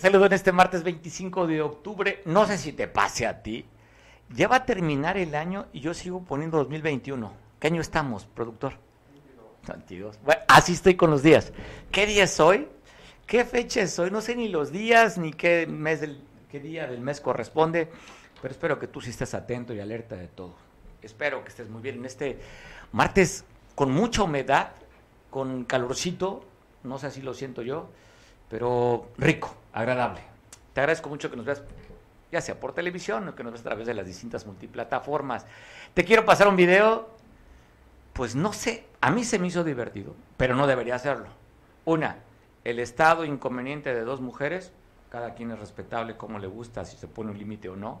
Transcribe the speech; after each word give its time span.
saludo 0.00 0.26
en 0.26 0.32
este 0.32 0.52
martes 0.52 0.82
25 0.82 1.46
de 1.46 1.60
octubre. 1.60 2.22
No 2.24 2.46
sé 2.46 2.58
si 2.58 2.72
te 2.72 2.88
pase 2.88 3.26
a 3.26 3.42
ti. 3.42 3.66
Ya 4.30 4.48
va 4.48 4.56
a 4.56 4.64
terminar 4.64 5.18
el 5.18 5.34
año 5.34 5.66
y 5.72 5.80
yo 5.80 5.92
sigo 5.92 6.24
poniendo 6.24 6.58
2021. 6.58 7.32
¿Qué 7.58 7.66
año 7.66 7.80
estamos, 7.80 8.24
productor? 8.24 8.74
22. 9.68 10.18
Bueno, 10.24 10.40
así 10.48 10.72
estoy 10.72 10.94
con 10.94 11.10
los 11.10 11.22
días. 11.22 11.52
¿Qué 11.92 12.06
día 12.06 12.24
es 12.24 12.40
hoy? 12.40 12.66
¿Qué 13.26 13.44
fecha 13.44 13.82
es 13.82 13.98
hoy? 13.98 14.10
No 14.10 14.20
sé 14.20 14.34
ni 14.36 14.48
los 14.48 14.72
días 14.72 15.18
ni 15.18 15.32
qué 15.32 15.66
mes 15.66 16.00
del 16.00 16.22
qué 16.50 16.58
día 16.58 16.86
del 16.86 17.00
mes 17.00 17.20
corresponde, 17.20 17.88
pero 18.42 18.52
espero 18.52 18.78
que 18.78 18.88
tú 18.88 19.00
sí 19.00 19.10
estés 19.10 19.34
atento 19.34 19.72
y 19.74 19.80
alerta 19.80 20.16
de 20.16 20.26
todo. 20.28 20.54
Espero 21.02 21.44
que 21.44 21.50
estés 21.50 21.68
muy 21.68 21.82
bien 21.82 21.96
en 21.96 22.06
este 22.06 22.40
martes 22.92 23.44
con 23.74 23.92
mucha 23.92 24.24
humedad, 24.24 24.72
con 25.30 25.64
calorcito, 25.64 26.44
no 26.82 26.98
sé 26.98 27.10
si 27.10 27.22
lo 27.22 27.34
siento 27.34 27.62
yo, 27.62 27.90
pero 28.50 29.08
rico, 29.16 29.54
agradable. 29.72 30.20
Te 30.74 30.80
agradezco 30.80 31.08
mucho 31.08 31.30
que 31.30 31.36
nos 31.36 31.46
veas, 31.46 31.62
ya 32.30 32.40
sea 32.40 32.58
por 32.58 32.74
televisión 32.74 33.32
que 33.34 33.44
nos 33.44 33.52
veas 33.52 33.62
a 33.62 33.68
través 33.70 33.86
de 33.86 33.94
las 33.94 34.06
distintas 34.06 34.44
multiplataformas. 34.44 35.46
Te 35.94 36.04
quiero 36.04 36.24
pasar 36.26 36.48
un 36.48 36.56
video, 36.56 37.08
pues 38.12 38.34
no 38.34 38.52
sé, 38.52 38.84
a 39.00 39.10
mí 39.10 39.24
se 39.24 39.38
me 39.38 39.46
hizo 39.46 39.64
divertido, 39.64 40.14
pero 40.36 40.56
no 40.56 40.66
debería 40.66 40.96
hacerlo. 40.96 41.28
Una, 41.84 42.18
el 42.64 42.80
estado 42.80 43.24
inconveniente 43.24 43.94
de 43.94 44.02
dos 44.02 44.20
mujeres, 44.20 44.72
cada 45.10 45.34
quien 45.34 45.52
es 45.52 45.58
respetable 45.58 46.16
como 46.16 46.38
le 46.38 46.46
gusta, 46.48 46.84
si 46.84 46.96
se 46.96 47.06
pone 47.06 47.30
un 47.30 47.38
límite 47.38 47.68
o 47.68 47.76
no. 47.76 48.00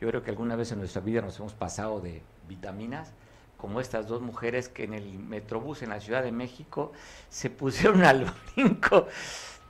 Yo 0.00 0.08
creo 0.08 0.22
que 0.22 0.30
alguna 0.30 0.54
vez 0.54 0.70
en 0.70 0.78
nuestra 0.78 1.02
vida 1.02 1.20
nos 1.22 1.38
hemos 1.40 1.54
pasado 1.54 2.00
de 2.00 2.22
vitaminas, 2.48 3.12
como 3.56 3.80
estas 3.80 4.06
dos 4.06 4.22
mujeres 4.22 4.68
que 4.68 4.84
en 4.84 4.94
el 4.94 5.18
Metrobús 5.18 5.82
en 5.82 5.90
la 5.90 6.00
Ciudad 6.00 6.22
de 6.22 6.30
México 6.30 6.92
se 7.28 7.50
pusieron 7.50 8.04
al 8.04 8.32
brinco. 8.54 9.08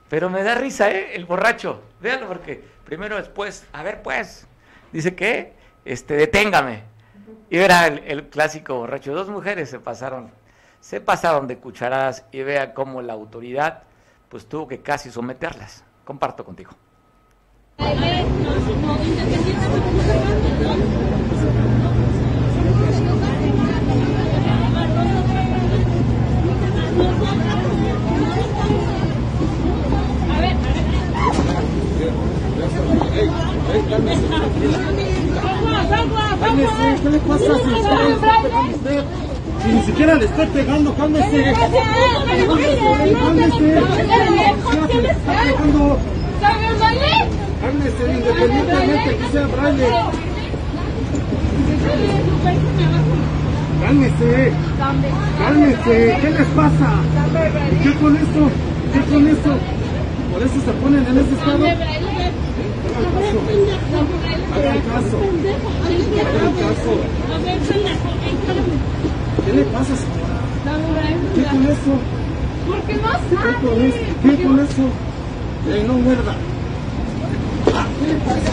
Pero 0.09 0.29
me 0.29 0.43
da 0.43 0.55
risa, 0.55 0.91
¿eh? 0.91 1.15
El 1.15 1.25
borracho. 1.25 1.81
Véanlo 2.01 2.27
porque 2.27 2.63
primero 2.83 3.17
después, 3.17 3.65
a 3.71 3.83
ver 3.83 4.01
pues, 4.01 4.47
dice 4.91 5.15
que, 5.15 5.53
este, 5.85 6.15
deténgame. 6.15 6.83
Y 7.49 7.57
verá 7.57 7.87
el, 7.87 7.99
el, 8.05 8.27
clásico 8.27 8.75
borracho. 8.75 9.13
Dos 9.13 9.29
mujeres 9.29 9.69
se 9.69 9.79
pasaron, 9.79 10.31
se 10.79 10.99
pasaron 11.01 11.47
de 11.47 11.57
cucharadas 11.57 12.25
y 12.31 12.41
vea 12.41 12.73
cómo 12.73 13.01
la 13.01 13.13
autoridad 13.13 13.83
pues 14.29 14.47
tuvo 14.47 14.67
que 14.67 14.81
casi 14.81 15.09
someterlas. 15.09 15.83
Comparto 16.05 16.45
contigo. 16.45 16.71
¿Qué 37.01 37.09
le 37.09 37.19
pasa 37.19 37.53
Si 39.61 39.71
ni 39.71 39.81
siquiera 39.83 40.15
le 40.15 40.25
estoy 40.25 40.45
pegando, 40.47 40.93
cálmese. 40.95 41.53
Cálmese. 43.19 43.83
Cálmese, 47.61 48.03
independientemente 48.13 49.17
que 49.17 49.25
sea 49.31 49.47
braille. 49.47 49.87
Cálmese. 53.81 54.51
Cálmese. 55.39 56.17
¿Qué 56.21 56.29
les 56.29 56.47
pasa? 56.47 56.89
¿Qué 57.83 57.93
con 57.95 58.15
eso? 58.15 58.49
¿Qué 58.93 58.99
con 59.11 59.27
eso? 59.27 59.57
¿Por 60.31 60.43
eso 60.43 60.55
se 60.63 60.71
ponen 60.71 61.05
en 61.05 61.17
ese 61.17 61.33
estado? 61.33 61.65
Hagan 61.65 61.77
caso. 61.77 61.99
Hagan 62.55 62.83
caso. 62.83 62.88
¿Qué 69.45 69.53
le 69.53 69.63
pasa, 69.65 69.95
señora? 69.95 70.39
¿Qué 71.33 71.43
con 71.43 71.63
eso? 71.65 71.93
¿Por 72.67 72.79
qué 72.81 72.95
no 72.95 73.09
¿Qué 73.29 73.35
con 73.65 73.81
sabe? 73.81 73.93
¿Qué 74.21 74.43
con 74.43 74.59
eso? 74.59 74.85
Eh, 75.69 75.83
no 75.87 75.93
muerda. 75.93 76.35
¿Qué 77.99 78.07
le 78.07 78.15
pasa, 78.19 78.51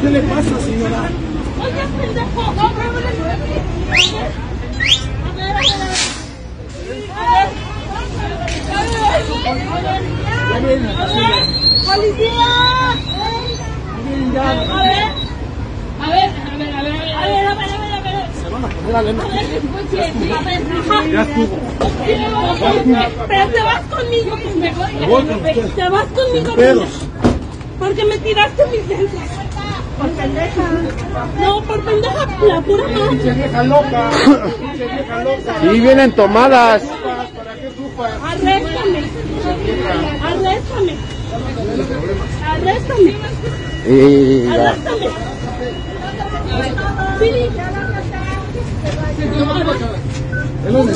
¿Qué 0.00 0.10
le 0.10 0.20
pasa, 0.22 0.60
señora? 0.60 1.31
Oye, 1.62 1.86
pendejo. 2.00 2.52
No, 2.54 2.68
Bradley. 2.70 4.12
A 5.22 5.32
ver, 5.32 5.32
a 5.32 5.32
ver, 5.32 5.50
a 5.50 5.76
ver. 5.78 5.94
A 10.42 10.60
ver. 13.82 14.72
A 14.72 14.86
ver. 14.86 15.22
A 16.00 16.08
ver, 16.08 16.30
a 16.32 16.56
ver, 16.56 16.74
a 16.74 16.82
ver, 16.82 16.92
a 16.92 16.92
ver, 16.92 17.12
a 17.12 17.24
ver, 17.24 17.46
a 17.46 17.54
ver, 17.54 17.70
a 17.72 17.76
ver, 17.78 17.92
a 17.94 18.00
ver. 18.02 18.26
se 18.42 18.48
van 18.48 18.64
a 18.64 18.68
poner 18.68 18.96
a 18.96 19.02
lena. 19.02 19.22
A 19.22 19.28
ver, 19.28 19.44
escuche, 19.52 20.02
a 20.02 20.42
ver, 20.42 20.60
ajá. 20.72 21.06
Ya 21.06 21.22
estuvo. 21.22 21.56
Pero 23.28 23.44
te 23.48 23.62
vas 23.62 23.82
conmigo, 23.82 24.36
pendejo. 24.36 24.82
Te 25.76 25.88
vas 25.88 26.06
conmigo. 26.06 26.50
Porque 27.78 28.04
me 28.04 28.18
tiraste 28.18 28.66
mis 28.66 28.88
dientes. 28.88 29.31
Por 29.98 30.10
pendeja. 30.10 30.70
No, 31.40 31.62
por 31.62 31.84
pendeja, 31.84 32.26
la 32.46 32.60
pura 32.60 32.88
madre. 32.88 33.08
Pinche 33.10 33.32
vieja 33.32 33.62
loca. 33.64 34.10
Pinche 34.58 34.86
vieja 34.86 35.24
loca. 35.24 35.54
Sí, 35.60 35.80
vienen 35.80 36.12
tomadas. 36.12 36.82
¿Para 36.82 37.54
qué 37.54 37.70
sufas? 37.76 38.12
Arréstame. 38.22 39.04
Arréstame. 40.22 40.96
Arréstame. 42.44 43.14
Sí. 43.84 44.48
Él 50.66 50.72
donde 50.72 50.92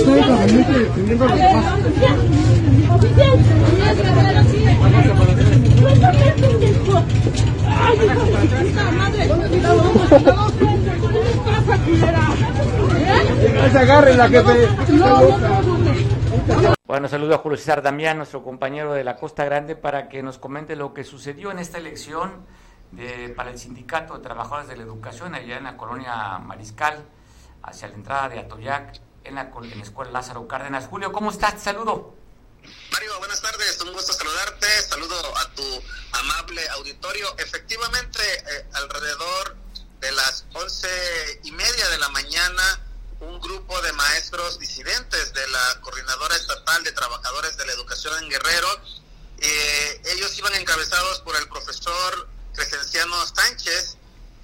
agarren 13.78 14.19
la 14.19 14.28
no, 14.28 15.38
no. 15.38 16.75
Bueno, 16.87 17.09
saludo 17.09 17.34
a 17.34 17.38
Julio 17.38 17.59
César 17.59 17.82
Damián, 17.82 18.16
nuestro 18.16 18.43
compañero 18.43 18.93
de 18.94 19.03
la 19.03 19.16
Costa 19.16 19.44
Grande, 19.44 19.75
para 19.75 20.09
que 20.09 20.22
nos 20.22 20.38
comente 20.38 20.76
lo 20.76 20.94
que 20.94 21.03
sucedió 21.03 21.50
en 21.50 21.59
esta 21.59 21.78
elección 21.78 22.47
de, 22.93 23.31
para 23.31 23.50
el 23.50 23.59
Sindicato 23.59 24.15
de 24.16 24.22
Trabajadores 24.22 24.69
de 24.69 24.76
la 24.76 24.84
Educación 24.84 25.34
allá 25.34 25.59
en 25.59 25.65
la 25.65 25.76
colonia 25.76 26.38
Mariscal, 26.38 27.05
hacia 27.62 27.88
la 27.88 27.94
entrada 27.94 28.28
de 28.28 28.38
Atoyac, 28.38 29.00
en 29.26 29.34
la, 29.34 29.50
Escuela 29.82 30.10
Lázaro 30.10 30.47
Cárdenas. 30.47 30.87
Julio, 30.87 31.12
¿cómo 31.12 31.31
estás? 31.31 31.62
Saludo. 31.62 32.14
Mario, 32.91 33.19
buenas 33.19 33.41
tardes, 33.41 33.81
un 33.81 33.92
gusto 33.92 34.12
saludarte, 34.12 34.66
saludo 34.82 35.37
a 35.37 35.50
tu 35.54 35.82
amable 36.12 36.69
auditorio. 36.70 37.37
Efectivamente, 37.38 38.20
eh, 38.20 38.66
alrededor 38.72 39.56
de 40.00 40.12
las 40.12 40.44
once 40.54 41.41
y 41.44 41.53
media 41.53 41.88
de 41.88 41.98
la 41.98 42.09
mañana, 42.10 42.81
un 43.20 43.41
grupo 43.41 43.81
de 43.82 43.92
maestros 43.92 44.59
disidentes 44.59 45.32
de 45.32 45.48
la 45.48 45.81
Coordinadora 45.81 46.37
Estatal 46.37 46.82
de 46.84 46.93
Trabajadores 46.93 47.56
de 47.56 47.66
la 47.66 47.72
Educación 47.72 48.22
en 48.22 48.31
Guerrero, 48.31 48.69
eh, 49.38 50.02
ellos 50.14 50.37
iban 50.38 50.55
encabezados 50.55 51.20
por 51.20 51.37
el 51.37 51.49
profesor 51.49 52.28
Crescenciano 52.55 53.26
Sánchez, 53.26 53.96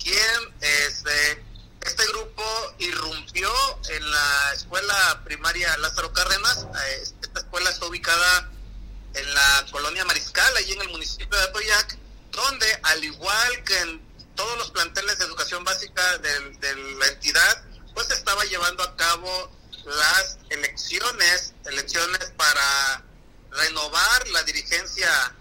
quien 0.03 0.55
este, 0.61 1.45
este 1.85 2.07
grupo 2.07 2.43
irrumpió 2.79 3.51
en 3.91 4.11
la 4.11 4.53
escuela 4.55 5.21
primaria 5.25 5.77
Lázaro 5.79 6.13
Cárdenas. 6.13 6.67
Eh, 6.87 7.03
esta 7.23 7.41
escuela 7.41 7.71
está 7.71 7.87
ubicada 7.87 8.51
en 9.15 9.35
la 9.35 9.67
colonia 9.71 10.05
Mariscal, 10.05 10.57
allí 10.57 10.73
en 10.73 10.83
el 10.83 10.89
municipio 10.89 11.37
de 11.39 11.45
Atoyac, 11.45 11.99
donde 12.31 12.81
al 12.85 13.05
igual 13.05 13.65
que 13.65 13.79
en 13.81 14.13
todos 14.35 14.57
los 14.59 14.71
planteles 14.71 15.19
de 15.19 15.25
educación 15.27 15.63
básica 15.65 16.19
del- 16.19 16.59
de, 16.61 16.75
la 16.99 17.07
entidad, 17.09 17.65
pues 17.95 18.11
estaba 18.11 18.45
llevando 18.45 18.83
a 18.83 18.97
cabo 18.97 19.53
las 19.85 20.39
elecciones, 20.49 21.53
elecciones 21.67 22.33
para 22.37 23.05
renovar 23.51 24.29
la 24.29 24.43
dirigencia 24.45 25.35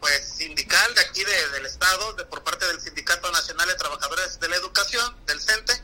pues 0.00 0.36
sindical 0.36 0.94
de 0.94 1.00
aquí 1.00 1.24
de- 1.24 1.48
del 1.50 1.66
estado, 1.66 2.12
de, 2.14 2.24
por 2.24 2.42
parte 2.44 2.64
del 2.66 2.80
Sindicato 2.80 3.30
Nacional 3.32 3.66
de 3.68 3.74
Trabajadores 3.74 4.38
de 4.38 4.48
la 4.48 4.56
Educación, 4.56 5.16
del 5.26 5.40
CENTE, 5.40 5.82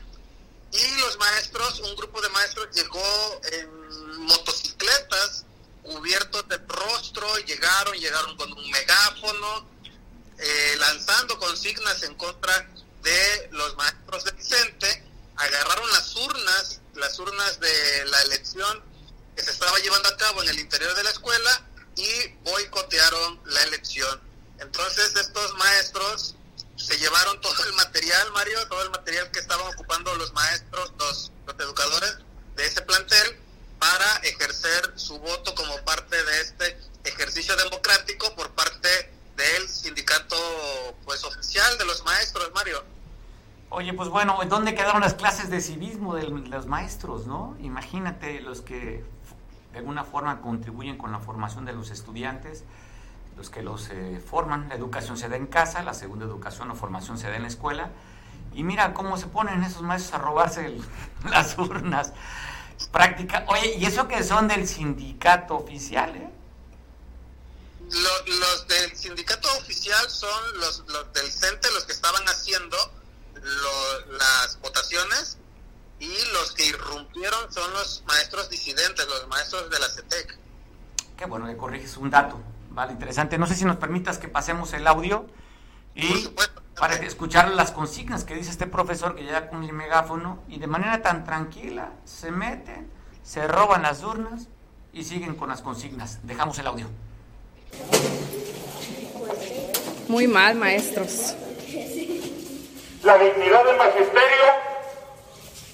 y 0.77 0.99
los 0.99 1.17
maestros, 1.17 1.79
un 1.81 1.95
grupo 1.95 2.21
de 2.21 2.29
maestros 2.29 2.67
llegó 2.73 3.41
en 3.51 4.19
motocicletas, 4.25 5.45
cubiertos 5.83 6.47
de 6.47 6.57
rostro, 6.57 7.37
llegaron, 7.39 7.95
llegaron 7.95 8.35
con 8.37 8.51
un 8.51 8.69
megáfono, 8.71 9.69
eh, 10.37 10.75
lanzando 10.79 11.37
consignas 11.39 12.03
en 12.03 12.15
contra 12.15 12.67
de 13.01 13.49
los 13.51 13.75
maestros 13.77 14.23
de 14.25 14.31
Vicente 14.31 15.05
agarraron 15.37 15.89
las 15.91 16.15
urnas, 16.15 16.81
las 16.95 17.19
urnas 17.19 17.59
de 17.59 18.05
la 18.05 18.21
elección 18.23 18.83
que 19.35 19.43
se 19.43 19.51
estaba 19.51 19.77
llevando 19.79 20.09
a 20.09 20.17
cabo 20.17 20.43
en 20.43 20.49
el 20.49 20.59
interior 20.59 20.95
de 20.95 21.03
la 21.03 21.09
escuela 21.09 21.67
y 21.97 22.27
boicotearon 22.43 23.41
la 23.45 23.63
elección. 23.63 24.21
Entonces 24.59 25.15
estos 25.15 25.53
maestros 25.55 26.35
se 26.75 26.97
llevaron 26.97 27.39
todo 27.41 27.65
el 27.65 27.73
material, 27.73 28.31
Mario, 28.33 28.67
todo 28.67 28.83
el 28.83 28.91
material 28.91 29.31
que 29.31 29.39
estaban 29.39 29.65
ocupando 29.73 30.13
los 30.15 30.33
maestros, 30.33 30.93
los, 30.99 31.31
los 31.45 31.59
educadores 31.59 32.17
de 32.55 32.65
ese 32.65 32.81
plantel 32.81 33.39
para 33.79 34.15
ejercer 34.23 34.93
su 34.95 35.19
voto 35.19 35.53
como 35.55 35.77
parte 35.85 36.15
de 36.15 36.41
este 36.41 36.77
ejercicio 37.03 37.55
democrático 37.55 38.33
por 38.35 38.49
parte 38.51 38.89
del 39.35 39.67
sindicato 39.67 40.35
pues 41.03 41.23
oficial 41.23 41.77
de 41.77 41.85
los 41.85 42.03
maestros, 42.03 42.51
Mario. 42.53 42.83
Oye, 43.69 43.93
pues 43.93 44.09
bueno, 44.09 44.41
¿en 44.41 44.49
dónde 44.49 44.75
quedaron 44.75 45.01
las 45.01 45.15
clases 45.15 45.49
de 45.49 45.59
civismo 45.59 46.15
de 46.15 46.23
los 46.23 46.65
maestros, 46.65 47.25
no? 47.25 47.57
Imagínate 47.59 48.39
los 48.41 48.61
que 48.61 49.03
de 49.73 49.79
alguna 49.79 50.05
forma 50.05 50.41
contribuyen 50.41 50.97
con 50.97 51.11
la 51.11 51.19
formación 51.19 51.65
de 51.65 51.73
los 51.73 51.89
estudiantes, 51.89 52.63
los 53.37 53.49
que 53.49 53.61
los 53.61 53.89
eh, 53.89 54.21
forman. 54.25 54.69
La 54.69 54.75
educación 54.75 55.17
se 55.17 55.27
da 55.29 55.35
en 55.35 55.47
casa, 55.47 55.83
la 55.83 55.93
segunda 55.93 56.25
educación 56.25 56.71
o 56.71 56.75
formación 56.75 57.17
se 57.17 57.27
da 57.29 57.35
en 57.35 57.41
la 57.43 57.47
escuela. 57.47 57.91
Y 58.53 58.63
mira 58.63 58.93
cómo 58.93 59.17
se 59.17 59.27
ponen 59.27 59.63
esos 59.63 59.81
maestros 59.81 60.13
a 60.13 60.23
robarse 60.23 60.65
el- 60.65 60.83
las 61.29 61.57
urnas. 61.57 62.13
Práctica. 62.91 63.45
Oye, 63.47 63.75
¿y 63.77 63.85
eso 63.85 64.07
que 64.07 64.23
son 64.23 64.47
del 64.47 64.67
sindicato 64.67 65.55
oficial, 65.55 66.15
eh? 66.15 66.29
Lo- 67.89 68.25
los 68.39 68.67
del 68.67 68.95
sindicato 68.97 69.47
oficial 69.59 70.09
son 70.09 70.59
los, 70.59 70.83
los 70.87 71.13
del 71.13 71.31
CENTE 71.31 71.71
los 71.73 71.85
que 71.85 71.91
estaban 71.93 72.23
haciendo 72.27 72.75
lo- 73.35 74.11
las 74.17 74.59
votaciones 74.61 75.37
y 75.99 76.09
los 76.33 76.51
que 76.53 76.65
irrumpieron 76.65 77.53
son 77.53 77.71
los 77.73 78.03
maestros 78.07 78.49
disidentes, 78.49 79.05
los 79.07 79.27
maestros 79.27 79.69
de 79.69 79.79
la 79.79 79.87
CETEC. 79.89 80.37
Qué 81.17 81.25
bueno 81.25 81.45
que 81.47 81.55
corriges 81.55 81.95
un 81.97 82.09
dato. 82.09 82.41
Vale, 82.75 82.91
interesante. 82.91 83.37
No 83.37 83.47
sé 83.47 83.55
si 83.55 83.63
nos 83.63 83.77
permitas 83.77 84.17
que 84.17 84.27
pasemos 84.27 84.73
el 84.73 84.85
audio 84.85 85.25
y 85.95 86.07
supuesto. 86.07 86.61
para 86.77 86.95
escuchar 86.95 87.49
las 87.51 87.71
consignas 87.71 88.25
que 88.25 88.35
dice 88.35 88.51
este 88.51 88.67
profesor 88.67 89.15
que 89.15 89.23
llega 89.23 89.47
con 89.47 89.63
el 89.63 89.71
megáfono 89.71 90.43
y 90.49 90.59
de 90.59 90.67
manera 90.67 91.01
tan 91.01 91.23
tranquila 91.23 91.93
se 92.03 92.31
meten, 92.31 92.91
se 93.23 93.47
roban 93.47 93.83
las 93.83 94.03
urnas 94.03 94.49
y 94.91 95.05
siguen 95.05 95.35
con 95.35 95.47
las 95.47 95.61
consignas. 95.61 96.19
Dejamos 96.23 96.59
el 96.59 96.67
audio. 96.67 96.87
Muy 100.09 100.27
mal, 100.27 100.55
maestros. 100.55 101.33
La 103.03 103.17
dignidad 103.17 103.63
del 103.63 103.77
magisterio 103.77 104.45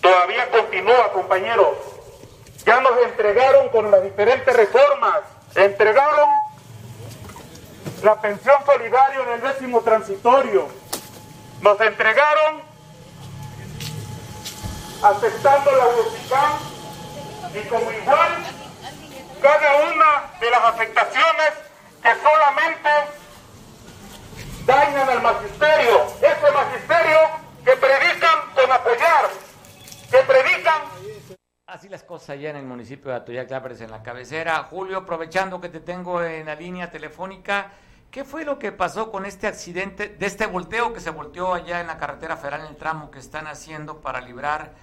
todavía 0.01 0.51
continúa, 0.51 1.11
compañeros. 1.13 1.77
Ya 2.63 2.79
nos 2.79 2.93
entregaron 3.03 3.69
con 3.69 3.89
las 3.89 4.03
diferentes 4.03 4.55
reformas, 4.55 5.21
entregaron 5.55 6.29
la 8.03 8.19
pensión 8.19 8.55
solidaria 8.65 9.21
en 9.21 9.29
el 9.29 9.41
décimo 9.41 9.81
transitorio, 9.81 10.67
nos 11.61 11.79
entregaron 11.81 12.61
aceptando 15.03 15.71
la 15.71 15.87
UCICAM 15.87 16.53
y 17.53 17.67
como 17.67 17.91
igual 17.91 18.31
cada 19.41 19.75
una 19.91 20.39
de 20.39 20.49
las 20.49 20.63
afectaciones 20.63 21.53
que 22.01 22.09
solamente 22.15 22.89
dañan 24.65 25.09
al 25.09 25.21
magisterio, 25.21 26.05
ese 26.17 26.51
magisterio 26.51 27.19
que 27.63 27.71
predican 27.71 28.39
con 28.55 28.71
apoyar, 28.71 29.29
que 30.09 30.17
predican 30.17 30.81
Así 31.71 31.87
las 31.87 32.03
cosas 32.03 32.31
allá 32.31 32.49
en 32.49 32.57
el 32.57 32.65
municipio 32.65 33.11
de 33.11 33.17
Atoyac 33.17 33.47
Clapres, 33.47 33.79
en 33.79 33.91
la 33.91 34.03
cabecera. 34.03 34.61
Julio, 34.63 34.97
aprovechando 34.97 35.61
que 35.61 35.69
te 35.69 35.79
tengo 35.79 36.21
en 36.21 36.47
la 36.47 36.55
línea 36.55 36.91
telefónica, 36.91 37.71
¿qué 38.11 38.25
fue 38.25 38.43
lo 38.43 38.59
que 38.59 38.71
pasó 38.71 39.09
con 39.09 39.25
este 39.25 39.47
accidente, 39.47 40.09
de 40.09 40.25
este 40.25 40.45
volteo 40.45 40.93
que 40.93 40.99
se 40.99 41.09
volteó 41.09 41.53
allá 41.53 41.79
en 41.79 41.87
la 41.87 41.97
carretera 41.97 42.35
federal, 42.37 42.61
en 42.61 42.67
el 42.67 42.77
tramo 42.77 43.09
que 43.09 43.19
están 43.19 43.47
haciendo 43.47 44.01
para 44.01 44.21
librar 44.21 44.75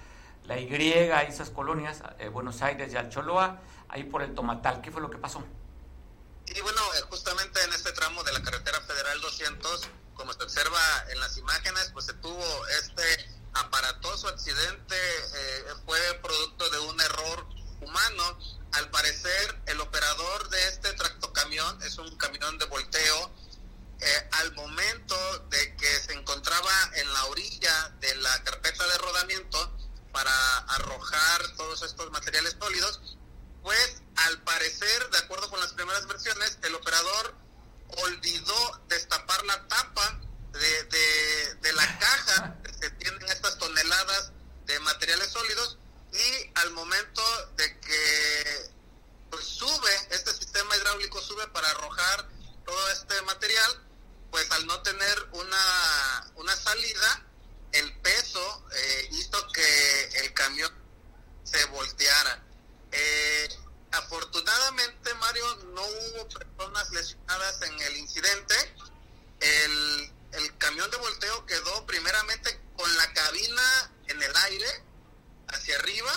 la 0.45 0.59
Y 0.59 0.67
y 0.67 0.91
esas 1.27 1.51
colonias, 1.51 2.01
eh, 2.17 2.27
Buenos 2.27 2.63
Aires 2.63 2.91
y 2.91 2.97
Alcholoa, 2.97 3.61
ahí 3.87 4.03
por 4.03 4.23
el 4.23 4.33
Tomatal? 4.33 4.81
¿Qué 4.81 4.91
fue 4.91 4.99
lo 4.99 5.11
que 5.11 5.19
pasó? 5.19 5.43
Y 6.47 6.59
bueno, 6.61 6.81
eh, 6.95 7.01
justamente 7.07 7.63
en 7.63 7.71
este 7.71 7.91
tramo 7.91 8.23
de 8.23 8.33
la 8.33 8.41
carretera 8.41 8.81
federal 8.81 9.21
200, 9.21 9.89
como 10.15 10.33
se 10.33 10.43
observa 10.43 10.79
en 11.11 11.19
las 11.19 11.37
imágenes, 11.37 11.91
pues 11.93 12.05
se 12.05 12.13
tuvo 12.15 12.67
este 12.81 13.03
aparatoso 13.53 14.27
accidente, 14.27 14.95
eh, 14.95 15.65
fue 15.85 15.99
producto 16.23 16.67
de 16.71 16.79
un 16.79 16.99
error 16.99 17.58
humano. 17.81 18.39
Al 18.73 18.89
parecer, 18.91 19.61
el 19.65 19.79
operador 19.81 20.49
de 20.49 20.67
este 20.69 20.93
tractocamión 20.93 21.81
es 21.83 21.97
un 21.97 22.15
camión 22.17 22.57
de 22.57 22.65
volteo. 22.65 23.31
eh, 24.01 24.29
al 24.31 24.53
momento 24.53 25.15
de 25.49 25.75
que 25.75 25.99
se 25.99 26.13
encontraba 26.13 26.71
en 26.95 27.13
la 27.13 27.25
orilla 27.25 27.89
de 27.99 28.15
la 28.15 28.41
carpeta 28.45 28.87
de 28.87 28.97
rodamiento 28.97 29.75
para 30.13 30.31
arrojar 30.69 31.55
todos 31.57 31.81
estos 31.81 32.09
materiales 32.09 32.55
sólidos, 32.57 33.17
pues 33.61 34.01
al 34.15 34.41
parecer, 34.43 35.09
de 35.09 35.17
acuerdo 35.17 35.49
con 35.49 35.59
las 35.59 35.73
primeras 35.73 36.07
versiones, 36.07 36.57
el 36.63 36.75
operador 36.75 37.35
olvidó 37.97 38.81
destapar 38.87 39.43
la 39.45 39.67
tapa 39.67 40.17
de, 40.53 40.83
de- 40.85 41.55
de 41.55 41.73
la 41.73 41.99
caja 41.99 42.55
que 42.79 42.89
tienen 42.91 43.27
estas 43.27 43.57
toneladas 43.57 44.31
de 44.65 44.79
materiales 44.79 45.29
sólidos 45.29 45.77
y 46.11 46.51
al 46.55 46.71
momento 46.71 47.21
de 47.55 47.79
que 47.79 48.71
pues, 49.29 49.45
sube, 49.45 50.07
este 50.11 50.33
sistema 50.33 50.75
hidráulico 50.75 51.21
sube 51.21 51.47
para 51.49 51.69
arrojar 51.69 52.27
todo 52.65 52.91
este 52.91 53.21
material, 53.23 53.87
pues 54.31 54.49
al 54.51 54.65
no 54.67 54.81
tener 54.81 55.27
una, 55.31 56.31
una 56.35 56.55
salida, 56.55 57.25
el 57.71 57.99
peso 57.99 58.65
eh, 58.73 59.09
hizo 59.11 59.47
que 59.51 60.03
el 60.21 60.33
camión 60.33 60.71
se 61.43 61.63
volteara. 61.65 62.43
Eh, 62.91 63.49
afortunadamente, 63.91 65.13
Mario, 65.15 65.55
no 65.73 65.81
hubo 65.81 66.29
personas 66.29 66.89
lesionadas 66.91 67.61
en 67.61 67.79
el 67.81 67.97
incidente. 67.97 68.55
El, 69.39 70.11
el 70.33 70.57
camión 70.57 70.89
de 70.91 70.97
volteo 70.97 71.45
quedó 71.45 71.85
primeramente 71.85 72.59
con 72.75 72.97
la 72.97 73.13
cabina 73.13 73.91
en 74.07 74.21
el 74.21 74.35
aire, 74.35 74.83
hacia 75.53 75.75
arriba. 75.77 76.11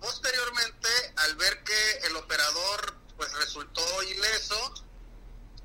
Posteriormente, 0.00 0.88
al 1.16 1.34
ver 1.36 1.62
que 1.62 1.98
el 2.06 2.16
operador 2.16 2.94
pues 3.16 3.32
resultó 3.34 4.02
ileso, 4.04 4.74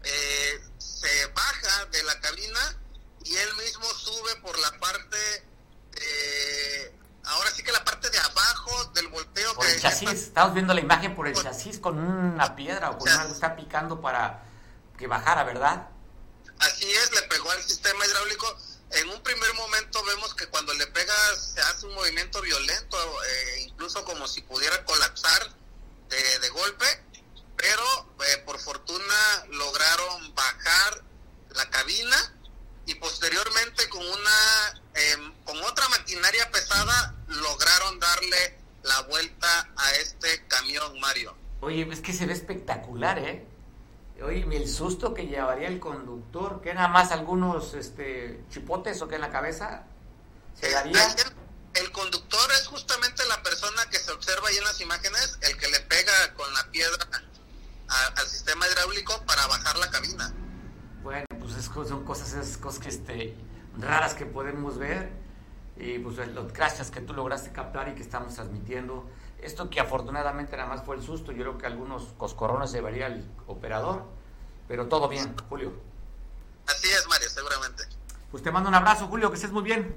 eh, 0.04 0.62
se 0.78 1.26
baja 1.28 1.86
de 1.86 2.04
la 2.04 2.20
cabina 2.20 2.78
y 3.24 3.36
él 3.36 3.56
mismo 3.56 3.86
sube 3.94 4.36
por 4.38 4.58
la 4.60 4.72
parte 4.80 5.18
de, 5.92 6.94
ahora 7.24 7.50
sí 7.52 7.64
que 7.64 7.72
la 7.72 7.84
parte 7.86 8.10
de 8.10 8.20
abajo 8.20 8.86
del 8.94 9.08
volteo 9.08 9.54
Por 9.56 9.66
que 9.66 9.72
el 9.74 9.82
chasis, 9.82 10.10
está- 10.10 10.12
estamos 10.28 10.54
viendo 10.54 10.74
la 10.74 10.82
imagen 10.82 11.16
por 11.16 11.28
el 11.28 11.34
chasis 11.42 11.80
con 11.80 11.98
una 11.98 12.56
piedra 12.56 12.92
o 12.92 12.98
con 12.98 13.08
algo 13.10 13.34
está 13.34 13.56
picando 13.56 14.02
para 14.02 14.44
que 14.98 15.08
bajara, 15.08 15.44
¿verdad? 15.46 15.88
Así 16.60 16.90
es, 16.92 17.12
le 17.14 17.22
pegó 17.24 17.50
al 17.52 17.64
sistema 17.64 18.06
hidráulico. 18.06 18.58
En 18.96 19.10
un 19.10 19.22
primer 19.22 19.54
momento 19.56 20.04
vemos 20.06 20.34
que 20.36 20.48
cuando 20.48 20.74
le 20.74 20.88
pega 20.88 21.14
se 21.38 21.60
hace 21.62 21.86
un 21.86 21.96
movimiento 21.96 22.42
violento, 22.42 22.98
eh, 22.98 23.64
incluso 23.68 24.06
como 24.06 24.26
si 24.28 24.42
pudiera 24.42 24.86
colapsar 24.86 25.54
de, 26.10 26.40
de 26.40 26.50
golpe, 26.50 26.86
pero 27.58 27.84
eh, 28.26 28.38
por 28.46 28.58
fortuna 28.60 29.46
lograron 29.52 30.34
bajar 30.34 31.04
la 31.56 31.70
cabina 31.70 32.16
y 32.86 32.96
posteriormente 32.96 33.90
con 33.90 34.06
una 34.06 34.82
em, 34.94 35.34
con 35.44 35.58
otra 35.64 35.90
maquinaria 35.90 36.50
pesada 36.52 37.16
lograron 37.28 38.00
darle 38.00 38.58
la 38.84 39.02
vuelta 39.02 39.74
a 39.76 39.92
este 39.96 40.46
camión, 40.48 41.00
Mario. 41.00 41.36
Oye, 41.62 41.88
es 41.92 42.02
que 42.02 42.14
se 42.14 42.26
ve 42.26 42.34
espectacular, 42.34 43.18
¿eh? 43.20 43.46
Oye, 44.24 44.46
el 44.56 44.68
susto 44.68 45.14
que 45.14 45.28
llevaría 45.28 45.68
el 45.68 45.80
conductor, 45.80 46.62
que 46.62 46.74
nada 46.74 46.88
más 46.88 47.12
algunos 47.12 47.74
este, 47.74 48.44
chipotes 48.50 49.02
o 49.02 49.08
que 49.08 49.16
en 49.16 49.22
la 49.22 49.30
cabeza 49.30 49.84
se 50.60 50.72
daría. 50.72 51.04
el- 51.74 51.92
conductor 51.92 52.52
es 52.60 52.68
justamente 52.68 53.26
la 53.28 53.42
persona 53.44 53.86
que 53.90 53.98
se 54.00 54.12
observa 54.12 54.48
ahí 54.50 54.58
en 54.58 54.64
las 54.64 54.80
imágenes, 54.82 55.38
el 55.42 55.58
que 55.58 55.68
le 55.70 55.80
pega 55.82 56.34
con 56.36 56.54
la 56.54 56.70
piedra 56.72 56.98
a- 57.88 58.20
al 58.20 58.28
sistema 58.28 58.66
hidráulico 58.68 59.22
para 59.26 59.46
bajar 59.48 59.78
la 59.78 59.90
cabina. 59.90 60.34
Bueno, 61.04 61.26
pues 61.40 61.56
es 61.56 61.66
son 61.66 62.04
cosas, 62.04 62.58
cosas 62.58 62.80
que, 62.82 62.90
este, 62.90 63.36
raras 63.78 64.14
que 64.14 64.26
podemos 64.26 64.78
ver. 64.78 65.10
Y 65.78 66.00
pues 66.00 66.16
los 66.30 66.52
gracias 66.54 66.90
que 66.90 67.02
tú 67.02 67.14
lograste 67.14 67.52
captar 67.52 67.90
y 67.90 67.96
que 67.96 68.02
estamos 68.02 68.34
transmitiendo. 68.36 69.10
Esto 69.46 69.70
que 69.70 69.80
afortunadamente 69.80 70.58
nada 70.58 70.68
más 70.68 70.84
fue 70.84 70.96
el 70.96 71.04
susto. 71.04 71.32
Yo 71.32 71.44
creo 71.44 71.58
que 71.60 71.68
algunos 71.68 72.14
coscorrones 72.18 72.72
llevaría 72.72 73.06
el 73.06 73.30
operador. 73.46 74.04
Pero 74.68 74.88
todo 74.88 75.08
bien, 75.08 75.36
Julio. 75.48 75.72
Así 76.68 76.88
es, 76.88 77.08
Mario, 77.08 77.30
seguramente. 77.30 77.84
Pues 78.32 78.42
te 78.42 78.52
mando 78.52 78.70
un 78.70 78.76
abrazo, 78.76 79.06
Julio, 79.06 79.30
que 79.30 79.36
estés 79.36 79.52
muy 79.52 79.62
bien. 79.62 79.96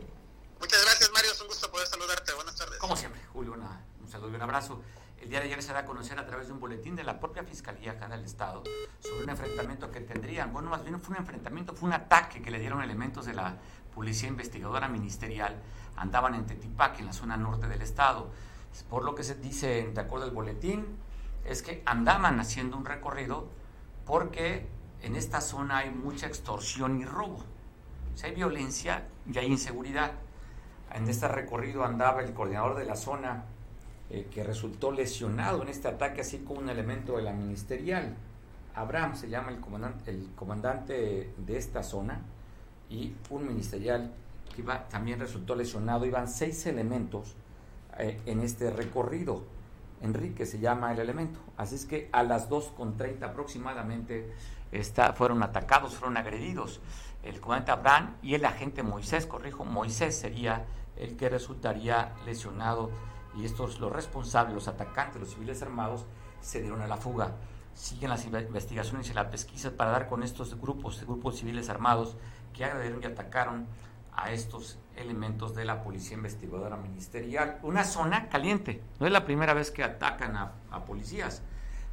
Muchas 0.61 0.85
gracias, 0.85 1.11
Mario. 1.15 1.33
es 1.33 1.41
un 1.41 1.47
gusto 1.47 1.71
poder 1.71 1.87
saludarte. 1.87 2.35
Buenas 2.35 2.57
tardes. 2.57 2.79
Como 2.79 2.95
siempre, 2.95 3.23
Julio, 3.33 3.55
una, 3.55 3.87
un 4.03 4.09
saludo 4.11 4.33
y 4.33 4.35
un 4.35 4.43
abrazo. 4.43 4.83
El 5.19 5.31
día 5.31 5.41
de 5.41 5.47
ayer 5.47 5.63
se 5.63 5.73
da 5.73 5.81
a 5.81 5.85
conocer 5.87 6.19
a 6.19 6.27
través 6.27 6.49
de 6.49 6.53
un 6.53 6.61
boletín 6.61 6.95
de 6.95 7.03
la 7.03 7.19
propia 7.19 7.43
Fiscalía 7.43 7.93
acá 7.93 8.07
del 8.09 8.25
Estado 8.25 8.65
sobre 9.01 9.25
un 9.25 9.31
enfrentamiento 9.31 9.91
que 9.91 10.01
tendrían, 10.01 10.53
bueno, 10.53 10.69
más 10.69 10.85
bien 10.85 11.01
fue 11.01 11.15
un 11.15 11.23
enfrentamiento, 11.23 11.75
fue 11.75 11.89
un 11.89 11.95
ataque 11.95 12.43
que 12.43 12.51
le 12.51 12.59
dieron 12.59 12.83
elementos 12.83 13.25
de 13.25 13.33
la 13.33 13.57
Policía 13.95 14.29
Investigadora 14.29 14.89
Ministerial, 14.89 15.57
andaban 15.97 16.35
en 16.35 16.47
Tetipac, 16.47 17.01
en 17.01 17.07
la 17.07 17.13
zona 17.15 17.37
norte 17.39 17.67
del 17.67 17.81
Estado. 17.81 18.31
Por 18.89 19.05
lo 19.05 19.15
que 19.15 19.23
se 19.23 19.35
dice, 19.35 19.91
de 19.93 20.01
acuerdo 20.01 20.27
al 20.27 20.33
boletín, 20.33 20.87
es 21.45 21.63
que 21.63 21.83
andaban 21.87 22.41
haciendo 22.41 22.77
un 22.77 22.85
recorrido 22.85 23.49
porque 24.05 24.67
en 25.03 25.17
esta 25.17 25.41
zona 25.41 25.79
hay 25.79 25.91
mucha 25.91 26.27
extorsión 26.27 27.01
y 27.01 27.05
robo. 27.05 27.39
Si 28.15 28.27
hay 28.27 28.35
violencia 28.35 29.07
y 29.31 29.39
hay 29.39 29.47
inseguridad. 29.47 30.13
En 30.93 31.09
este 31.09 31.29
recorrido 31.29 31.85
andaba 31.85 32.23
el 32.23 32.33
coordinador 32.33 32.77
de 32.77 32.85
la 32.85 32.97
zona 32.97 33.45
eh, 34.11 34.27
que 34.31 34.43
resultó 34.43 34.91
lesionado 34.91 35.63
en 35.63 35.69
este 35.69 35.89
ataque, 35.89 36.23
así 36.23 36.39
como 36.39 36.61
un 36.61 36.69
elemento 36.69 37.17
de 37.17 37.23
la 37.23 37.33
ministerial. 37.33 38.17
Abraham 38.75 39.15
se 39.15 39.29
llama 39.29 39.51
el 39.51 39.61
comandante, 39.61 40.11
el 40.11 40.31
comandante 40.35 41.35
de 41.37 41.57
esta 41.57 41.83
zona 41.83 42.23
y 42.89 43.15
un 43.29 43.47
ministerial 43.47 44.13
que 44.57 44.63
también 44.89 45.21
resultó 45.21 45.55
lesionado. 45.55 46.07
Iban 46.07 46.29
seis 46.29 46.65
elementos 46.67 47.35
en 47.99 48.41
este 48.41 48.71
recorrido. 48.71 49.43
Enrique 50.01 50.47
se 50.47 50.61
llama 50.61 50.93
el 50.93 51.01
elemento. 51.01 51.41
Así 51.57 51.75
es 51.75 51.85
que 51.85 52.09
a 52.13 52.23
las 52.23 52.49
2.30 52.49 53.23
aproximadamente 53.23 54.33
fueron 55.15 55.43
atacados, 55.43 55.95
fueron 55.95 56.17
agredidos 56.17 56.81
el 57.23 57.41
comandante 57.41 57.73
Abraham 57.73 58.17
y 58.23 58.35
el 58.35 58.45
agente 58.45 58.83
Moisés, 58.83 59.27
corrijo, 59.27 59.65
Moisés 59.65 60.19
sería 60.19 60.65
el 60.97 61.17
que 61.17 61.29
resultaría 61.29 62.15
lesionado 62.25 62.91
y 63.37 63.45
estos, 63.45 63.81
los 63.81 63.93
responsables, 63.93 64.55
los 64.55 64.69
atacantes, 64.69 65.21
los 65.21 65.31
civiles 65.31 65.63
armados, 65.63 66.07
se 66.41 66.61
dieron 66.61 66.81
a 66.81 66.87
la 66.87 66.97
fuga. 66.97 67.33
Siguen 67.75 68.11
las 68.11 68.25
investigaciones 68.25 69.09
y 69.11 69.15
la 69.15 69.31
pesquisa 69.31 69.71
para 69.77 69.91
dar 69.91 70.09
con 70.09 70.23
estos 70.23 70.61
grupos, 70.61 71.05
grupos 71.05 71.37
civiles 71.37 71.69
armados 71.69 72.17
que 72.53 72.65
agredieron 72.65 73.03
y 73.03 73.07
atacaron 73.07 73.67
a 74.13 74.33
estos 74.33 74.79
elementos 74.99 75.55
de 75.55 75.65
la 75.65 75.83
Policía 75.83 76.17
Investigadora 76.17 76.77
Ministerial. 76.77 77.59
Una 77.63 77.85
zona 77.85 78.29
caliente. 78.29 78.83
No 79.01 79.07
es 79.07 79.13
la 79.13 79.25
primera 79.25 79.55
vez 79.55 79.71
que 79.71 79.85
atacan 79.85 80.37
a, 80.37 80.85
policías. 80.85 81.43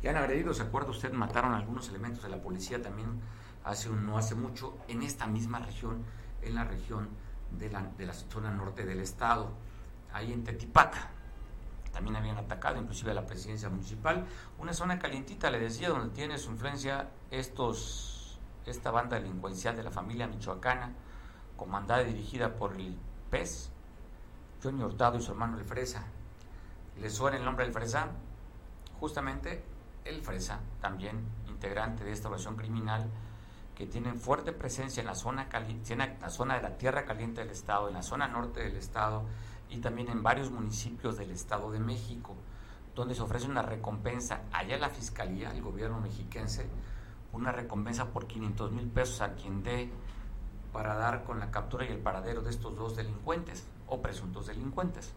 Ya 0.01 0.11
han 0.11 0.17
agredido, 0.17 0.53
¿se 0.53 0.63
acuerda 0.63 0.91
usted? 0.91 1.11
Mataron 1.13 1.53
algunos 1.53 1.89
elementos 1.89 2.23
de 2.23 2.29
la 2.29 2.41
policía 2.41 2.81
también 2.81 3.21
hace 3.63 3.89
un, 3.89 4.05
no 4.05 4.17
hace 4.17 4.35
mucho 4.35 4.77
en 4.87 5.01
esta 5.01 5.25
misma 5.25 5.59
región, 5.59 6.03
en 6.41 6.55
la 6.55 6.63
región 6.63 7.09
de 7.51 7.69
la, 7.69 7.81
de 7.97 8.13
zona 8.13 8.51
norte 8.51 8.85
del 8.85 8.99
estado, 8.99 9.51
ahí 10.13 10.31
en 10.31 10.43
Tetipaca. 10.43 11.09
También 11.91 12.15
habían 12.17 12.37
atacado 12.37 12.79
inclusive 12.79 13.11
a 13.11 13.13
la 13.13 13.25
presidencia 13.25 13.69
municipal. 13.69 14.25
Una 14.59 14.73
zona 14.73 14.99
calientita, 14.99 15.49
le 15.49 15.59
decía, 15.59 15.89
donde 15.89 16.13
tiene 16.13 16.37
su 16.37 16.51
influencia 16.51 17.09
estos, 17.31 18.37
esta 18.65 18.91
banda 18.91 19.17
delincuencial 19.19 19.75
de 19.75 19.83
la 19.83 19.91
familia 19.91 20.27
michoacana, 20.27 20.93
comandada 21.55 22.03
y 22.03 22.13
dirigida 22.13 22.55
por 22.55 22.73
el 22.73 22.97
PES, 23.29 23.71
Johnny 24.61 24.83
Hurtado 24.83 25.17
y 25.17 25.21
su 25.21 25.31
hermano 25.31 25.57
El 25.57 25.65
Fresa. 25.65 26.03
¿Le 26.99 27.09
suena 27.09 27.37
el 27.37 27.45
nombre 27.45 27.65
del 27.65 27.73
Fresa? 27.73 28.07
Justamente 28.99 29.63
el 30.05 30.21
Fresa, 30.21 30.59
también 30.81 31.25
integrante 31.47 32.03
de 32.03 32.11
esta 32.11 32.27
organización 32.27 32.57
criminal, 32.57 33.09
que 33.75 33.85
tienen 33.85 34.19
fuerte 34.19 34.53
presencia 34.53 35.01
en 35.01 35.07
la 35.07 35.15
zona, 35.15 35.49
en 35.51 36.19
la 36.21 36.29
zona 36.29 36.55
de 36.55 36.61
la 36.61 36.77
Tierra 36.77 37.03
Caliente 37.05 37.41
del 37.41 37.49
Estado, 37.49 37.89
en 37.89 37.95
la 37.95 38.03
zona 38.03 38.27
norte 38.27 38.61
del 38.61 38.77
Estado 38.77 39.23
y 39.69 39.79
también 39.79 40.09
en 40.09 40.23
varios 40.23 40.49
municipios 40.49 41.17
del 41.17 41.31
Estado 41.31 41.71
de 41.71 41.79
México, 41.79 42.35
donde 42.95 43.15
se 43.15 43.21
ofrece 43.21 43.47
una 43.47 43.61
recompensa 43.61 44.43
allá 44.53 44.77
la 44.77 44.89
Fiscalía, 44.89 45.51
el 45.51 45.61
gobierno 45.61 45.99
mexiquense, 45.99 46.69
una 47.33 47.51
recompensa 47.51 48.05
por 48.05 48.27
500 48.27 48.71
mil 48.71 48.87
pesos 48.87 49.21
a 49.21 49.33
quien 49.33 49.61
dé 49.61 49.91
para 50.75 50.93
dar 50.95 51.23
con 51.23 51.39
la 51.39 51.51
captura 51.51 51.85
y 51.85 51.87
el 51.87 51.99
paradero 51.99 52.41
de 52.41 52.49
estos 52.49 52.75
dos 52.75 52.97
delincuentes 52.97 53.65
o 53.87 54.01
presuntos 54.01 54.47
delincuentes. 54.47 55.13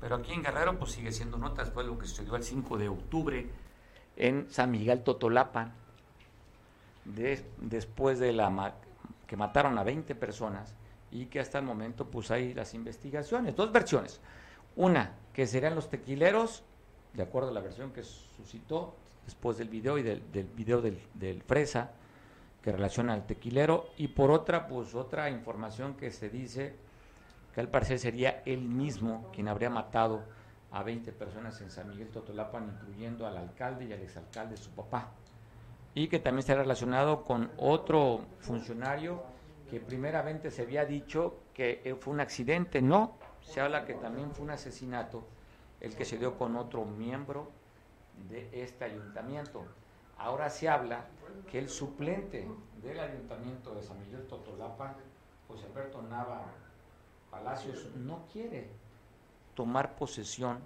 Pero 0.00 0.14
aquí 0.14 0.32
en 0.32 0.44
Guerrero 0.44 0.78
pues 0.78 0.92
sigue 0.92 1.10
siendo 1.10 1.38
nota 1.38 1.64
después 1.64 1.84
de 1.84 1.92
lo 1.92 1.98
que 1.98 2.06
sucedió 2.06 2.36
el 2.36 2.44
5 2.44 2.78
de 2.78 2.88
octubre 2.88 3.50
en 4.14 4.48
San 4.48 4.70
Miguel 4.70 5.02
Totolapa, 5.02 5.72
después 7.04 8.20
de 8.20 8.32
la 8.32 8.74
que 9.26 9.36
mataron 9.36 9.76
a 9.76 9.82
20 9.82 10.14
personas 10.14 10.72
y 11.10 11.26
que 11.26 11.40
hasta 11.40 11.58
el 11.58 11.64
momento 11.64 12.06
pues 12.06 12.30
hay 12.30 12.54
las 12.54 12.72
investigaciones, 12.72 13.56
dos 13.56 13.72
versiones. 13.72 14.20
Una, 14.76 15.16
que 15.32 15.48
serían 15.48 15.74
los 15.74 15.90
tequileros, 15.90 16.62
de 17.12 17.24
acuerdo 17.24 17.48
a 17.48 17.52
la 17.52 17.60
versión 17.60 17.90
que 17.90 18.04
suscitó 18.04 18.94
después 19.24 19.58
del 19.58 19.68
video 19.68 19.98
y 19.98 20.04
del, 20.04 20.22
video 20.54 20.80
del 20.80 21.42
Fresa, 21.42 21.90
que 22.62 22.72
relaciona 22.72 23.14
al 23.14 23.26
tequilero, 23.26 23.90
y 23.96 24.08
por 24.08 24.30
otra, 24.30 24.68
pues 24.68 24.94
otra 24.94 25.28
información 25.30 25.94
que 25.94 26.10
se 26.10 26.30
dice 26.30 26.74
que 27.54 27.60
al 27.60 27.68
parecer 27.68 27.98
sería 27.98 28.42
él 28.46 28.62
mismo 28.62 29.30
quien 29.32 29.48
habría 29.48 29.68
matado 29.68 30.22
a 30.70 30.82
20 30.82 31.12
personas 31.12 31.60
en 31.60 31.70
San 31.70 31.88
Miguel 31.88 32.08
Totolapan, 32.08 32.68
incluyendo 32.68 33.26
al 33.26 33.36
alcalde 33.36 33.84
y 33.84 33.92
al 33.92 34.00
exalcalde, 34.00 34.56
su 34.56 34.70
papá, 34.70 35.10
y 35.94 36.08
que 36.08 36.18
también 36.18 36.40
está 36.40 36.54
relacionado 36.54 37.24
con 37.24 37.50
otro 37.58 38.20
funcionario 38.38 39.22
que 39.68 39.80
primeramente 39.80 40.50
se 40.50 40.62
había 40.62 40.84
dicho 40.84 41.40
que 41.52 41.96
fue 42.00 42.14
un 42.14 42.20
accidente, 42.20 42.80
no, 42.80 43.16
se 43.42 43.60
habla 43.60 43.84
que 43.84 43.94
también 43.94 44.30
fue 44.32 44.44
un 44.44 44.50
asesinato 44.50 45.24
el 45.80 45.96
que 45.96 46.04
se 46.04 46.16
dio 46.16 46.38
con 46.38 46.56
otro 46.56 46.84
miembro 46.84 47.50
de 48.30 48.48
este 48.62 48.84
ayuntamiento. 48.84 49.64
Ahora 50.16 50.48
se 50.48 50.68
habla 50.68 51.06
que 51.50 51.58
el 51.58 51.68
suplente 51.68 52.48
del 52.82 53.00
ayuntamiento 53.00 53.74
de 53.74 53.82
San 53.82 53.98
Miguel 54.00 54.26
Totolapa, 54.26 54.96
José 55.48 55.66
Alberto 55.66 56.02
Nava 56.02 56.46
Palacios, 57.30 57.94
no 57.96 58.24
quiere 58.32 58.68
tomar 59.54 59.96
posesión 59.96 60.58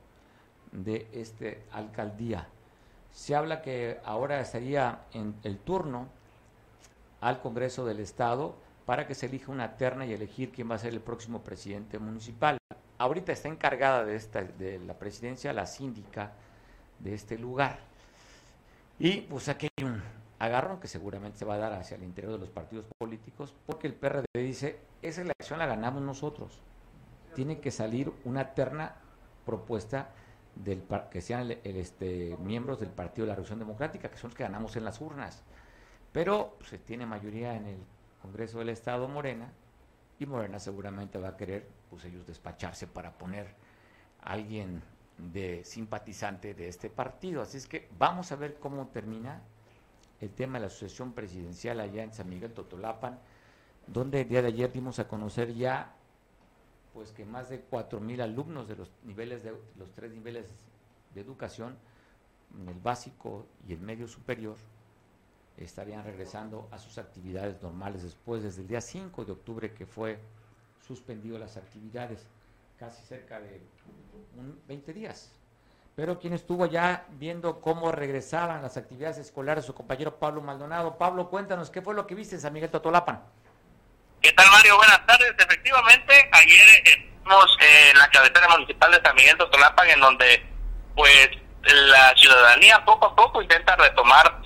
de 0.73 1.09
esta 1.13 1.47
alcaldía. 1.73 2.49
Se 3.13 3.35
habla 3.35 3.63
que 3.63 4.01
ahora 4.05 4.41
estaría 4.41 5.01
en 5.13 5.35
el 5.43 5.59
turno 5.59 6.09
al 7.21 7.41
Congreso 7.41 7.85
del 7.87 8.01
Estado 8.01 8.55
para 8.85 9.07
que 9.07 9.15
se 9.15 9.27
elija 9.27 9.51
una 9.51 9.77
terna 9.77 10.07
y 10.07 10.13
elegir 10.13 10.53
quién 10.53 10.71
va 10.71 10.77
a 10.77 10.79
ser 10.79 10.93
el 10.93 11.01
próximo 11.01 11.43
presidente 11.43 11.99
municipal. 11.99 12.59
Ahorita 12.99 13.33
está 13.33 13.49
encargada 13.49 14.05
de, 14.05 14.17
esta, 14.17 14.43
de 14.43 14.79
la 14.79 14.95
presidencia 14.95 15.53
la 15.53 15.67
síndica 15.67 16.33
de 16.99 17.15
este 17.15 17.39
lugar. 17.39 17.79
Y 18.99 19.23
pues 19.23 19.49
aquí 19.49 19.69
hay 19.77 19.85
un 19.85 20.03
agarrón 20.39 20.81
que 20.81 20.89
seguramente 20.89 21.39
se 21.39 21.45
va 21.45 21.55
a 21.55 21.59
dar 21.59 21.73
hacia 21.73 21.97
el 21.97 22.03
interior 22.03 22.33
de 22.33 22.39
los 22.39 22.51
partidos 22.51 22.87
políticos, 22.99 23.55
porque 23.67 23.87
el 23.87 23.95
PRD 23.95 24.27
dice, 24.35 24.81
esa 25.03 25.23
elección 25.23 25.59
la 25.59 25.67
ganamos 25.67 26.03
nosotros. 26.03 26.61
Tiene 27.35 27.61
que 27.61 27.71
salir 27.71 28.13
una 28.25 28.55
terna 28.55 28.97
propuesta 29.45 30.11
del 30.55 30.83
que 31.11 31.21
sean 31.21 31.51
este, 31.65 32.37
miembros 32.41 32.81
del 32.81 32.89
Partido 32.89 33.25
de 33.25 33.29
la 33.29 33.35
Revolución 33.35 33.59
Democrática, 33.59 34.11
que 34.11 34.17
son 34.17 34.31
los 34.31 34.37
que 34.37 34.43
ganamos 34.43 34.77
en 34.77 34.85
las 34.85 35.01
urnas. 35.01 35.43
Pero 36.13 36.57
se 36.65 36.79
tiene 36.79 37.05
mayoría 37.05 37.55
en 37.55 37.67
el 37.67 37.79
Congreso 38.23 38.59
del 38.59 38.71
Estado 38.71 39.07
Morena, 39.07 39.53
y 40.19 40.25
Morena 40.25 40.59
seguramente 40.59 41.19
va 41.19 41.29
a 41.29 41.37
querer, 41.37 41.69
pues 41.91 42.05
ellos 42.07 42.27
despacharse 42.27 42.87
para 42.87 43.13
poner 43.19 43.55
a 44.23 44.33
alguien 44.33 44.83
de 45.19 45.63
simpatizante 45.65 46.55
de 46.55 46.69
este 46.69 46.89
partido. 46.89 47.43
Así 47.43 47.59
es 47.59 47.67
que 47.67 47.89
vamos 47.99 48.33
a 48.33 48.37
ver 48.37 48.59
cómo 48.59 48.89
termina 48.89 49.43
el 50.21 50.31
tema 50.31 50.55
de 50.55 50.63
la 50.63 50.67
asociación 50.67 51.13
presidencial 51.13 51.81
allá 51.81 52.03
en 52.03 52.13
San 52.13 52.29
Miguel 52.29 52.53
Totolapan, 52.53 53.19
donde 53.87 54.23
el 54.23 54.29
día 54.29 54.43
de 54.43 54.49
ayer 54.49 54.73
dimos 54.73 54.99
a 54.99 55.09
conocer 55.09 55.55
ya 55.55 55.95
pues 56.95 57.13
que 57.13 57.27
más 57.27 57.51
de 57.51 57.61
cuatro 57.61 58.01
mil 58.01 58.21
alumnos 58.23 58.69
de 58.69 58.77
los 58.77 58.91
niveles 59.05 59.43
de 59.45 59.53
los 59.79 59.93
tres 59.95 60.11
niveles 60.13 60.47
de 61.15 61.21
educación, 61.21 61.77
el 62.67 62.81
básico 62.81 63.47
y 63.69 63.75
el 63.75 63.81
medio 63.81 64.09
superior, 64.09 64.57
estarían 65.59 66.05
regresando 66.05 66.69
a 66.71 66.79
sus 66.79 66.99
actividades 66.99 67.63
normales 67.63 68.03
después 68.03 68.43
desde 68.43 68.63
el 68.63 68.69
día 68.69 68.81
5 68.81 69.25
de 69.25 69.33
octubre 69.33 69.73
que 69.73 69.87
fue 69.87 70.19
suspendido 70.87 71.39
las 71.39 71.57
actividades, 71.57 72.27
casi 72.79 73.05
cerca 73.05 73.41
de 73.41 73.61
20 74.69 74.93
días. 74.93 75.33
Pero 75.97 76.19
quien 76.19 76.35
estuvo 76.35 76.67
ya 76.67 77.07
viendo 77.09 77.63
cómo 77.63 77.91
regresaban 77.91 78.61
las 78.61 78.77
actividades 78.77 79.17
escolares, 79.17 79.65
su 79.65 79.75
compañero 79.75 80.19
Pablo 80.19 80.43
Maldonado. 80.43 80.99
Pablo, 80.99 81.31
cuéntanos, 81.31 81.71
¿qué 81.71 81.81
fue 81.81 81.95
lo 81.95 82.07
que 82.07 82.15
viste 82.15 82.35
en 82.35 82.43
San 82.43 82.53
Miguel 82.53 82.71
Totolapan? 82.71 83.25
¿Qué 84.21 84.31
tal, 84.33 84.47
Mario? 84.51 84.77
Buenas 84.77 85.07
tardes. 85.07 85.33
Efectivamente, 85.39 86.29
ayer 86.33 86.83
estuvimos 86.85 87.59
en 87.61 87.99
la 87.99 88.11
cabecera 88.11 88.47
municipal 88.47 88.91
de 88.93 89.01
San 89.01 89.17
Miguel 89.17 89.39
Totolapan, 89.39 89.89
en 89.89 90.01
donde, 90.01 90.47
pues, 90.95 91.31
la 91.63 92.15
ciudadanía 92.15 92.85
poco 92.85 93.07
a 93.07 93.17
poco 93.17 93.41
intenta 93.41 93.75
retomar 93.77 94.43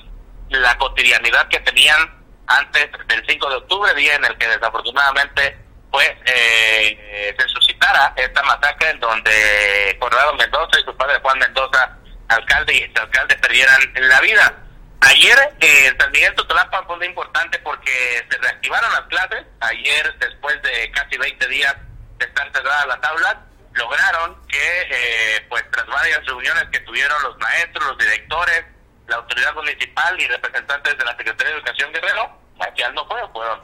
la 0.50 0.78
cotidianidad 0.78 1.48
que 1.48 1.58
tenían 1.58 1.98
antes 2.46 2.90
del 3.08 3.26
5 3.26 3.50
de 3.50 3.56
octubre, 3.56 3.92
día 3.94 4.14
en 4.14 4.24
el 4.24 4.38
que 4.38 4.46
desafortunadamente 4.46 5.58
pues 5.90 6.10
eh, 6.26 7.34
se 7.38 7.48
suscitara 7.48 8.12
esta 8.16 8.42
masacre 8.42 8.90
en 8.90 9.00
donde 9.00 9.96
Corrado 9.98 10.34
Mendoza 10.34 10.78
y 10.80 10.84
su 10.84 10.96
padre 10.96 11.18
Juan 11.20 11.38
Mendoza, 11.38 11.96
alcalde 12.28 12.74
y 12.74 12.98
alcalde, 12.98 13.36
perdieran 13.36 13.80
la 13.94 14.20
vida. 14.20 14.54
Ayer 15.02 15.38
eh, 15.60 15.86
en 15.86 15.98
San 15.98 16.12
Miguel 16.12 16.34
Totolapa 16.34 16.84
fue 16.84 16.96
muy 16.96 17.06
importante 17.06 17.58
porque 17.60 18.24
se 18.30 18.38
reactivaron 18.38 18.92
las 18.92 19.02
clases. 19.02 19.44
Ayer, 19.60 20.14
después 20.18 20.60
de 20.62 20.90
casi 20.92 21.16
20 21.16 21.48
días 21.48 21.74
de 22.18 22.26
estar 22.26 22.50
cerradas 22.52 22.86
las 22.86 23.02
aulas, 23.04 23.36
lograron 23.72 24.46
que, 24.46 24.82
eh, 24.90 25.46
pues 25.48 25.64
tras 25.70 25.86
varias 25.86 26.24
reuniones 26.26 26.64
que 26.70 26.80
tuvieron 26.80 27.22
los 27.22 27.38
maestros, 27.38 27.86
los 27.86 27.98
directores, 27.98 28.64
la 29.06 29.16
autoridad 29.16 29.54
municipal 29.54 30.20
y 30.20 30.28
representantes 30.28 30.98
de 30.98 31.04
la 31.04 31.16
Secretaría 31.16 31.52
de 31.52 31.58
Educación 31.58 31.92
Guerrero, 31.92 32.38
aquí 32.60 32.82
no 32.94 33.06
fueron, 33.06 33.32
fueron 33.32 33.60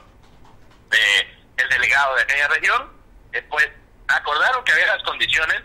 eh, 0.91 1.36
el 1.57 1.69
delegado 1.69 2.15
de 2.15 2.21
aquella 2.23 2.47
región, 2.47 2.91
después 3.31 3.67
acordaron 4.07 4.63
que 4.63 4.71
había 4.71 4.87
las 4.87 5.03
condiciones 5.03 5.61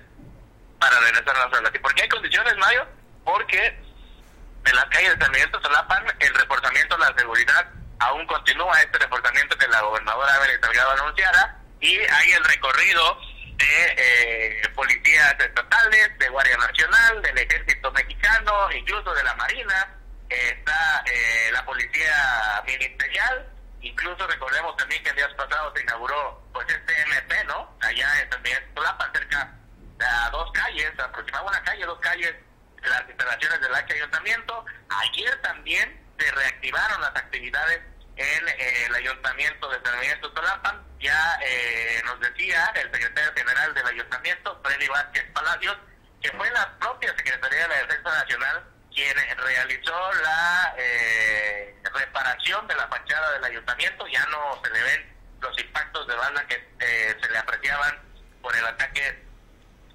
para 0.78 0.98
regresar 1.00 1.36
a 1.36 1.46
las 1.46 1.58
aulas. 1.58 1.72
¿Y 1.74 1.78
por 1.78 1.94
qué 1.94 2.02
hay 2.02 2.08
condiciones, 2.08 2.56
Mayo? 2.56 2.86
Porque 3.24 3.78
en 4.64 4.76
las 4.76 4.84
calles 4.86 5.18
de 5.18 5.24
San 5.24 5.32
Miguel 5.32 5.50
el 6.20 6.34
reforzamiento 6.34 6.96
de 6.96 7.04
la 7.04 7.14
seguridad 7.16 7.66
aún 7.98 8.26
continúa, 8.26 8.80
este 8.80 8.98
reforzamiento 8.98 9.56
que 9.56 9.68
la 9.68 9.80
gobernadora 9.80 10.36
Evelyn 10.36 10.60
Salgado 10.60 10.90
anunciara, 10.92 11.56
y 11.80 11.98
hay 11.98 12.32
el 12.32 12.44
recorrido 12.44 13.18
de 13.56 13.94
eh, 13.96 14.68
policías 14.74 15.36
estatales, 15.38 16.18
de 16.18 16.28
Guardia 16.28 16.56
Nacional, 16.56 17.22
del 17.22 17.38
Ejército 17.38 17.92
Mexicano, 17.92 18.72
incluso 18.72 19.14
de 19.14 19.22
la 19.22 19.34
Marina, 19.34 19.94
está 20.28 21.04
eh, 21.06 21.50
la 21.52 21.64
Policía 21.64 22.62
Ministerial, 22.66 23.46
incluso 23.82 24.26
recordemos 24.26 24.76
también 24.76 25.02
que 25.02 25.10
el 25.10 25.16
día 25.16 25.36
pasado 25.36 25.72
se 25.74 25.82
inauguró 25.82 26.42
pues 26.52 26.66
este 26.68 27.00
MP, 27.02 27.44
¿no? 27.44 27.76
Allá 27.80 28.22
en 28.22 28.30
también 28.30 28.74
Tolapa, 28.74 29.10
cerca 29.12 29.54
a 30.00 30.30
dos 30.30 30.50
calles, 30.52 30.90
aproximadamente 30.98 31.58
una 31.58 31.64
calle, 31.64 31.86
dos 31.86 32.00
calles 32.00 32.34
las 32.88 33.08
instalaciones 33.08 33.60
del 33.60 33.74
ayuntamiento. 33.74 34.64
Ayer 34.88 35.42
también 35.42 36.00
se 36.18 36.30
reactivaron 36.30 37.00
las 37.00 37.10
actividades 37.16 37.80
en 38.16 38.48
eh, 38.48 38.86
el 38.86 38.94
ayuntamiento 38.94 39.68
de 39.68 39.80
San 39.84 40.00
Miguel 40.00 40.20
Totolapan. 40.20 40.82
Ya 41.00 41.38
eh, 41.42 42.02
nos 42.04 42.20
decía 42.20 42.72
el 42.74 42.90
secretario 42.92 43.32
general 43.34 43.74
del 43.74 43.86
ayuntamiento, 43.86 44.60
Freddy 44.64 44.88
Vázquez 44.88 45.24
Palacios, 45.32 45.76
que 46.20 46.30
fue 46.32 46.50
la 46.50 46.78
propia 46.78 47.14
Secretaría 47.16 47.62
de 47.62 47.68
la 47.68 47.76
Defensa 47.82 48.10
Nacional 48.10 48.71
quien 48.94 49.16
realizó 49.38 50.12
la 50.22 50.74
eh, 50.78 51.74
reparación 51.94 52.66
de 52.66 52.74
la 52.74 52.88
fachada 52.88 53.32
del 53.32 53.44
ayuntamiento. 53.44 54.06
Ya 54.08 54.24
no 54.26 54.60
se 54.62 54.70
le 54.70 54.82
ven 54.82 55.12
los 55.40 55.58
impactos 55.58 56.06
de 56.06 56.14
bala 56.14 56.46
que 56.46 56.62
se 56.78 57.30
le 57.30 57.38
apreciaban 57.38 58.00
por 58.40 58.54
el 58.56 58.64
ataque 58.64 59.22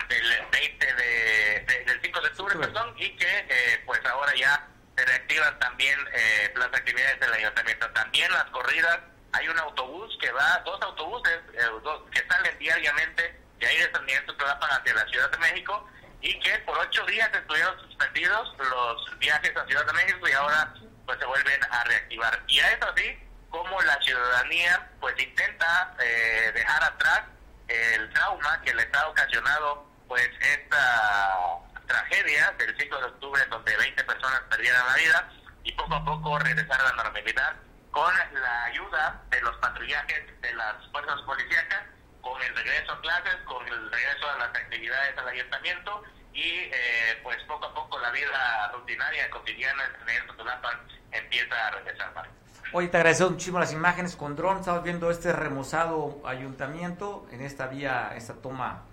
del 0.10 0.46
20 0.52 0.94
de, 0.94 1.84
del 1.86 2.02
5 2.02 2.22
de 2.22 2.28
octubre, 2.28 2.56
perdón, 2.58 2.94
y 2.98 3.16
que 3.16 3.82
pues 3.86 4.06
ahora 4.06 4.34
ya 4.36 4.68
se 4.98 5.06
reactivan 5.06 5.60
también 5.60 6.00
eh, 6.12 6.52
las 6.56 6.68
actividades 6.68 7.20
del 7.20 7.32
ayuntamiento. 7.34 7.90
También 7.92 8.32
las 8.32 8.46
corridas, 8.46 9.00
hay 9.34 9.48
un 9.48 9.60
autobús 9.60 10.18
que 10.20 10.32
va, 10.32 10.62
dos 10.66 10.82
autobuses 10.82 11.40
eh, 11.54 11.70
que 12.12 12.28
salen 12.28 12.58
diariamente 12.58 13.40
de 13.60 13.68
ahí 13.68 13.78
de 13.78 13.92
San 13.92 14.04
Miguel 14.06 14.26
Totolapan 14.26 14.72
hacia 14.72 14.94
la 14.96 15.06
Ciudad 15.08 15.30
de 15.30 15.38
México 15.38 15.88
y 16.22 16.40
que 16.40 16.58
por 16.60 16.78
ocho 16.78 17.06
días 17.06 17.30
estuvieron 17.34 17.80
suspendidos 17.82 18.56
los 18.58 19.20
viajes 19.20 19.56
a 19.56 19.66
Ciudad 19.66 19.86
de 19.86 19.94
México 19.94 20.28
y 20.28 20.32
ahora 20.34 20.74
pues 21.06 21.20
se 21.20 21.26
vuelven 21.26 21.64
a 21.70 21.84
reactivar. 21.84 22.44
Y 22.48 22.60
a 22.60 22.72
eso 22.72 22.90
así 22.90 23.18
como 23.50 23.82
la 23.82 24.02
ciudadanía 24.02 24.90
pues 25.00 25.16
intenta 25.22 25.96
eh, 26.00 26.52
dejar 26.54 26.84
atrás 26.84 27.24
el 27.68 28.10
trauma 28.14 28.62
que 28.62 28.74
les 28.74 28.94
ha 28.94 29.08
ocasionado 29.08 29.86
pues 30.08 30.30
esta 30.40 31.60
tragedia 31.86 32.54
del 32.58 32.76
5 32.78 32.98
de 32.98 33.06
octubre 33.06 33.46
donde 33.50 33.78
20 33.78 34.04
personas 34.04 34.42
perdieron 34.50 34.86
la 34.88 34.96
vida 34.96 35.30
y 35.64 35.72
poco 35.74 35.96
a 35.96 36.06
poco 36.06 36.40
regresar 36.40 36.80
a 36.82 36.84
la 36.86 37.04
normalidad 37.04 37.54
con 37.92 38.14
la 38.34 38.64
ayuda 38.66 39.22
de 39.30 39.42
los 39.42 39.56
patrullajes 39.58 40.42
de 40.42 40.54
las 40.54 40.76
fuerzas 40.92 41.20
policíacas, 41.22 41.84
con 42.28 42.42
el 42.42 42.56
regreso 42.56 42.92
a 42.92 43.02
clases, 43.02 43.36
con 43.46 43.66
el 43.68 43.92
regreso 43.92 44.30
a 44.30 44.38
las 44.38 44.56
actividades 44.56 45.18
al 45.18 45.28
ayuntamiento 45.28 46.04
y 46.34 46.42
eh, 46.42 47.20
pues 47.24 47.38
poco 47.48 47.66
a 47.66 47.74
poco 47.74 48.00
la 48.00 48.12
vida 48.12 48.72
rutinaria, 48.74 49.30
cotidiana 49.30 49.84
en 50.08 50.28
Totolapan 50.28 50.78
empieza 51.12 51.68
a 51.68 51.72
regresar. 51.72 52.30
Oye, 52.74 52.90
te 52.90 52.98
agradezco 52.98 53.30
muchísimo 53.30 53.60
las 53.60 53.72
imágenes 53.72 54.16
con 54.16 54.36
dron. 54.36 54.60
Estamos 54.60 54.84
viendo 54.84 55.10
este 55.10 55.32
remozado 55.32 56.22
ayuntamiento 56.26 57.26
en 57.32 57.42
esta 57.42 57.68
vía, 57.68 58.14
esta 58.16 58.34
toma 58.34 58.84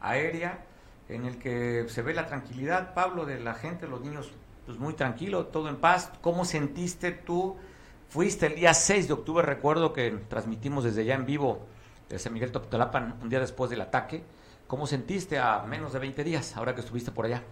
aérea 0.00 0.64
en 1.08 1.26
el 1.26 1.38
que 1.38 1.84
se 1.88 2.02
ve 2.02 2.14
la 2.14 2.26
tranquilidad, 2.26 2.94
Pablo, 2.94 3.26
de 3.26 3.40
la 3.40 3.54
gente, 3.54 3.88
los 3.88 4.00
niños, 4.00 4.30
pues 4.66 4.78
muy 4.78 4.94
tranquilo, 4.94 5.46
todo 5.46 5.68
en 5.68 5.76
paz. 5.76 6.12
¿Cómo 6.22 6.44
sentiste 6.44 7.10
tú? 7.10 7.58
Fuiste 8.08 8.46
el 8.46 8.54
día 8.54 8.72
6 8.72 9.08
de 9.08 9.14
octubre, 9.14 9.44
recuerdo 9.44 9.92
que 9.92 10.12
transmitimos 10.28 10.84
desde 10.84 11.00
allá 11.02 11.16
en 11.16 11.26
vivo 11.26 11.66
de 12.08 12.18
San 12.18 12.32
Miguel 12.32 12.52
Toptolapan 12.52 13.18
un 13.22 13.28
día 13.28 13.40
después 13.40 13.70
del 13.70 13.80
ataque. 13.80 14.24
¿Cómo 14.66 14.86
sentiste 14.86 15.38
a 15.38 15.60
menos 15.60 15.92
de 15.92 15.98
20 15.98 16.24
días, 16.24 16.56
ahora 16.56 16.74
que 16.74 16.80
estuviste 16.80 17.10
por 17.10 17.26
allá? 17.26 17.42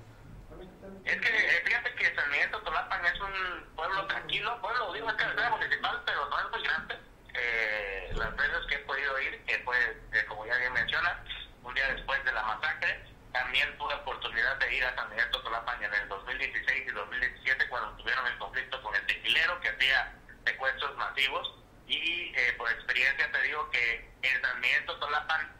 Es 1.05 1.17
que 1.17 1.62
fíjate 1.65 1.95
que 1.95 2.15
San 2.15 2.31
Miguel 2.31 2.51
Totolapan 2.51 3.05
es 3.05 3.21
un 3.21 3.75
pueblo 3.75 4.07
tranquilo, 4.07 4.61
pueblo, 4.61 4.93
digo, 4.93 5.11
es 5.11 5.17
que 5.17 5.25
municipal, 5.51 6.03
pero 6.07 6.29
no 6.29 6.38
es 6.38 6.51
muy 6.51 6.62
grande. 6.62 6.99
Eh, 7.35 8.12
las 8.15 8.37
veces 8.37 8.67
que 8.69 8.75
he 8.77 8.79
podido 8.81 9.21
ir, 9.21 9.43
que 9.45 9.59
fue, 9.59 9.77
eh, 10.12 10.25
como 10.29 10.47
ya 10.47 10.57
bien 10.57 10.73
menciona, 10.73 11.23
un 11.65 11.75
día 11.75 11.88
después 11.93 12.25
de 12.25 12.33
la 12.33 12.43
masacre, 12.43 13.05
también 13.33 13.77
tuve 13.79 13.95
oportunidad 13.95 14.57
de 14.59 14.77
ir 14.77 14.85
a 14.85 14.95
San 14.95 15.11
Miguel 15.11 15.31
Totolapan 15.31 15.83
en 15.83 15.95
el 15.95 16.09
2016 16.09 16.85
y 16.87 16.91
2017 16.91 17.69
cuando 17.69 17.97
tuvieron 17.97 18.27
el 18.27 18.38
conflicto 18.38 18.83
con 18.83 18.95
el 18.95 19.07
tequilero 19.07 19.61
que 19.61 19.69
hacía 19.69 20.15
secuestros 20.45 20.97
masivos 20.97 21.62
y 21.92 22.33
eh, 22.35 22.55
por 22.57 22.70
experiencia 22.70 23.31
te 23.31 23.42
digo 23.42 23.70
que 23.70 24.11
en 24.22 24.40
San 24.40 24.61
Miguel 24.61 24.85
Totolapan 24.87 25.52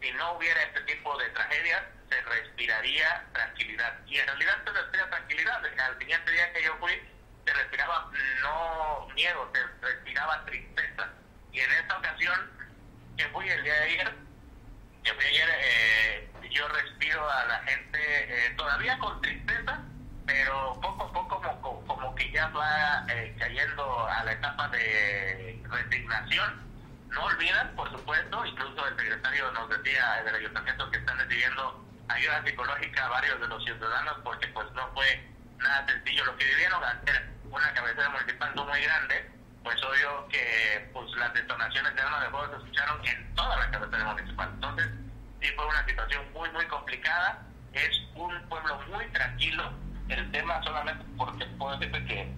si 0.00 0.12
no 0.12 0.32
hubiera 0.34 0.62
este 0.64 0.80
tipo 0.82 1.16
de 1.18 1.30
tragedias 1.30 1.82
se 2.10 2.20
respiraría 2.22 3.24
tranquilidad. 3.32 3.98
Y 4.06 4.18
en 4.18 4.26
realidad 4.26 4.58
se 4.64 4.72
respira 4.72 5.08
tranquilidad. 5.08 5.64
Al 5.64 5.98
siguiente 5.98 6.30
día 6.30 6.52
que 6.52 6.62
yo 6.62 6.76
fui 6.78 6.92
se 7.46 7.52
respiraba 7.54 8.10
no 8.42 9.08
miedo 9.14 9.50
se 9.54 9.86
respiraba 9.86 10.44
tristeza. 10.44 11.08
Y 11.52 11.60
en 11.60 11.72
esta 11.72 11.98
ocasión 11.98 12.50
que 13.16 13.26
fui 13.28 13.48
el 13.48 13.62
día 13.62 13.74
de 13.74 13.82
ayer 13.82 14.14
que 15.04 15.14
fui 15.14 15.24
ayer 15.24 15.48
eh, 15.58 16.30
yo 16.50 16.68
respiro 16.68 17.30
a 17.30 17.44
la 17.46 17.58
gente 17.60 17.98
eh, 17.98 18.50
todavía 18.56 18.98
con 18.98 19.20
tristeza, 19.22 19.80
pero 20.26 20.78
poco 20.80 21.04
a 21.04 21.12
poco 21.12 21.40
como, 21.40 21.86
como 21.86 22.14
que 22.14 22.30
ya 22.42 22.48
va 22.48 23.04
eh, 23.08 23.34
cayendo 23.38 24.06
a 24.06 24.24
la 24.24 24.32
etapa 24.32 24.68
de 24.68 25.62
resignación. 25.68 26.60
No 27.10 27.24
olvidan, 27.24 27.68
por 27.76 27.90
supuesto, 27.90 28.44
incluso 28.44 28.88
el 28.88 28.96
secretario 28.96 29.52
nos 29.52 29.68
decía 29.68 30.22
del 30.24 30.34
ayuntamiento 30.34 30.90
que 30.90 30.98
están 30.98 31.18
recibiendo 31.18 31.84
ayuda 32.08 32.42
psicológica 32.44 33.06
a 33.06 33.08
varios 33.10 33.40
de 33.40 33.48
los 33.48 33.64
ciudadanos 33.64 34.16
porque 34.24 34.48
pues 34.48 34.66
no 34.72 34.88
fue 34.92 35.24
nada 35.58 35.86
sencillo 35.86 36.24
lo 36.24 36.36
que 36.36 36.44
vivieron, 36.46 36.82
hacer 36.82 37.30
una 37.44 37.72
cabecera 37.74 38.08
municipal 38.08 38.52
no 38.56 38.64
muy 38.64 38.82
grande, 38.82 39.30
pues 39.62 39.80
obvio 39.84 40.26
que 40.28 40.90
pues 40.92 41.10
las 41.16 41.32
detonaciones 41.34 41.94
de 41.94 42.00
armas 42.00 42.22
de 42.24 42.30
fuego 42.30 42.48
se 42.50 42.56
escucharon 42.56 43.06
en 43.06 43.34
toda 43.34 43.56
la 43.56 43.70
cabecera 43.70 44.04
municipal. 44.04 44.50
Entonces, 44.54 44.88
sí 45.40 45.48
fue 45.54 45.66
una 45.66 45.86
situación 45.86 46.32
muy, 46.32 46.50
muy 46.50 46.66
complicada. 46.66 47.46
Es 47.72 48.02
un 48.16 48.48
pueblo 48.48 48.80
muy 48.90 49.06
tranquilo. 49.12 49.72
El 50.12 50.30
tema 50.30 50.62
solamente 50.62 51.04
porque 51.16 51.46
puedo 51.58 51.78
decirte 51.78 52.04
que, 52.04 52.28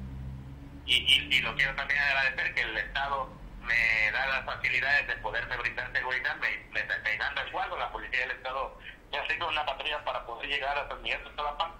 y, 0.86 0.94
y, 1.34 1.40
lo 1.40 1.54
quiero 1.56 1.74
también 1.74 1.98
agradecer, 2.00 2.54
que 2.54 2.60
el 2.60 2.76
Estado 2.76 3.28
me 3.62 4.10
da 4.12 4.26
las 4.26 4.44
facilidades 4.44 5.08
de 5.08 5.16
poderme 5.16 5.56
brindar 5.56 5.90
seguridad, 5.92 6.36
me, 6.36 6.56
me, 6.70 6.84
me 6.84 7.16
dan 7.16 7.36
resguardo, 7.36 7.76
la 7.76 7.90
policía 7.90 8.20
del 8.20 8.32
Estado 8.32 8.78
ya 9.10 9.26
tengo 9.26 9.48
una 9.48 9.66
patrulla 9.66 10.04
para 10.04 10.24
poder 10.24 10.48
llegar 10.48 10.78
a 10.78 10.88
San 10.88 11.02
Miguel 11.02 11.20
Tolapán. 11.36 11.72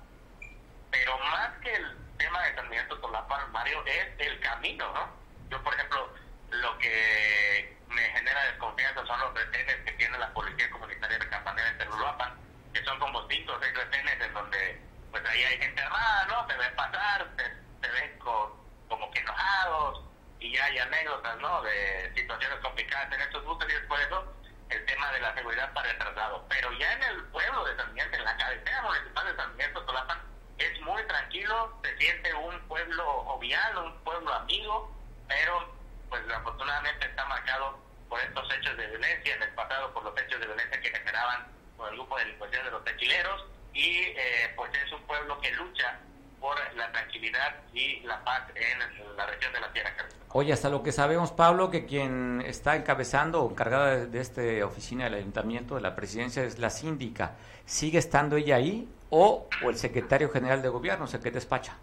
Pero 0.90 1.18
más 1.18 1.50
que 1.62 1.74
el 1.74 1.96
tema 2.16 2.42
de 2.42 2.54
San 2.54 2.68
Miguel 2.68 2.88
Tolapán, 2.88 3.52
Mario, 3.52 3.84
es 3.86 4.06
el 4.18 4.40
camino, 4.40 4.92
¿no? 4.92 5.08
Yo, 5.50 5.62
por 5.62 5.74
ejemplo, 5.74 6.12
lo 6.50 6.78
que 6.78 7.76
me 7.88 8.02
genera 8.02 8.42
desconfianza 8.44 9.06
son 9.06 9.20
los 9.20 9.34
retenes 9.34 9.76
que 9.84 9.92
tiene 9.92 10.18
la 10.18 10.32
policía 10.32 10.70
comunitaria 10.70 11.18
de 11.18 11.28
Campanera 11.28 11.68
en 11.68 11.78
Telulapan, 11.78 12.34
que 12.72 12.82
son 12.84 12.98
como 12.98 13.28
cinco 13.28 13.52
o 13.52 13.60
seis 13.60 13.74
retenes 13.74 14.20
en 14.20 14.34
donde 14.34 14.80
pues 15.14 15.24
ahí 15.26 15.44
hay 15.44 15.58
gente 15.58 15.80
armada, 15.80 16.26
¿no? 16.26 16.48
Se 16.48 16.56
ven 16.56 16.74
pasar, 16.74 17.24
se, 17.36 17.88
ven 17.88 18.18
como 18.18 19.10
que 19.12 19.20
enojados 19.20 20.02
y 20.40 20.52
ya 20.52 20.64
hay 20.64 20.78
anécdotas, 20.78 21.38
¿no? 21.38 21.62
De 21.62 22.12
situaciones 22.16 22.58
complicadas 22.58 23.12
en 23.12 23.20
estos 23.20 23.44
buses 23.44 23.68
y 23.70 23.74
después 23.74 24.00
de 24.00 24.06
eso 24.06 24.34
el 24.70 24.84
tema 24.86 25.12
de 25.12 25.20
la 25.20 25.32
seguridad 25.34 25.72
para 25.72 25.88
el 25.88 25.98
traslado. 25.98 26.44
Pero 26.48 26.72
ya 26.72 26.92
en 26.94 27.02
el 27.04 27.24
pueblo 27.26 27.64
de 27.64 27.76
San 27.76 27.94
Miguel, 27.94 28.12
en 28.12 28.24
la 28.24 28.36
cabecera 28.36 28.82
municipal 28.82 29.26
de 29.28 29.36
San 29.36 29.52
Miguel 29.52 29.72
Totolapan, 29.74 30.18
es 30.58 30.80
muy 30.80 31.06
tranquilo, 31.06 31.78
se 31.84 31.96
siente 31.96 32.34
un 32.34 32.58
pueblo 32.66 33.04
jovial, 33.04 33.78
un 33.78 33.96
pueblo 34.02 34.34
amigo, 34.34 34.92
pero 35.28 35.72
pues 36.08 36.22
afortunadamente 36.28 37.06
está 37.06 37.24
marcado 37.26 37.78
por 38.08 38.18
estos 38.20 38.52
hechos 38.52 38.76
de 38.76 38.88
violencia 38.88 38.96
violencia 38.98 39.36
en 39.36 39.42
el 39.44 39.54
pasado 39.54 39.94
por 39.94 40.02
los 40.02 40.18
hechos 40.18 40.40
de 40.40 40.46
violencia 40.46 40.80
que 40.80 40.90
generaban 40.90 41.46
por 41.76 41.88
el 41.90 41.94
grupo 41.94 42.16
de 42.16 42.24
delincuencia 42.24 42.64
de 42.64 42.70
los 42.72 42.84
tequileros 42.84 43.53
y 43.74 43.98
eh, 44.16 44.52
pues 44.56 44.70
es 44.84 44.92
un 44.92 45.02
pueblo 45.02 45.38
que 45.40 45.50
lucha 45.52 45.98
por 46.40 46.56
la 46.74 46.90
tranquilidad 46.92 47.56
y 47.72 48.00
la 48.00 48.22
paz 48.22 48.42
en 48.54 48.78
la 49.16 49.26
región 49.26 49.52
de 49.52 49.60
la 49.60 49.72
Tierra. 49.72 49.92
Oye, 50.36 50.52
hasta 50.52 50.68
lo 50.68 50.82
que 50.82 50.92
sabemos, 50.92 51.30
Pablo, 51.30 51.70
que 51.70 51.86
quien 51.86 52.42
está 52.44 52.74
encabezando 52.76 53.42
o 53.42 53.50
encargada 53.50 53.96
de, 53.96 54.06
de 54.06 54.20
esta 54.20 54.66
oficina 54.66 55.04
del 55.04 55.14
ayuntamiento, 55.14 55.76
de 55.76 55.80
la 55.80 55.94
presidencia, 55.94 56.42
es 56.42 56.58
la 56.58 56.70
síndica. 56.70 57.36
¿Sigue 57.66 57.98
estando 57.98 58.36
ella 58.36 58.56
ahí 58.56 58.88
o, 59.10 59.48
o 59.62 59.70
el 59.70 59.76
secretario 59.76 60.28
general 60.30 60.60
de 60.60 60.68
gobierno, 60.68 61.04
o 61.04 61.08
sea, 61.08 61.20
que 61.20 61.30
despacha? 61.30 61.76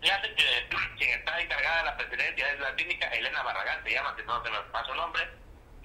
Fíjate 0.00 0.34
que 0.34 0.44
quien 0.96 1.18
está 1.18 1.40
encargada 1.40 1.78
de 1.78 1.84
la 1.84 1.96
presidencia 1.96 2.52
es 2.52 2.60
la 2.60 2.76
síndica 2.76 3.08
Elena 3.08 3.42
Barragán, 3.42 3.82
se 3.82 3.90
llama, 3.90 4.14
si 4.16 4.24
no 4.24 4.42
se 4.44 4.50
me 4.50 4.58
pasa 4.72 4.90
el 4.92 4.96
nombre. 4.96 5.28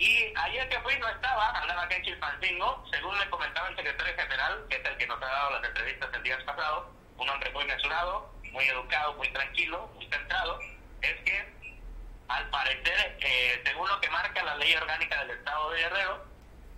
Y 0.04 0.34
ayer 0.36 0.68
que 0.68 0.82
fui 0.82 0.98
no 0.98 1.08
estaba, 1.08 1.52
andaba 1.62 1.84
aquí 1.84 1.96
en 1.96 2.04
Chilpancingo, 2.04 2.86
según 2.92 3.18
me 3.18 3.30
comentaba 3.30 3.70
el 3.70 3.76
secretario 3.78 4.14
general, 4.18 4.66
que 4.70 4.76
es 4.76 4.86
el 4.86 4.98
que 4.98 5.08
nos 5.08 5.16
ha 5.24 5.26
dado 5.26 5.52
las 5.52 5.64
entrevistas 5.64 6.10
el 6.14 6.24
día 6.24 6.46
pasado, 6.46 6.92
un 7.16 7.30
hombre 7.30 7.50
muy 7.52 7.64
mesurado, 7.64 8.30
muy 8.52 8.66
educado, 8.66 9.14
muy 9.14 9.30
tranquilo, 9.30 9.90
muy 9.96 10.06
centrado, 10.10 10.60
es 11.02 11.16
que 11.22 11.54
al 12.28 12.50
parecer, 12.50 13.18
eh, 13.22 13.62
según 13.64 13.88
lo 13.88 14.02
que 14.02 14.10
marca 14.10 14.44
la 14.44 14.56
ley 14.58 14.76
orgánica 14.76 15.22
del 15.22 15.38
Estado 15.38 15.72
de 15.72 15.80
Guerrero, 15.80 16.26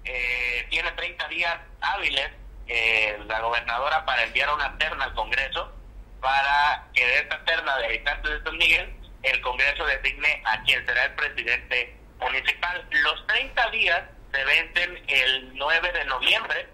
eh, 0.03 0.67
tiene 0.69 0.91
30 0.91 1.27
días 1.29 1.57
hábiles 1.81 2.29
eh, 2.67 3.17
la 3.25 3.39
gobernadora 3.39 4.05
para 4.05 4.21
enviar 4.21 4.53
una 4.53 4.77
terna 4.77 5.05
al 5.05 5.15
Congreso 5.15 5.73
para 6.21 6.85
que 6.93 7.03
de 7.03 7.15
esta 7.21 7.43
terna 7.43 7.75
de 7.77 7.85
habitantes 7.87 8.31
de 8.33 8.43
San 8.43 8.57
Miguel 8.59 8.95
el 9.23 9.41
Congreso 9.41 9.83
designe 9.87 10.43
a 10.45 10.61
quien 10.61 10.85
será 10.85 11.05
el 11.05 11.15
presidente 11.15 12.04
municipal. 12.19 12.85
Los 12.91 13.27
30 13.27 13.69
días 13.71 14.03
se 14.31 14.43
vencen 14.43 15.03
el 15.07 15.55
9 15.55 15.91
de 15.91 16.05
noviembre, 16.05 16.67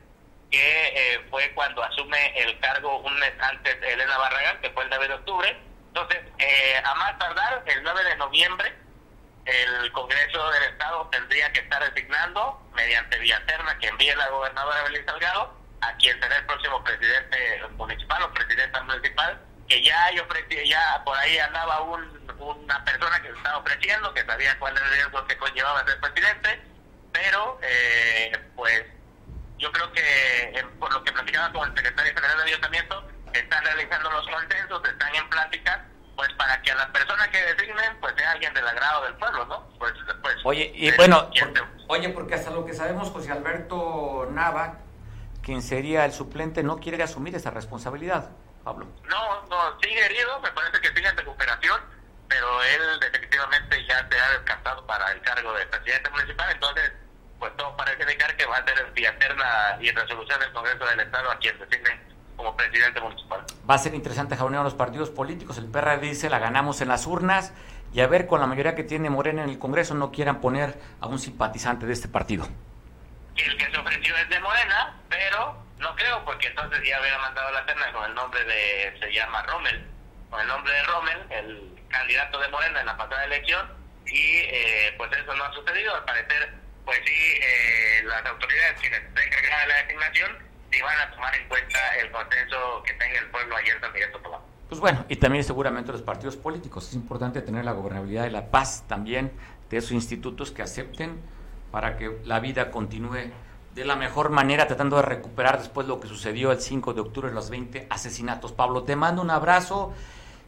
que 0.49 0.87
eh, 1.13 1.21
fue 1.29 1.51
cuando 1.53 1.83
asume 1.83 2.39
el 2.39 2.59
cargo 2.59 2.97
un 2.99 3.15
mes 3.19 3.33
antes 3.39 3.77
Elena 3.81 4.17
Barragán, 4.17 4.61
que 4.61 4.69
fue 4.71 4.83
el 4.83 4.89
9 4.89 5.07
de 5.07 5.13
octubre. 5.13 5.57
Entonces, 5.87 6.19
eh, 6.39 6.81
a 6.83 6.95
más 6.95 7.17
tardar, 7.17 7.63
el 7.65 7.83
9 7.83 8.03
de 8.03 8.15
noviembre, 8.17 8.73
el 9.45 9.91
Congreso 9.91 10.51
del 10.51 10.63
Estado 10.63 11.07
tendría 11.11 11.51
que 11.51 11.61
estar 11.61 11.93
designando, 11.93 12.61
mediante 12.73 13.17
vía 13.19 13.43
terna 13.45 13.77
que 13.79 13.87
envíe 13.87 14.13
la 14.15 14.29
gobernadora 14.29 14.83
Belén 14.83 15.05
Salgado, 15.05 15.57
a 15.81 15.93
quien 15.97 16.19
será 16.21 16.37
el 16.37 16.45
próximo 16.45 16.83
presidente 16.83 17.61
municipal 17.75 18.23
o 18.23 18.33
presidenta 18.33 18.83
municipal, 18.83 19.41
que 19.71 19.81
ya 19.81 20.11
yo 20.11 20.23
ya 20.65 21.01
por 21.05 21.17
ahí 21.17 21.37
andaba 21.37 21.81
un, 21.83 22.01
una 22.39 22.83
persona 22.83 23.21
que 23.21 23.29
se 23.29 23.37
estaba 23.37 23.59
ofreciendo, 23.59 24.13
que 24.13 24.25
sabía 24.25 24.59
cuál 24.59 24.75
era 24.75 24.85
el 24.85 24.91
riesgo 24.93 25.25
que 25.25 25.37
conllevaba 25.37 25.85
ser 25.85 25.97
presidente, 26.01 26.61
pero 27.13 27.57
eh, 27.63 28.33
pues 28.55 28.83
yo 29.57 29.71
creo 29.71 29.91
que 29.93 30.01
eh, 30.59 30.65
por 30.77 30.91
lo 30.91 31.01
que 31.05 31.13
platicaba 31.13 31.53
con 31.53 31.69
el 31.69 31.75
secretario 31.77 32.13
general 32.13 32.37
de 32.39 32.43
Ayuntamiento, 32.43 33.07
están 33.31 33.63
realizando 33.63 34.11
los 34.11 34.27
consensos, 34.27 34.81
están 34.89 35.15
en 35.15 35.29
plática, 35.29 35.85
pues 36.17 36.33
para 36.33 36.61
que 36.61 36.71
a 36.71 36.75
la 36.75 36.91
persona 36.91 37.31
que 37.31 37.41
designen, 37.41 37.97
pues 38.01 38.13
sea 38.17 38.31
alguien 38.31 38.53
del 38.53 38.67
agrado 38.67 39.03
del 39.05 39.13
pueblo, 39.15 39.45
¿no? 39.45 39.69
Pues, 39.79 39.93
pues 40.21 40.35
Oye, 40.43 40.69
y 40.75 40.89
eh, 40.89 40.93
bueno, 40.97 41.29
por- 41.29 41.67
oye, 41.87 42.09
porque 42.09 42.35
hasta 42.35 42.49
lo 42.51 42.65
que 42.65 42.73
sabemos, 42.73 43.09
José 43.09 43.31
Alberto 43.31 44.27
Nava, 44.31 44.79
quien 45.41 45.61
sería 45.61 46.03
el 46.03 46.11
suplente, 46.11 46.61
no 46.61 46.79
quiere 46.81 47.01
asumir 47.01 47.35
esa 47.35 47.51
responsabilidad, 47.51 48.31
Pablo. 48.63 48.87
No, 49.09 49.45
no, 49.47 49.79
sigue 49.81 50.05
herido, 50.05 50.39
me 50.41 50.51
parece 50.51 50.79
que 50.81 50.89
sigue 50.89 51.07
en 51.07 51.17
recuperación, 51.17 51.81
pero 52.27 52.63
él 52.63 52.99
definitivamente 52.99 53.85
ya 53.87 54.07
se 54.09 54.19
ha 54.19 54.31
descartado 54.31 54.85
para 54.85 55.11
el 55.11 55.21
cargo 55.21 55.53
de 55.53 55.65
presidente 55.67 56.09
municipal, 56.09 56.51
entonces, 56.51 56.91
pues 57.39 57.55
todo 57.57 57.75
parece 57.75 58.01
indicar 58.03 58.35
que 58.37 58.45
va 58.45 58.57
a 58.57 58.65
ser 58.65 58.91
vía 58.91 59.17
terna 59.19 59.77
y 59.79 59.91
resolución 59.91 60.39
del 60.39 60.51
Congreso 60.53 60.85
del 60.85 60.99
Estado 60.99 61.31
a 61.31 61.37
quien 61.39 61.57
designe 61.59 61.99
como 62.35 62.55
presidente 62.55 63.01
municipal. 63.01 63.45
Va 63.69 63.75
a 63.75 63.77
ser 63.77 63.93
interesante 63.93 64.35
jaunear 64.35 64.61
a 64.61 64.63
los 64.63 64.73
partidos 64.73 65.09
políticos. 65.09 65.57
El 65.57 65.65
PRD 65.65 65.99
dice 66.01 66.29
la 66.29 66.39
ganamos 66.39 66.81
en 66.81 66.87
las 66.87 67.05
urnas 67.05 67.53
y 67.93 68.01
a 68.01 68.07
ver 68.07 68.27
con 68.27 68.39
la 68.39 68.47
mayoría 68.47 68.75
que 68.75 68.83
tiene 68.83 69.09
Morena 69.09 69.43
en 69.43 69.49
el 69.49 69.59
Congreso 69.59 69.93
no 69.93 70.11
quieran 70.11 70.39
poner 70.39 70.79
a 71.01 71.07
un 71.07 71.19
simpatizante 71.19 71.85
de 71.85 71.93
este 71.93 72.07
partido. 72.07 72.47
Y 73.35 73.41
el 73.41 73.57
que 73.57 73.69
se 73.69 73.77
ofreció 73.77 74.15
es 74.17 74.29
de 74.29 74.39
Morena, 74.39 74.95
pero 75.09 75.57
no 75.81 75.95
creo, 75.95 76.23
porque 76.23 76.47
entonces 76.47 76.79
ya 76.87 76.99
hubiera 77.01 77.17
mandado 77.17 77.51
la 77.51 77.65
terna 77.65 77.91
con 77.91 78.05
el 78.05 78.13
nombre 78.13 78.43
de, 78.45 78.97
se 78.99 79.11
llama 79.11 79.43
Rommel, 79.43 79.85
con 80.29 80.39
el 80.39 80.47
nombre 80.47 80.71
de 80.71 80.83
Rommel, 80.83 81.17
el 81.29 81.79
candidato 81.89 82.39
de 82.39 82.47
Morena 82.49 82.79
en 82.79 82.85
la 82.85 82.97
pasada 82.97 83.25
elección, 83.25 83.67
y 84.05 84.37
eh, 84.37 84.93
pues 84.97 85.11
eso 85.11 85.33
no 85.35 85.43
ha 85.43 85.53
sucedido. 85.53 85.95
Al 85.95 86.05
parecer, 86.05 86.53
pues 86.85 86.99
sí, 87.05 87.39
eh, 87.41 88.03
las 88.05 88.25
autoridades 88.25 88.79
quienes 88.79 89.01
estén 89.01 89.27
encargadas 89.27 89.61
de 89.61 89.67
la 89.67 89.83
designación, 89.83 90.37
sí 90.71 90.81
van 90.81 90.99
a 90.99 91.11
tomar 91.11 91.35
en 91.35 91.47
cuenta 91.47 91.95
el 91.95 92.11
consenso 92.11 92.83
que 92.83 92.93
tenga 92.93 93.19
el 93.19 93.27
pueblo 93.27 93.55
ayer 93.57 93.79
San 93.81 93.91
Miguel 93.91 94.11
Totolán. 94.11 94.41
Pues 94.69 94.79
bueno, 94.79 95.05
y 95.09 95.17
también 95.17 95.43
seguramente 95.43 95.91
los 95.91 96.01
partidos 96.01 96.37
políticos. 96.37 96.87
Es 96.87 96.93
importante 96.93 97.41
tener 97.41 97.65
la 97.65 97.73
gobernabilidad 97.73 98.27
y 98.27 98.29
la 98.29 98.51
paz 98.51 98.85
también 98.87 99.33
de 99.69 99.77
esos 99.77 99.91
institutos 99.91 100.51
que 100.51 100.61
acepten 100.61 101.21
para 101.71 101.97
que 101.97 102.19
la 102.23 102.39
vida 102.39 102.71
continúe 102.71 103.31
de 103.75 103.85
la 103.85 103.95
mejor 103.95 104.29
manera, 104.29 104.67
tratando 104.67 104.97
de 104.97 105.03
recuperar 105.03 105.57
después 105.57 105.87
lo 105.87 105.99
que 105.99 106.07
sucedió 106.07 106.51
el 106.51 106.59
5 106.59 106.93
de 106.93 107.01
octubre, 107.01 107.31
los 107.31 107.49
20 107.49 107.87
asesinatos. 107.89 108.51
Pablo, 108.51 108.83
te 108.83 108.95
mando 108.95 109.21
un 109.21 109.29
abrazo. 109.29 109.93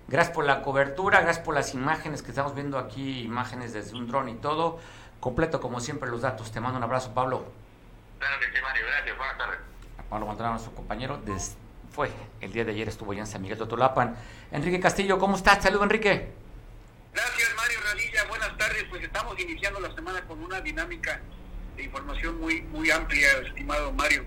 Gracias 0.07 0.35
por 0.35 0.43
la 0.45 0.61
cobertura, 0.61 1.21
gracias 1.21 1.45
por 1.45 1.55
las 1.55 1.73
imágenes 1.73 2.21
que 2.21 2.31
estamos 2.31 2.53
viendo 2.53 2.77
aquí, 2.77 3.21
imágenes 3.21 3.71
desde 3.71 3.95
un 3.95 4.07
dron 4.07 4.27
y 4.27 4.35
todo. 4.35 4.79
Completo, 5.21 5.61
como 5.61 5.79
siempre, 5.79 6.09
los 6.09 6.21
datos. 6.21 6.51
Te 6.51 6.59
mando 6.59 6.77
un 6.77 6.83
abrazo, 6.83 7.13
Pablo. 7.13 7.45
Claro 8.19 8.35
que 8.39 8.45
sí, 8.47 8.61
Mario, 8.61 8.83
gracias, 8.87 9.17
buenas 9.17 9.37
tardes. 9.37 9.59
Pablo 10.09 10.25
Maldonado, 10.27 10.53
nuestro 10.55 10.73
compañero, 10.75 11.17
des- 11.25 11.55
fue 11.91 12.11
el 12.41 12.51
día 12.51 12.65
de 12.65 12.71
ayer, 12.71 12.89
estuvo 12.89 13.13
ya 13.13 13.21
en 13.21 13.27
San 13.27 13.41
Miguel 13.41 13.57
de 13.57 13.63
Totolapan. 13.65 14.15
Enrique 14.51 14.79
Castillo, 14.79 15.17
¿cómo 15.17 15.37
estás? 15.37 15.63
Saludos, 15.63 15.83
Enrique. 15.83 16.33
Gracias, 17.13 17.49
Mario 17.55 17.77
Radilla. 17.85 18.23
Buenas 18.27 18.57
tardes. 18.57 18.83
Pues 18.89 19.03
estamos 19.03 19.39
iniciando 19.39 19.79
la 19.79 19.93
semana 19.95 20.21
con 20.25 20.43
una 20.43 20.59
dinámica 20.59 21.21
información 21.81 22.39
muy 22.39 22.61
muy 22.73 22.89
amplia, 22.91 23.27
estimado 23.45 23.91
Mario. 23.93 24.23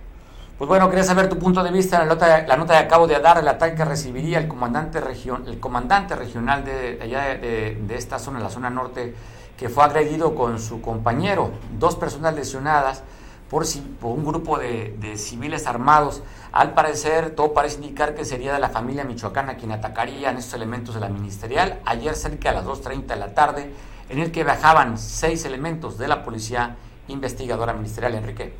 Pues 0.58 0.68
bueno, 0.68 0.88
quería 0.88 1.04
saber 1.04 1.28
tu 1.28 1.38
punto 1.38 1.62
de 1.62 1.70
vista 1.70 1.96
en 2.00 2.08
la 2.08 2.14
nota, 2.14 2.46
la 2.46 2.56
nota 2.56 2.78
que 2.78 2.86
acabo 2.86 3.06
de 3.06 3.18
dar, 3.20 3.36
el 3.38 3.46
ataque 3.46 3.76
que 3.76 3.84
recibiría 3.84 4.38
el 4.38 4.48
comandante, 4.48 5.00
region, 5.02 5.44
el 5.46 5.60
comandante 5.60 6.16
regional 6.16 6.64
de, 6.64 6.98
allá 7.02 7.24
de, 7.36 7.76
de- 7.86 7.94
esta 7.94 8.18
zona, 8.18 8.40
la 8.40 8.48
zona 8.48 8.70
norte, 8.70 9.14
que 9.58 9.68
fue 9.68 9.84
agredido 9.84 10.34
con 10.34 10.58
su 10.58 10.80
compañero. 10.80 11.50
Dos 11.78 11.94
personas 11.96 12.34
lesionadas 12.34 13.02
por, 13.50 13.66
por 14.00 14.12
un 14.12 14.24
grupo 14.24 14.58
de, 14.58 14.96
de 14.98 15.18
civiles 15.18 15.66
armados. 15.66 16.22
Al 16.52 16.72
parecer, 16.72 17.32
todo 17.32 17.52
parece 17.52 17.76
indicar 17.76 18.14
que 18.14 18.24
sería 18.24 18.54
de 18.54 18.58
la 18.58 18.70
familia 18.70 19.04
michoacana 19.04 19.56
quien 19.58 19.72
atacarían 19.72 20.38
estos 20.38 20.54
elementos 20.54 20.94
de 20.94 21.02
la 21.02 21.10
ministerial. 21.10 21.80
Ayer 21.84 22.14
cerca 22.14 22.48
de 22.48 22.54
las 22.56 22.64
2.30 22.64 23.04
de 23.08 23.16
la 23.16 23.34
tarde, 23.34 23.70
en 24.08 24.20
el 24.20 24.32
que 24.32 24.42
viajaban 24.42 24.96
seis 24.96 25.44
elementos 25.44 25.98
de 25.98 26.08
la 26.08 26.24
policía 26.24 26.76
investigadora 27.08 27.72
ministerial, 27.72 28.14
Enrique. 28.14 28.52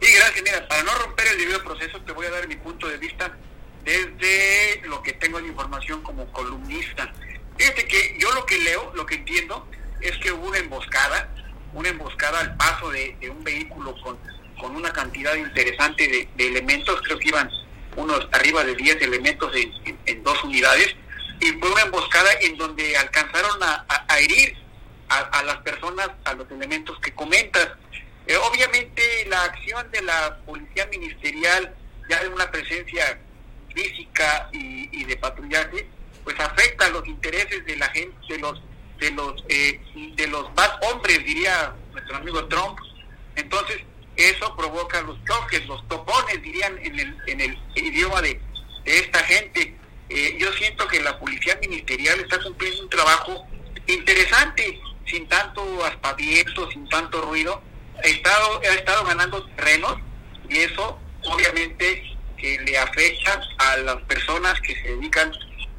Sí, 0.00 0.12
gracias. 0.14 0.42
Mira, 0.42 0.66
para 0.68 0.82
no 0.82 0.94
romper 0.94 1.26
el 1.28 1.38
debido 1.38 1.62
proceso, 1.62 2.00
te 2.02 2.12
voy 2.12 2.26
a 2.26 2.30
dar 2.30 2.48
mi 2.48 2.56
punto 2.56 2.88
de 2.88 2.96
vista 2.96 3.36
desde 3.84 4.80
lo 4.86 5.02
que 5.02 5.12
tengo 5.14 5.40
de 5.40 5.48
información 5.48 6.02
como 6.02 6.26
columnista. 6.32 7.12
Fíjate 7.58 7.86
que 7.86 8.16
yo 8.18 8.30
lo 8.32 8.46
que 8.46 8.58
leo, 8.58 8.92
lo 8.94 9.04
que 9.06 9.16
entiendo, 9.16 9.66
es 10.00 10.16
que 10.18 10.32
hubo 10.32 10.48
una 10.48 10.58
emboscada, 10.58 11.28
una 11.74 11.88
emboscada 11.90 12.40
al 12.40 12.56
paso 12.56 12.90
de, 12.90 13.16
de 13.20 13.30
un 13.30 13.44
vehículo 13.44 13.94
con, 14.02 14.18
con 14.58 14.74
una 14.76 14.90
cantidad 14.92 15.34
interesante 15.34 16.06
de, 16.08 16.28
de 16.36 16.46
elementos, 16.48 17.00
creo 17.02 17.18
que 17.18 17.28
iban 17.28 17.50
unos 17.96 18.26
arriba 18.32 18.64
de 18.64 18.74
10 18.76 19.02
elementos 19.02 19.54
en, 19.54 19.72
en- 19.84 19.98
en 20.06 20.22
dos 20.22 20.42
unidades, 20.44 20.94
y 21.40 21.46
fue 21.52 21.70
una 21.72 21.82
emboscada 21.82 22.30
en 22.40 22.56
donde 22.56 22.96
alcanzaron 22.96 23.62
a, 23.62 23.84
a- 23.88 24.06
a 24.08 24.18
herir 24.20 24.56
a, 25.10 25.42
las 25.42 25.56
personas, 25.58 26.08
a 26.24 26.34
los 26.34 26.50
elementos 26.50 26.98
que 27.00 27.12
comentas. 27.12 27.68
Eh, 28.26 28.36
obviamente 28.36 29.02
la 29.28 29.42
acción 29.42 29.90
de 29.90 30.02
la 30.02 30.38
policía 30.46 30.86
ministerial, 30.86 31.74
ya 32.08 32.22
de 32.22 32.28
una 32.28 32.50
presencia 32.50 33.20
física 33.74 34.48
y, 34.52 35.04
de 35.04 35.16
patrullaje, 35.16 35.86
pues 36.22 36.38
afecta 36.38 36.88
los 36.90 37.06
intereses 37.06 37.64
de 37.66 37.76
la 37.76 37.88
gente, 37.88 38.16
de 38.28 38.38
los 38.38 38.62
de 38.98 39.10
los 39.12 39.44
eh, 39.48 39.80
de 40.14 40.26
los 40.26 40.52
más 40.54 40.70
hombres, 40.82 41.24
diría 41.24 41.74
nuestro 41.92 42.16
amigo 42.16 42.46
Trump. 42.46 42.78
Entonces 43.34 43.78
eso 44.16 44.54
provoca 44.56 45.00
los 45.02 45.16
choques, 45.24 45.66
los 45.66 45.86
topones, 45.88 46.42
dirían 46.42 46.78
en 46.78 47.00
el 47.00 47.16
en 47.26 47.40
el 47.40 47.58
idioma 47.74 48.20
de, 48.22 48.40
de 48.84 48.98
esta 48.98 49.20
gente. 49.20 49.76
Eh, 50.10 50.36
yo 50.38 50.52
siento 50.52 50.86
que 50.88 51.00
la 51.00 51.18
policía 51.18 51.56
ministerial 51.62 52.20
está 52.20 52.42
cumpliendo 52.42 52.82
un 52.82 52.90
trabajo 52.90 53.46
interesante, 53.86 54.80
sin 55.10 55.26
tanto 55.28 55.84
aspaviento, 55.84 56.70
sin 56.70 56.88
tanto 56.88 57.20
ruido. 57.22 57.62
Ha 58.02 58.06
estado, 58.06 58.60
ha 58.60 58.74
estado 58.74 59.04
ganando 59.04 59.44
terrenos 59.56 59.96
y 60.48 60.58
eso 60.58 60.98
obviamente 61.24 62.16
que 62.36 62.58
le 62.60 62.78
afecta 62.78 63.40
a 63.58 63.76
las 63.78 63.96
personas 64.02 64.58
que 64.62 64.74
se 64.74 64.96
dedican 64.96 65.32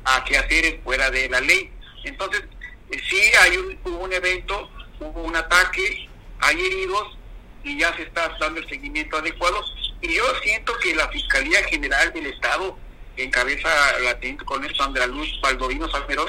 a 0.06 0.24
quehaceres 0.24 0.76
fuera 0.84 1.10
de 1.10 1.30
la 1.30 1.42
ley. 1.42 1.72
Entonces, 2.04 2.44
eh, 2.92 3.02
sí 3.10 3.20
hay 3.42 3.58
un, 3.58 3.80
hubo 3.86 4.04
un 4.04 4.14
evento, 4.14 4.70
hubo 5.00 5.24
un 5.24 5.36
ataque 5.36 6.08
hay 6.42 6.60
heridos 6.60 7.18
y 7.64 7.80
ya 7.80 7.96
se 7.96 8.04
está 8.04 8.36
dando 8.40 8.60
el 8.60 8.68
seguimiento 8.68 9.18
adecuado. 9.18 9.64
Y 10.02 10.14
yo 10.16 10.24
siento 10.44 10.74
que 10.80 10.96
la 10.96 11.08
Fiscalía 11.10 11.64
General 11.66 12.12
del 12.12 12.26
Estado, 12.26 12.78
que 13.16 13.24
encabeza 13.24 13.70
la 14.00 14.20
teniente 14.20 14.44
con 14.44 14.66
esto 14.66 14.84
Andrea 14.84 15.08
Luz 15.08 15.30
Baldovino 15.42 15.90
Salmerón, 15.90 16.28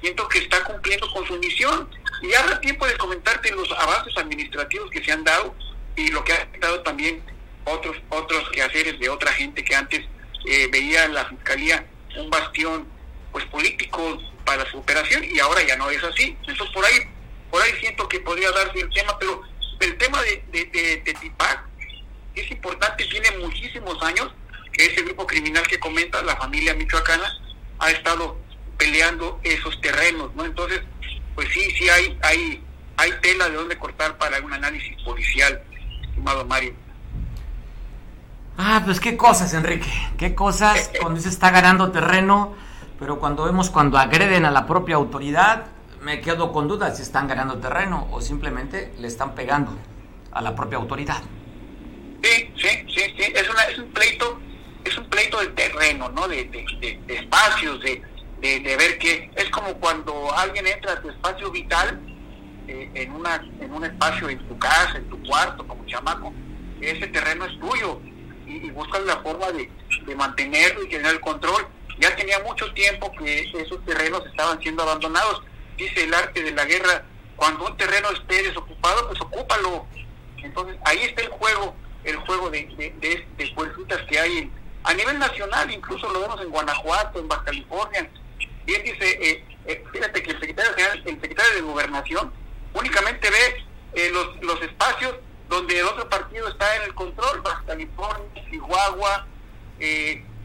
siento 0.00 0.28
que 0.28 0.40
está 0.40 0.62
cumpliendo 0.64 1.08
con 1.12 1.24
su 1.26 1.38
misión. 1.38 1.88
Y 2.22 2.28
da 2.28 2.60
tiempo 2.60 2.86
de 2.86 2.96
comentarte 2.96 3.50
los 3.52 3.70
avances 3.72 4.16
administrativos 4.16 4.90
que 4.90 5.04
se 5.04 5.12
han 5.12 5.24
dado 5.24 5.54
y 5.96 6.08
lo 6.08 6.24
que 6.24 6.32
ha 6.32 6.48
dado 6.60 6.80
también 6.80 7.22
otros 7.64 7.96
otros 8.08 8.48
quehaceres 8.50 8.98
de 8.98 9.08
otra 9.08 9.32
gente 9.32 9.64
que 9.64 9.74
antes 9.74 10.04
eh, 10.46 10.68
veía 10.70 11.04
en 11.04 11.14
la 11.14 11.24
Fiscalía 11.26 11.86
un 12.16 12.30
bastión 12.30 12.86
pues 13.32 13.44
político 13.46 14.18
para 14.44 14.70
su 14.70 14.78
operación 14.78 15.24
y 15.24 15.38
ahora 15.40 15.62
ya 15.62 15.76
no 15.76 15.90
es 15.90 16.02
así. 16.04 16.36
Entonces 16.46 16.68
por 16.74 16.84
ahí 16.84 17.00
por 17.50 17.62
ahí 17.62 17.72
siento 17.78 18.08
que 18.08 18.20
podría 18.20 18.50
darse 18.50 18.80
el 18.80 18.90
tema, 18.90 19.16
pero 19.18 19.42
el 19.80 19.96
tema 19.96 20.20
de, 20.22 20.44
de, 20.50 21.02
de, 21.04 21.14
Tipac 21.14 21.64
es 22.34 22.50
importante, 22.50 23.04
tiene 23.04 23.30
muchísimos 23.38 24.02
años 24.02 24.32
que 24.72 24.86
ese 24.86 25.02
grupo 25.02 25.26
criminal 25.26 25.64
que 25.66 25.78
comenta, 25.78 26.20
la 26.22 26.36
familia 26.36 26.74
michoacana, 26.74 27.32
ha 27.78 27.90
estado 27.90 28.36
peleando 28.76 29.38
esos 29.44 29.80
terrenos, 29.80 30.34
¿no? 30.34 30.44
Entonces, 30.44 30.80
pues 31.34 31.48
sí, 31.52 31.70
sí 31.78 31.88
hay, 31.88 32.18
hay, 32.22 32.64
hay 32.96 33.10
tela 33.20 33.48
de 33.48 33.56
dónde 33.56 33.78
cortar 33.78 34.16
para 34.18 34.40
un 34.40 34.52
análisis 34.52 34.96
policial, 35.02 35.62
estimado 36.02 36.44
Mario. 36.44 36.74
Ah, 38.56 38.82
pues 38.84 39.00
qué 39.00 39.16
cosas, 39.16 39.52
Enrique, 39.54 39.90
qué 40.16 40.34
cosas 40.34 40.90
cuando 41.00 41.20
se 41.20 41.28
está 41.28 41.50
ganando 41.50 41.90
terreno, 41.90 42.54
pero 42.98 43.18
cuando 43.18 43.44
vemos 43.44 43.70
cuando 43.70 43.98
agreden 43.98 44.44
a 44.44 44.50
la 44.50 44.66
propia 44.66 44.96
autoridad, 44.96 45.66
me 46.02 46.20
quedo 46.20 46.52
con 46.52 46.68
dudas 46.68 46.96
si 46.96 47.02
están 47.02 47.26
ganando 47.26 47.58
terreno 47.58 48.08
o 48.12 48.20
simplemente 48.20 48.92
le 48.98 49.08
están 49.08 49.34
pegando 49.34 49.72
a 50.30 50.40
la 50.42 50.54
propia 50.54 50.78
autoridad. 50.78 51.22
Sí, 52.22 52.50
sí, 52.56 52.68
sí, 52.88 53.02
sí, 53.16 53.32
es, 53.34 53.48
una, 53.48 53.62
es 53.64 53.78
un 53.78 53.90
pleito, 53.90 54.38
es 54.84 54.96
un 54.96 55.08
pleito 55.08 55.40
de 55.40 55.48
terreno, 55.48 56.08
¿no? 56.10 56.28
De, 56.28 56.44
de, 56.44 57.00
espacios, 57.08 57.80
de, 57.80 58.02
de, 58.60 58.76
ver 58.76 58.98
que 58.98 59.30
es 59.36 59.48
como 59.50 59.74
cuando 59.74 60.32
alguien 60.36 60.66
entra 60.66 60.92
a 60.92 61.00
tu 61.00 61.10
espacio 61.10 61.50
vital 61.50 62.00
eh, 62.68 62.90
en, 62.94 63.12
una, 63.12 63.36
en 63.60 63.72
un 63.72 63.84
espacio 63.84 64.28
en 64.28 64.38
tu 64.48 64.58
casa, 64.58 64.96
en 64.96 65.08
tu 65.08 65.22
cuarto, 65.22 65.66
como 65.66 65.84
chamaco, 65.86 66.32
ese 66.80 67.06
terreno 67.08 67.46
es 67.46 67.58
tuyo 67.58 68.00
y, 68.46 68.66
y 68.66 68.70
buscas 68.70 69.02
la 69.04 69.16
forma 69.18 69.50
de, 69.52 69.70
de 70.06 70.14
mantenerlo 70.14 70.84
y 70.84 70.88
tener 70.88 71.12
el 71.12 71.20
control. 71.20 71.66
Ya 71.98 72.14
tenía 72.16 72.40
mucho 72.40 72.72
tiempo 72.74 73.10
que 73.12 73.50
esos 73.54 73.84
terrenos 73.84 74.26
estaban 74.26 74.60
siendo 74.60 74.82
abandonados 74.82 75.42
dice 75.76 76.04
el 76.04 76.14
arte 76.14 76.42
de 76.42 76.52
la 76.52 76.64
guerra, 76.64 77.04
cuando 77.36 77.66
un 77.66 77.76
terreno 77.76 78.10
esté 78.10 78.42
desocupado, 78.42 79.08
pues 79.08 79.20
ocúpalo. 79.20 79.86
Entonces 80.42 80.76
ahí 80.84 80.98
está 81.02 81.22
el 81.22 81.28
juego, 81.28 81.74
el 82.04 82.16
juego 82.16 82.50
de, 82.50 82.66
de, 82.76 82.94
de, 83.00 84.06
que 84.08 84.18
hay 84.18 84.50
a 84.84 84.94
nivel 84.94 85.18
nacional, 85.18 85.70
incluso 85.70 86.08
lo 86.12 86.20
vemos 86.20 86.40
en 86.40 86.50
Guanajuato, 86.50 87.18
en 87.18 87.28
Baja 87.28 87.44
California. 87.44 88.10
Bien 88.66 88.82
dice, 88.82 89.18
eh, 89.20 89.44
eh, 89.66 89.84
fíjate 89.92 90.22
que 90.22 90.30
el 90.30 90.40
secretario 90.40 90.74
general, 90.74 91.02
el 91.04 91.20
secretario 91.20 91.54
de 91.54 91.60
Gobernación, 91.60 92.32
únicamente 92.72 93.28
ve 93.30 93.64
eh, 93.94 94.10
los, 94.10 94.42
los 94.42 94.62
espacios 94.62 95.16
donde 95.48 95.78
el 95.78 95.86
otro 95.86 96.08
partido 96.08 96.48
está 96.48 96.76
en 96.76 96.82
el 96.84 96.94
control, 96.94 97.42
Baja 97.42 97.62
California, 97.66 98.44
Chihuahua, 98.50 99.26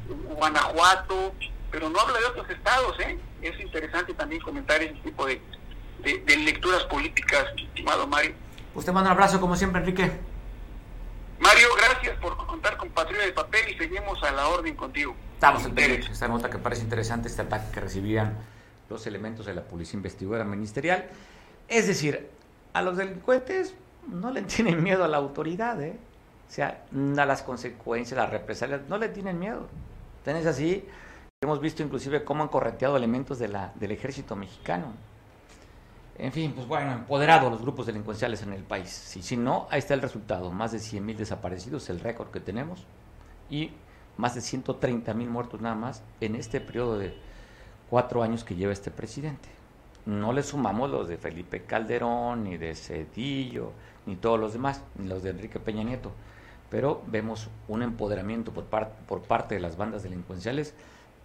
Guanajuato, 0.08 1.34
pero 1.71 1.89
no 1.89 1.99
habla 1.99 2.19
de 2.19 2.25
otros 2.25 2.49
estados, 2.49 2.99
¿eh? 2.99 3.17
es 3.41 3.60
interesante 3.60 4.13
también 4.13 4.41
comentar 4.41 4.82
ese 4.82 4.93
tipo 4.95 5.25
de, 5.25 5.41
de, 5.99 6.38
lecturas 6.38 6.84
políticas, 6.86 7.45
estimado 7.55 8.08
Mario. 8.08 8.34
Usted 8.75 8.91
manda 8.91 9.12
un 9.12 9.17
abrazo 9.17 9.39
como 9.39 9.55
siempre, 9.55 9.79
Enrique. 9.82 10.12
Mario, 11.39 11.67
gracias 11.77 12.17
por 12.19 12.36
contar 12.45 12.77
con 12.77 12.89
Patrulla 12.89 13.25
de 13.25 13.32
Papel 13.32 13.69
y 13.69 13.77
seguimos 13.77 14.21
a 14.23 14.32
la 14.32 14.47
orden 14.49 14.75
contigo. 14.75 15.15
Estamos 15.39 15.63
en 15.63 15.73
derecho. 15.73 16.12
Esta 16.12 16.28
nota 16.28 16.49
que 16.49 16.58
parece 16.58 16.84
interesante, 16.84 17.30
este 17.30 17.43
ataque 17.43 17.71
que 17.71 17.80
recibían 17.80 18.36
los 18.89 19.08
elementos 19.08 19.45
de 19.45 19.54
la 19.54 19.62
Policía 19.62 19.95
Investigadora 19.95 20.43
Ministerial. 20.43 21.06
Es 21.69 21.88
decir, 21.88 22.28
a 22.73 22.82
los 22.82 22.97
delincuentes 22.97 23.73
no 24.06 24.32
le 24.32 24.41
tienen 24.41 24.84
miedo 24.84 25.06
a 25.06 25.08
la 25.08 25.15
autoridad, 25.15 25.82
¿eh? 25.82 25.97
O 26.45 26.52
sea, 26.52 26.84
a 26.91 27.25
las 27.25 27.41
consecuencias, 27.41 28.17
las 28.17 28.30
represalias, 28.30 28.82
no 28.89 28.97
le 28.97 29.08
tienen 29.08 29.39
miedo. 29.39 29.69
Tenés 30.25 30.45
así 30.45 30.86
Hemos 31.41 31.62
visto 31.62 31.82
inclusive 31.84 32.25
cómo 32.25 32.43
han 32.43 32.49
correteado 32.49 32.97
elementos 32.97 33.39
de 33.39 33.47
la, 33.47 33.71
del 33.75 33.91
ejército 33.91 34.36
mexicano. 34.36 34.88
En 36.17 36.34
fin, 36.34 36.52
pues 36.52 36.67
bueno, 36.67 36.91
empoderado 36.91 37.49
los 37.49 37.62
grupos 37.62 37.86
delincuenciales 37.86 38.41
en 38.41 38.52
el 38.52 38.63
país. 38.63 38.89
Si, 38.89 39.23
si 39.23 39.38
no, 39.38 39.69
ahí 39.71 39.80
está 39.80 39.93
el 39.93 40.02
resultado. 40.02 40.52
Más 40.52 40.73
de 40.73 40.80
100 40.80 41.06
mil 41.06 41.15
desaparecidos, 41.15 41.89
el 41.89 42.02
récord 42.02 42.28
que 42.30 42.41
tenemos. 42.41 42.86
Y 43.49 43.71
más 44.19 44.36
de 44.36 44.41
130 44.41 45.13
mil 45.13 45.29
muertos 45.29 45.62
nada 45.62 45.75
más 45.75 46.03
en 46.19 46.36
este 46.36 46.60
periodo 46.60 46.97
de 46.97 47.13
cuatro 47.89 48.21
años 48.21 48.43
que 48.43 48.53
lleva 48.53 48.73
este 48.73 48.91
presidente. 48.91 49.47
No 50.05 50.34
le 50.34 50.43
sumamos 50.43 50.89
los 50.89 51.08
de 51.08 51.15
Felipe 51.15 51.62
Calderón, 51.63 52.43
ni 52.43 52.58
de 52.58 52.75
Cedillo, 52.75 53.71
ni 54.05 54.17
todos 54.17 54.38
los 54.38 54.51
demás, 54.51 54.84
ni 54.97 55.08
los 55.08 55.23
de 55.23 55.29
Enrique 55.29 55.62
Peña 55.62 55.84
Nieto. 55.84 56.12
Pero 56.69 57.01
vemos 57.08 57.49
un 57.69 57.82
empoderamiento 57.82 58.51
por, 58.51 59.21
parte 59.21 59.55
de 59.55 59.62
las 59.62 59.77
bandas 59.77 60.03
delincuenciales 60.03 60.73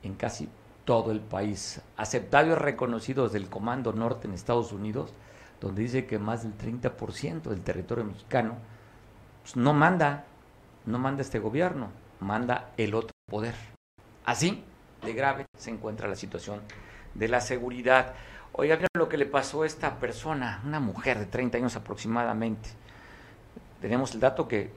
en 0.04 0.14
casi 0.14 0.48
todo 0.84 1.10
el 1.10 1.20
país, 1.20 1.80
aceptados 1.96 2.52
y 2.52 2.54
reconocidos 2.54 3.32
del 3.32 3.48
Comando 3.48 3.92
Norte 3.92 4.28
en 4.28 4.34
Estados 4.34 4.70
Unidos, 4.70 5.12
donde 5.60 5.82
dice 5.82 6.06
que 6.06 6.20
más 6.20 6.44
del 6.44 6.56
30% 6.56 7.42
del 7.42 7.62
territorio 7.62 8.04
mexicano 8.04 8.54
pues, 9.42 9.56
no 9.56 9.74
manda, 9.74 10.26
no 10.86 11.00
manda 11.00 11.22
este 11.22 11.40
gobierno, 11.40 11.88
manda 12.24 12.70
el 12.76 12.94
otro 12.94 13.14
poder. 13.26 13.54
Así 14.24 14.64
de 15.04 15.12
grave 15.12 15.46
se 15.56 15.70
encuentra 15.70 16.08
la 16.08 16.16
situación 16.16 16.60
de 17.14 17.28
la 17.28 17.40
seguridad. 17.40 18.14
Oiga, 18.52 18.76
mira 18.76 18.88
lo 18.96 19.08
que 19.08 19.18
le 19.18 19.26
pasó 19.26 19.62
a 19.62 19.66
esta 19.66 19.98
persona, 19.98 20.62
una 20.64 20.80
mujer 20.80 21.18
de 21.18 21.26
30 21.26 21.58
años 21.58 21.76
aproximadamente. 21.76 22.70
Tenemos 23.80 24.14
el 24.14 24.20
dato 24.20 24.48
que 24.48 24.70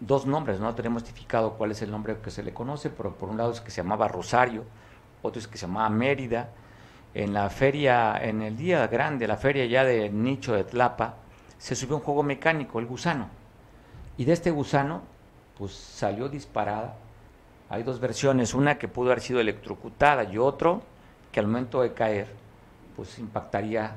dos 0.00 0.26
nombres, 0.26 0.58
no 0.60 0.74
tenemos 0.74 1.02
identificado 1.02 1.54
cuál 1.54 1.70
es 1.70 1.82
el 1.82 1.90
nombre 1.90 2.16
que 2.22 2.30
se 2.30 2.42
le 2.42 2.52
conoce, 2.52 2.90
pero 2.90 3.14
por 3.14 3.28
un 3.28 3.36
lado 3.36 3.52
es 3.52 3.60
que 3.60 3.70
se 3.70 3.82
llamaba 3.82 4.08
Rosario, 4.08 4.64
otro 5.22 5.40
es 5.40 5.46
que 5.46 5.56
se 5.56 5.66
llamaba 5.66 5.88
Mérida. 5.88 6.50
En 7.14 7.32
la 7.32 7.48
feria, 7.48 8.18
en 8.20 8.42
el 8.42 8.56
día 8.56 8.88
grande, 8.88 9.28
la 9.28 9.36
feria 9.36 9.64
ya 9.66 9.84
de 9.84 10.10
Nicho 10.10 10.52
de 10.52 10.64
Tlapa, 10.64 11.14
se 11.58 11.76
subió 11.76 11.96
un 11.96 12.02
juego 12.02 12.24
mecánico, 12.24 12.80
el 12.80 12.86
gusano. 12.86 13.28
Y 14.16 14.24
de 14.24 14.32
este 14.32 14.50
gusano, 14.50 15.02
pues 15.58 15.72
salió 15.72 16.28
disparada. 16.28 16.96
Hay 17.68 17.82
dos 17.82 18.00
versiones, 18.00 18.54
una 18.54 18.78
que 18.78 18.88
pudo 18.88 19.10
haber 19.10 19.20
sido 19.20 19.40
electrocutada 19.40 20.24
y 20.24 20.38
otro 20.38 20.82
que 21.32 21.40
al 21.40 21.46
momento 21.46 21.82
de 21.82 21.92
caer, 21.92 22.28
pues 22.96 23.18
impactaría 23.18 23.96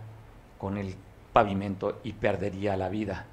con 0.58 0.78
el 0.78 0.96
pavimento 1.34 2.00
y 2.04 2.14
perdería 2.14 2.76
la 2.78 2.90
vida. 2.90 3.26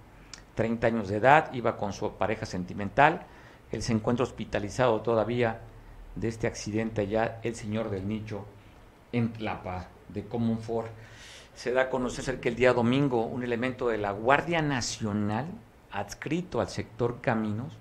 30 0.55 0.87
años 0.87 1.09
de 1.09 1.17
edad, 1.17 1.53
iba 1.53 1.77
con 1.77 1.93
su 1.93 2.13
pareja 2.13 2.47
sentimental, 2.47 3.23
él 3.73 3.83
se 3.83 3.93
encuentra 3.93 4.25
hospitalizado 4.25 5.01
todavía 5.01 5.61
de 6.15 6.29
este 6.29 6.47
accidente 6.47 7.09
ya, 7.09 7.41
el 7.43 7.55
señor 7.55 7.91
del 7.91 8.07
nicho 8.07 8.45
en 9.13 9.33
Tlapa 9.33 9.89
de 10.09 10.25
Comunfort. 10.25 10.91
Se 11.55 11.73
da 11.73 11.83
a 11.83 11.91
conocer 11.91 12.41
que 12.41 12.51
el 12.51 12.57
día 12.57 12.73
domingo 12.73 13.25
un 13.25 13.43
elemento 13.43 13.89
de 13.89 13.99
la 13.99 14.13
Guardia 14.13 14.61
Nacional, 14.61 15.47
adscrito 15.91 16.61
al 16.61 16.69
sector 16.69 17.21
Caminos, 17.21 17.77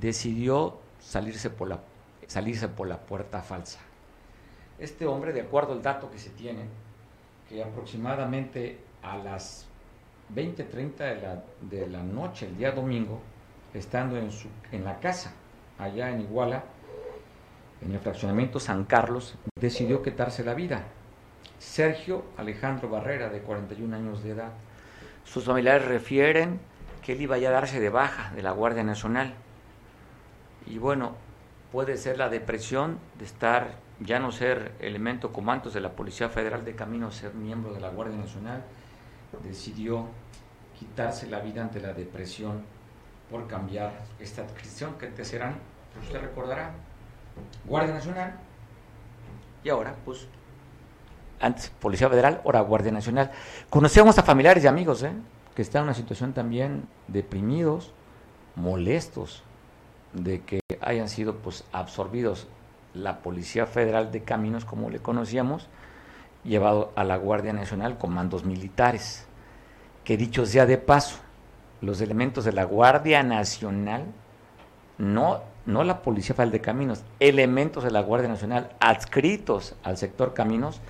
decidió 0.00 0.78
salirse 0.98 1.50
por 1.50 1.68
la, 1.68 1.80
salirse 2.26 2.68
por 2.68 2.86
la 2.88 2.98
puerta 2.98 3.42
falsa. 3.42 3.80
Este 4.78 5.06
hombre, 5.06 5.32
de 5.32 5.40
acuerdo 5.42 5.72
al 5.72 5.82
dato 5.82 6.10
que 6.10 6.18
se 6.18 6.30
tiene, 6.30 6.64
que 7.48 7.62
aproximadamente 7.62 8.78
a 9.02 9.16
las 9.16 9.66
20.30 10.34 10.96
de 10.96 11.20
la, 11.20 11.44
de 11.62 11.86
la 11.88 12.02
noche, 12.02 12.46
el 12.46 12.56
día 12.56 12.72
domingo, 12.72 13.20
estando 13.72 14.16
en, 14.16 14.30
su, 14.30 14.48
en 14.72 14.84
la 14.84 14.98
casa, 15.00 15.32
allá 15.78 16.10
en 16.10 16.22
Iguala, 16.22 16.64
en 17.80 17.92
el 17.92 18.00
fraccionamiento 18.00 18.58
San 18.58 18.84
Carlos, 18.84 19.36
decidió 19.58 20.02
quitarse 20.02 20.44
la 20.44 20.54
vida. 20.54 20.84
Sergio 21.58 22.24
Alejandro 22.36 22.88
Barrera, 22.88 23.28
de 23.28 23.40
41 23.40 23.96
años 23.96 24.22
de 24.22 24.30
edad. 24.30 24.52
Sus 25.24 25.44
familiares 25.44 25.86
refieren 25.86 26.60
que 27.02 27.12
él 27.12 27.22
iba 27.22 27.36
a 27.36 27.40
darse 27.40 27.80
de 27.80 27.88
baja 27.88 28.32
de 28.34 28.42
la 28.42 28.50
Guardia 28.50 28.82
Nacional. 28.82 29.34
Y 30.66 30.78
bueno, 30.78 31.12
puede 31.72 31.96
ser 31.96 32.18
la 32.18 32.28
depresión 32.28 32.98
de 33.18 33.24
estar, 33.24 33.76
ya 34.00 34.18
no 34.18 34.32
ser 34.32 34.72
elemento 34.80 35.32
comandos 35.32 35.74
de 35.74 35.80
la 35.80 35.92
Policía 35.92 36.28
Federal 36.28 36.64
de 36.64 36.74
Camino, 36.74 37.10
ser 37.10 37.34
miembro 37.34 37.72
de 37.72 37.80
la 37.80 37.90
Guardia 37.90 38.16
Nacional 38.16 38.62
decidió 39.42 40.06
quitarse 40.78 41.26
la 41.26 41.40
vida 41.40 41.62
ante 41.62 41.80
la 41.80 41.92
depresión 41.92 42.62
por 43.30 43.46
cambiar 43.46 43.92
esta 44.20 44.42
adscripción 44.42 44.94
que 44.98 45.06
antes 45.06 45.32
eran, 45.32 45.56
pues 45.92 46.06
usted 46.06 46.20
recordará, 46.20 46.72
Guardia 47.64 47.94
Nacional 47.94 48.34
y 49.62 49.68
ahora 49.68 49.94
pues 50.04 50.26
antes 51.40 51.70
Policía 51.80 52.08
Federal, 52.08 52.40
ahora 52.44 52.60
Guardia 52.60 52.92
Nacional. 52.92 53.30
Conocíamos 53.68 54.16
a 54.18 54.22
familiares 54.22 54.64
y 54.64 54.66
amigos, 54.66 55.02
¿eh? 55.02 55.12
que 55.54 55.62
están 55.62 55.80
en 55.80 55.84
una 55.88 55.94
situación 55.94 56.32
también 56.32 56.88
deprimidos, 57.08 57.92
molestos 58.54 59.42
de 60.16 60.40
que 60.40 60.60
hayan 60.80 61.08
sido 61.08 61.36
pues 61.36 61.64
absorbidos 61.72 62.48
la 62.94 63.18
Policía 63.18 63.66
Federal 63.66 64.10
de 64.10 64.22
Caminos, 64.22 64.64
como 64.64 64.90
le 64.90 64.98
conocíamos, 64.98 65.68
llevado 66.44 66.92
a 66.96 67.04
la 67.04 67.16
Guardia 67.16 67.52
Nacional 67.52 67.98
comandos 67.98 68.44
militares. 68.44 69.26
Que 70.04 70.16
dicho 70.16 70.46
sea 70.46 70.66
de 70.66 70.78
paso, 70.78 71.18
los 71.80 72.00
elementos 72.00 72.44
de 72.44 72.52
la 72.52 72.64
Guardia 72.64 73.22
Nacional, 73.22 74.04
no, 74.98 75.40
no 75.66 75.84
la 75.84 76.02
Policía 76.02 76.34
Federal 76.34 76.52
de 76.52 76.60
Caminos, 76.60 77.04
elementos 77.20 77.84
de 77.84 77.90
la 77.90 78.00
Guardia 78.00 78.28
Nacional 78.28 78.70
adscritos 78.80 79.74
al 79.82 79.96
sector 79.96 80.32
Caminos, 80.32 80.80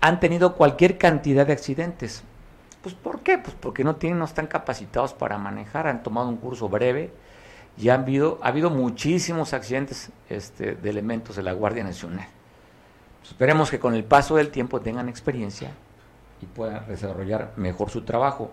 han 0.00 0.18
tenido 0.18 0.54
cualquier 0.54 0.98
cantidad 0.98 1.46
de 1.46 1.52
accidentes. 1.52 2.24
Pues 2.82 2.94
¿por 2.94 3.20
qué? 3.20 3.38
Pues 3.38 3.54
porque 3.58 3.84
no 3.84 3.96
tienen, 3.96 4.18
no 4.18 4.24
están 4.24 4.46
capacitados 4.46 5.14
para 5.14 5.38
manejar, 5.38 5.86
han 5.86 6.02
tomado 6.02 6.28
un 6.28 6.36
curso 6.36 6.68
breve 6.68 7.12
y 7.76 7.88
han 7.88 8.02
habido, 8.02 8.38
ha 8.42 8.48
habido 8.48 8.70
muchísimos 8.70 9.52
accidentes 9.52 10.10
este, 10.28 10.74
de 10.74 10.90
elementos 10.90 11.36
de 11.36 11.42
la 11.42 11.52
Guardia 11.52 11.82
Nacional. 11.82 12.26
Pues 13.20 13.32
esperemos 13.32 13.70
que 13.70 13.80
con 13.80 13.94
el 13.94 14.04
paso 14.04 14.36
del 14.36 14.50
tiempo 14.50 14.80
tengan 14.80 15.08
experiencia 15.08 15.70
y 16.40 16.46
puedan 16.46 16.86
desarrollar 16.86 17.52
mejor 17.56 17.90
su 17.90 18.02
trabajo. 18.02 18.50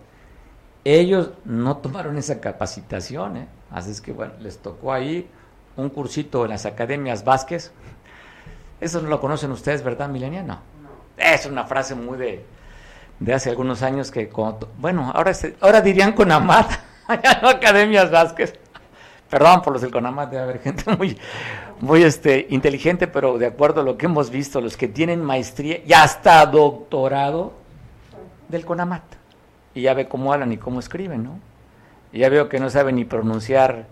Ellos 0.84 1.32
no 1.46 1.78
tomaron 1.78 2.18
esa 2.18 2.40
capacitación, 2.42 3.38
¿eh? 3.38 3.48
así 3.70 3.92
es 3.92 4.02
que 4.02 4.14
bueno, 4.14 4.34
les 4.40 4.58
tocó 4.58 4.92
ahí 4.92 5.30
un 5.76 5.90
cursito 5.90 6.44
en 6.46 6.52
las 6.52 6.66
academias 6.66 7.24
Vázquez. 7.24 7.72
Eso 8.80 9.02
no 9.02 9.10
lo 9.10 9.22
conocen 9.22 9.52
ustedes, 9.52 9.84
¿verdad, 9.84 10.10
Milenia? 10.10 10.42
No. 10.42 10.60
Es 11.18 11.46
una 11.46 11.66
frase 11.66 11.94
muy 11.94 12.18
de, 12.18 12.44
de 13.20 13.34
hace 13.34 13.52
algunos 13.52 13.84
años 13.84 14.10
que, 14.10 14.32
bueno, 14.80 15.12
ahora, 15.14 15.34
ahora 15.60 15.82
dirían 15.82 16.14
con 16.14 16.32
Amat, 16.32 16.72
allá 17.08 17.40
no 17.44 17.50
Academias 17.50 18.10
Vázquez. 18.10 18.58
Perdón 19.32 19.62
por 19.62 19.72
los 19.72 19.82
del 19.82 19.92
Conamat, 19.92 20.30
debe 20.30 20.44
haber 20.44 20.60
gente 20.60 20.84
muy, 20.98 21.18
muy 21.80 22.04
este, 22.04 22.48
inteligente, 22.50 23.08
pero 23.08 23.38
de 23.38 23.46
acuerdo 23.46 23.80
a 23.80 23.84
lo 23.86 23.98
que 23.98 24.08
hemos 24.08 24.30
visto, 24.30 24.60
los 24.60 24.76
que 24.76 24.90
tienen 24.90 25.24
maestría 25.24 25.80
y 25.86 25.94
hasta 25.94 26.46
doctorado 26.46 27.54
del 28.50 28.66
Conamat. 28.66 29.04
Y 29.74 29.84
ya 29.84 29.94
ve 29.94 30.10
cómo 30.10 30.34
hablan 30.34 30.52
y 30.52 30.58
cómo 30.58 30.82
escriben, 30.82 31.24
¿no? 31.24 31.40
Y 32.12 32.20
ya 32.20 32.30
veo 32.30 32.50
que 32.50 32.60
no 32.60 32.70
saben 32.70 32.98
ni 32.98 33.06
pronunciar 33.06 33.86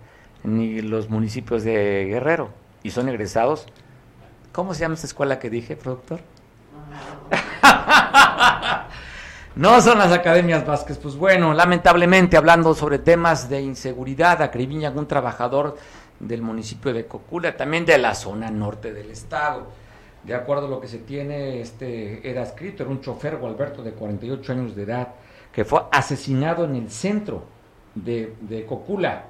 ni 0.44 0.82
los 0.82 1.08
municipios 1.08 1.64
de 1.64 2.04
Guerrero. 2.10 2.50
Y 2.82 2.90
son 2.90 3.08
egresados. 3.08 3.64
¿Cómo 4.52 4.74
se 4.74 4.80
llama 4.80 4.94
esa 4.94 5.06
escuela 5.06 5.38
que 5.38 5.48
dije, 5.48 5.74
productor? 5.74 6.20
No 9.60 9.78
son 9.82 9.98
las 9.98 10.10
academias 10.10 10.66
Vázquez. 10.66 10.96
Pues 10.96 11.16
bueno, 11.16 11.52
lamentablemente 11.52 12.38
hablando 12.38 12.72
sobre 12.72 12.98
temas 12.98 13.50
de 13.50 13.60
inseguridad, 13.60 14.40
acribillan 14.40 14.98
un 14.98 15.06
trabajador 15.06 15.76
del 16.18 16.40
municipio 16.40 16.94
de 16.94 17.04
Cocula, 17.04 17.54
también 17.54 17.84
de 17.84 17.98
la 17.98 18.14
zona 18.14 18.50
norte 18.50 18.94
del 18.94 19.10
estado. 19.10 19.66
De 20.24 20.32
acuerdo 20.32 20.64
a 20.64 20.70
lo 20.70 20.80
que 20.80 20.88
se 20.88 20.96
tiene, 20.96 21.60
este 21.60 22.26
era 22.26 22.42
escrito, 22.42 22.84
era 22.84 22.90
un 22.90 23.02
chofer, 23.02 23.36
Gualberto, 23.36 23.82
de 23.82 23.90
48 23.90 24.50
años 24.50 24.74
de 24.74 24.84
edad, 24.84 25.08
que 25.52 25.66
fue 25.66 25.82
asesinado 25.92 26.64
en 26.64 26.76
el 26.76 26.90
centro 26.90 27.44
de, 27.94 28.64
Cocula, 28.66 29.24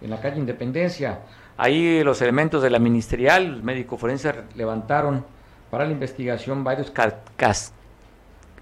en 0.00 0.10
la 0.10 0.20
calle 0.20 0.38
Independencia. 0.38 1.22
Ahí 1.56 2.04
los 2.04 2.22
elementos 2.22 2.62
de 2.62 2.70
la 2.70 2.78
ministerial, 2.78 3.42
el 3.42 3.62
médico 3.64 3.98
forense, 3.98 4.32
levantaron 4.54 5.24
para 5.72 5.86
la 5.86 5.90
investigación 5.90 6.62
varios 6.62 6.92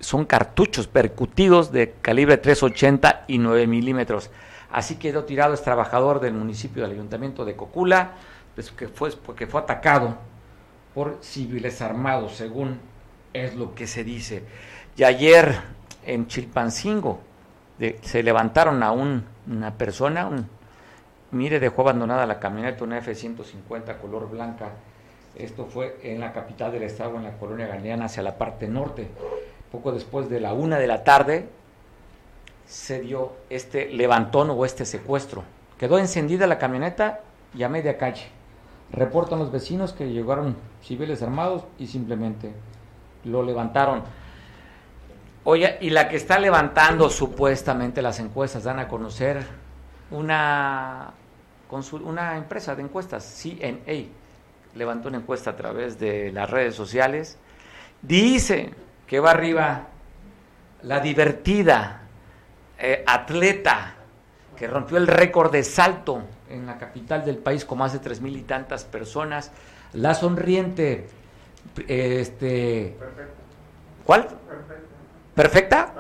son 0.01 0.25
cartuchos 0.25 0.87
percutidos 0.87 1.73
de 1.73 1.95
calibre 2.03 2.37
380 2.37 3.25
y 3.29 3.39
9 3.39 3.67
milímetros. 3.67 4.31
Así 4.71 4.97
quedó 4.97 5.25
tirado 5.25 5.55
este 5.55 5.65
trabajador 5.65 6.21
del 6.21 6.35
municipio 6.35 6.83
del 6.83 6.93
ayuntamiento 6.93 7.45
de 7.45 7.55
Cocula, 7.55 8.13
pues, 8.55 8.71
que 8.71 8.89
fue, 8.89 9.11
porque 9.13 9.47
fue 9.47 9.61
atacado 9.61 10.17
por 10.95 11.19
civiles 11.23 11.81
armados, 11.81 12.35
según 12.35 12.81
es 13.33 13.55
lo 13.55 13.75
que 13.75 13.87
se 13.87 14.05
dice. 14.05 14.45
Y 14.97 15.05
ayer 15.05 15.55
en 16.05 16.27
Chilpancingo 16.27 17.21
se 18.03 18.23
levantaron 18.23 18.83
a 18.83 18.93
una 18.93 19.75
persona, 19.77 20.27
un, 20.27 20.49
mire, 21.31 21.61
dejó 21.61 21.83
abandonada 21.83 22.27
la 22.27 22.39
camioneta, 22.39 22.85
una 22.85 22.99
F-150 22.99 23.99
color 23.99 24.31
blanca. 24.31 24.71
Esto 25.35 25.67
fue 25.67 25.99
en 26.03 26.21
la 26.21 26.33
capital 26.33 26.71
del 26.71 26.85
estado, 26.85 27.17
en 27.17 27.25
la 27.25 27.37
colonia 27.39 27.67
galeana, 27.67 28.05
hacia 28.05 28.23
la 28.23 28.39
parte 28.39 28.69
norte 28.69 29.09
poco 29.75 29.91
después 29.91 30.31
de 30.31 30.39
la 30.39 30.53
una 30.53 30.79
de 30.79 30.87
la 30.87 31.03
tarde, 31.03 31.49
se 32.65 33.01
dio 33.01 33.33
este 33.51 33.89
levantón 33.89 34.51
o 34.51 34.65
este 34.65 34.85
secuestro. 34.85 35.43
Quedó 35.79 35.99
encendida 35.99 36.47
la 36.47 36.59
camioneta 36.59 37.23
y 37.55 37.65
a 37.65 37.69
media 37.69 37.99
calle. 37.99 38.29
Reportan 38.93 39.41
los 39.41 39.51
vecinos 39.51 39.93
que 39.93 40.13
llegaron 40.13 40.57
civiles 40.81 41.23
armados 41.23 41.65
y 41.77 41.89
simplemente 41.89 42.53
lo 43.25 43.43
levantaron. 43.43 44.05
Oye, 45.43 45.77
y 45.81 45.91
la 45.91 46.09
que 46.09 46.17
está 46.17 46.39
levantando 46.39 47.11
supuestamente 47.11 48.01
las 48.01 48.21
encuestas, 48.21 48.63
dan 48.63 48.79
a 48.79 48.87
conocer 48.87 49.45
una, 50.13 51.15
una 52.05 52.37
empresa 52.37 52.77
de 52.77 52.83
encuestas, 52.83 53.25
CNA, 53.43 54.07
levantó 54.77 55.09
una 55.09 55.19
encuesta 55.19 55.51
a 55.51 55.57
través 55.57 55.99
de 55.99 56.31
las 56.31 56.49
redes 56.49 56.77
sociales. 56.77 57.39
Dice 58.01 58.73
que 59.07 59.21
va 59.21 59.31
arriba 59.31 59.89
la 60.83 61.01
divertida 61.01 62.03
eh, 62.79 63.05
atleta 63.07 63.95
que 64.57 64.67
rompió 64.67 64.99
el 64.99 65.07
récord 65.07 65.51
de 65.51 65.65
salto 65.65 66.23
en 66.49 66.67
la 66.67 66.79
capital 66.79 67.25
del 67.25 67.39
país 67.39 67.65
con 67.65 67.79
más 67.79 67.93
de 67.93 67.99
tres 67.99 68.21
mil 68.21 68.37
y 68.37 68.43
tantas 68.43 68.85
personas, 68.85 69.51
la 69.93 70.15
sonriente, 70.15 71.09
este, 71.89 72.97
¿cuál? 74.05 74.29
Perfecta. 75.35 75.93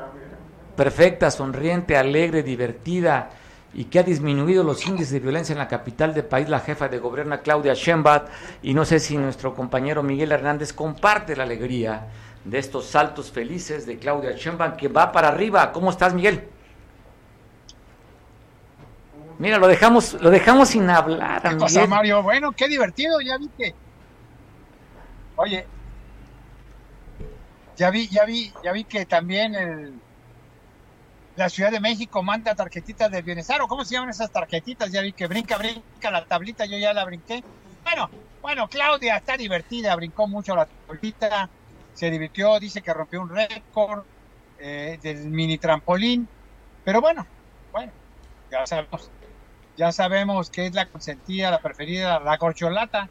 Perfecta, 0.76 1.30
sonriente, 1.30 1.96
alegre, 1.96 2.42
divertida 2.42 3.30
y 3.74 3.84
que 3.84 3.98
ha 3.98 4.02
disminuido 4.02 4.62
los 4.62 4.86
índices 4.86 5.12
de 5.12 5.20
violencia 5.20 5.52
en 5.52 5.58
la 5.58 5.68
capital 5.68 6.14
del 6.14 6.24
país, 6.24 6.48
la 6.48 6.60
jefa 6.60 6.88
de 6.88 6.98
gobierno 6.98 7.40
Claudia 7.42 7.74
Sheinbaum, 7.74 8.22
y 8.62 8.74
no 8.74 8.84
sé 8.84 9.00
si 9.00 9.16
nuestro 9.16 9.54
compañero 9.54 10.02
Miguel 10.02 10.32
Hernández 10.32 10.72
comparte 10.72 11.36
la 11.36 11.42
alegría 11.42 12.08
de 12.44 12.58
estos 12.58 12.86
saltos 12.86 13.30
felices 13.30 13.86
de 13.86 13.98
Claudia 13.98 14.32
Sheinbaum 14.32 14.76
que 14.76 14.88
va 14.88 15.10
para 15.12 15.28
arriba. 15.28 15.72
¿Cómo 15.72 15.90
estás, 15.90 16.14
Miguel? 16.14 16.48
Mira, 19.38 19.58
lo 19.58 19.66
dejamos, 19.66 20.14
lo 20.14 20.30
dejamos 20.30 20.68
sin 20.68 20.88
hablar. 20.88 21.42
¿Qué 21.42 21.56
cosa, 21.56 21.86
Mario? 21.86 22.22
Bueno, 22.22 22.52
qué 22.52 22.68
divertido, 22.68 23.20
ya 23.20 23.36
vi 23.38 23.48
que. 23.48 23.74
Oye, 25.36 25.66
ya 27.76 27.90
vi, 27.90 28.08
ya 28.08 28.24
vi, 28.24 28.52
ya 28.62 28.72
vi 28.72 28.84
que 28.84 29.04
también 29.04 29.54
el, 29.56 29.94
la 31.34 31.48
Ciudad 31.48 31.72
de 31.72 31.80
México 31.80 32.22
manda 32.22 32.54
tarjetitas 32.54 33.10
de 33.10 33.22
bienestar, 33.22 33.60
o 33.60 33.66
cómo 33.66 33.84
se 33.84 33.94
llaman 33.94 34.10
esas 34.10 34.30
tarjetitas, 34.30 34.92
ya 34.92 35.00
vi 35.02 35.12
que 35.12 35.26
brinca, 35.26 35.58
brinca 35.58 36.10
la 36.10 36.24
tablita, 36.24 36.64
yo 36.66 36.78
ya 36.78 36.92
la 36.92 37.04
brinqué. 37.04 37.42
Bueno, 37.82 38.08
bueno, 38.40 38.68
Claudia 38.68 39.16
está 39.16 39.36
divertida, 39.36 39.96
brincó 39.96 40.28
mucho 40.28 40.54
la 40.54 40.66
tablita, 40.66 41.48
se 41.94 42.10
divirtió, 42.10 42.58
dice 42.60 42.82
que 42.82 42.92
rompió 42.92 43.22
un 43.22 43.30
récord 43.30 44.04
eh, 44.58 44.98
del 45.02 45.30
mini 45.30 45.58
trampolín, 45.58 46.28
pero 46.84 47.00
bueno, 47.00 47.26
bueno, 47.72 47.92
ya 48.50 48.66
sabemos, 48.66 49.10
ya 49.76 49.92
sabemos 49.92 50.50
que 50.50 50.66
es 50.66 50.74
la 50.74 50.86
consentida, 50.86 51.50
la 51.50 51.60
preferida, 51.60 52.20
la 52.20 52.36
corcholata 52.38 53.08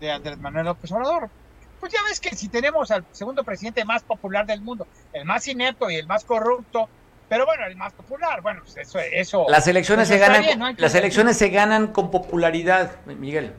de 0.00 0.10
Andrés 0.10 0.38
Manuel 0.38 0.66
López 0.66 0.90
Obrador. 0.92 1.30
Pues 1.78 1.92
ya 1.92 2.00
ves 2.02 2.20
que 2.20 2.36
si 2.36 2.48
tenemos 2.48 2.90
al 2.90 3.06
segundo 3.12 3.42
presidente 3.42 3.84
más 3.84 4.02
popular 4.02 4.46
del 4.46 4.60
mundo, 4.60 4.86
el 5.14 5.24
más 5.24 5.46
inepto 5.48 5.90
y 5.90 5.96
el 5.96 6.06
más 6.06 6.24
corrupto, 6.24 6.88
pero 7.28 7.46
bueno, 7.46 7.64
el 7.64 7.76
más 7.76 7.92
popular, 7.92 8.42
bueno, 8.42 8.60
pues 8.62 8.76
eso, 8.76 8.98
eso 8.98 9.46
las 9.48 9.66
elecciones 9.66 10.08
se 10.08 10.18
ganan, 10.18 10.74
las 10.76 10.94
elecciones 10.94 11.38
se 11.38 11.48
ganan 11.48 11.88
con 11.88 12.10
popularidad, 12.10 13.04
Miguel. 13.06 13.54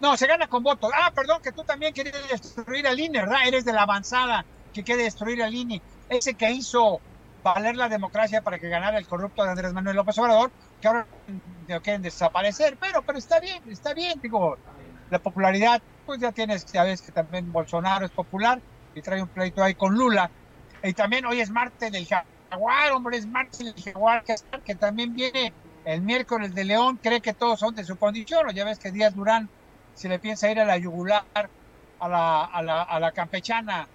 No, 0.00 0.16
se 0.16 0.26
gana 0.26 0.46
con 0.46 0.62
votos. 0.62 0.90
Ah, 0.94 1.10
perdón, 1.14 1.40
que 1.42 1.52
tú 1.52 1.64
también 1.64 1.92
quieres 1.92 2.14
destruir 2.28 2.86
al 2.86 2.98
INE, 2.98 3.20
¿verdad? 3.20 3.46
Eres 3.46 3.64
de 3.64 3.72
la 3.72 3.82
avanzada 3.82 4.44
que 4.72 4.84
quiere 4.84 5.02
destruir 5.02 5.42
al 5.42 5.54
INE. 5.54 5.82
Ese 6.08 6.34
que 6.34 6.50
hizo 6.50 7.00
valer 7.42 7.76
la 7.76 7.88
democracia 7.88 8.42
para 8.42 8.58
que 8.58 8.68
ganara 8.68 8.98
el 8.98 9.06
corrupto 9.06 9.42
de 9.44 9.50
Andrés 9.50 9.72
Manuel 9.72 9.96
López 9.96 10.18
Obrador, 10.18 10.50
que 10.80 10.88
ahora 10.88 11.06
lo 11.66 11.82
quieren 11.82 12.02
desaparecer. 12.02 12.76
Pero, 12.80 13.02
pero 13.02 13.18
está 13.18 13.40
bien, 13.40 13.62
está 13.68 13.92
bien. 13.92 14.20
Digo, 14.20 14.56
la 15.10 15.18
popularidad, 15.18 15.82
pues 16.06 16.20
ya 16.20 16.32
tienes, 16.32 16.64
ya 16.66 16.84
ves 16.84 17.02
que 17.02 17.12
también 17.12 17.50
Bolsonaro 17.52 18.06
es 18.06 18.12
popular 18.12 18.60
y 18.94 19.02
trae 19.02 19.22
un 19.22 19.28
pleito 19.28 19.62
ahí 19.62 19.74
con 19.74 19.94
Lula. 19.94 20.30
Y 20.82 20.92
también 20.92 21.26
hoy 21.26 21.40
es 21.40 21.50
Marte 21.50 21.90
del 21.90 22.06
Jaguar, 22.06 22.92
hombre, 22.92 23.16
es 23.16 23.26
Marte 23.26 23.64
del 23.64 23.74
Jaguar, 23.82 24.22
que, 24.22 24.36
que 24.64 24.74
también 24.76 25.12
viene 25.14 25.52
el 25.84 26.02
miércoles 26.02 26.54
de 26.54 26.64
León, 26.64 27.00
cree 27.02 27.20
que 27.20 27.32
todos 27.32 27.58
son 27.60 27.74
de 27.74 27.84
su 27.84 27.96
condición, 27.96 28.46
o 28.46 28.50
ya 28.50 28.64
ves 28.64 28.78
que 28.78 28.92
Díaz 28.92 29.14
Durán 29.14 29.48
se 29.98 30.08
le 30.08 30.18
piensa 30.18 30.50
ir 30.50 30.60
a 30.60 30.64
la 30.64 30.76
yugular 30.78 31.24
a 32.00 32.08
la, 32.08 32.44
a 32.44 32.62
la, 32.62 32.82
a 32.82 33.00
la 33.00 33.12
campechana 33.12 33.88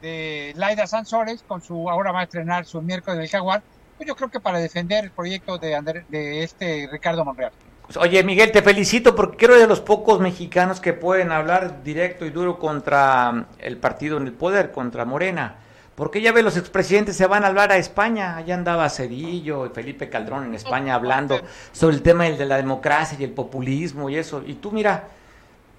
de 0.00 0.52
Laida 0.56 0.86
Sansores, 0.86 1.42
con 1.46 1.60
su, 1.60 1.90
ahora 1.90 2.12
va 2.12 2.20
a 2.20 2.24
estrenar 2.24 2.64
su 2.66 2.80
miércoles 2.82 3.18
del 3.18 3.28
Jaguar, 3.28 3.62
pues 3.96 4.06
yo 4.06 4.14
creo 4.14 4.30
que 4.30 4.40
para 4.40 4.58
defender 4.60 5.04
el 5.04 5.10
proyecto 5.10 5.58
de, 5.58 5.74
André- 5.74 6.04
de 6.08 6.44
este 6.44 6.88
Ricardo 6.90 7.24
Monreal. 7.24 7.50
Pues, 7.84 7.96
Oye, 7.96 8.22
Miguel, 8.22 8.52
te 8.52 8.62
felicito 8.62 9.16
porque 9.16 9.36
quiero 9.36 9.58
de 9.58 9.66
los 9.66 9.80
pocos 9.80 10.20
mexicanos 10.20 10.78
que 10.78 10.92
pueden 10.92 11.32
hablar 11.32 11.82
directo 11.82 12.24
y 12.26 12.30
duro 12.30 12.58
contra 12.60 13.32
mm, 13.32 13.46
el 13.58 13.76
partido 13.78 14.18
en 14.18 14.26
el 14.26 14.32
poder, 14.34 14.70
contra 14.70 15.04
Morena. 15.04 15.56
Porque 15.96 16.20
ya 16.20 16.30
ve, 16.30 16.44
los 16.44 16.56
expresidentes 16.56 17.16
se 17.16 17.26
van 17.26 17.42
a 17.42 17.48
hablar 17.48 17.72
a 17.72 17.76
España. 17.76 18.36
Allá 18.36 18.54
andaba 18.54 18.88
Cedillo 18.88 19.66
y 19.66 19.70
Felipe 19.70 20.08
Calderón 20.08 20.44
en 20.44 20.54
España 20.54 20.94
hablando 20.94 21.40
sobre 21.72 21.96
el 21.96 22.02
tema 22.02 22.22
de 22.24 22.46
la 22.46 22.56
democracia 22.56 23.16
y 23.18 23.24
el 23.24 23.32
populismo 23.32 24.08
y 24.08 24.14
eso. 24.16 24.44
Y 24.46 24.54
tú, 24.54 24.70
mira, 24.70 25.08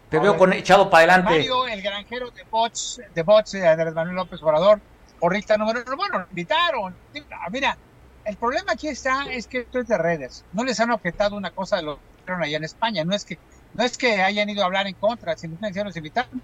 te 0.09 0.19
veo 0.19 0.37
con, 0.37 0.53
echado 0.53 0.89
para 0.89 1.13
adelante. 1.13 1.31
Mario, 1.31 1.67
el 1.67 1.81
granjero 1.81 2.31
de 2.31 2.43
bots, 2.49 2.99
de 3.13 3.23
bots 3.23 3.51
de 3.51 3.67
Andrés 3.67 3.93
Manuel 3.93 4.15
López 4.15 4.41
Obrador, 4.41 4.81
porrista 5.19 5.57
número 5.57 5.83
uno, 5.85 5.95
bueno, 5.97 6.19
lo 6.19 6.25
invitaron. 6.29 6.95
Ah, 7.31 7.47
Mira, 7.51 7.77
el 8.25 8.37
problema 8.37 8.73
aquí 8.73 8.87
está 8.87 9.25
es 9.31 9.47
que 9.47 9.59
esto 9.59 9.79
es 9.79 9.87
de 9.87 9.97
redes. 9.97 10.45
No 10.51 10.63
les 10.63 10.79
han 10.79 10.91
objetado 10.91 11.35
una 11.35 11.51
cosa 11.51 11.77
de 11.77 11.83
lo 11.83 11.97
que 11.97 12.01
hicieron 12.21 12.43
allá 12.43 12.57
en 12.57 12.63
España. 12.63 13.03
No 13.03 13.15
es 13.15 13.25
que 13.25 13.37
no 13.73 13.83
es 13.83 13.97
que 13.97 14.21
hayan 14.21 14.49
ido 14.49 14.63
a 14.63 14.65
hablar 14.65 14.87
en 14.87 14.95
contra, 14.95 15.37
sino 15.37 15.57
que 15.59 15.83
los 15.83 15.95
invitaron. 15.95 16.41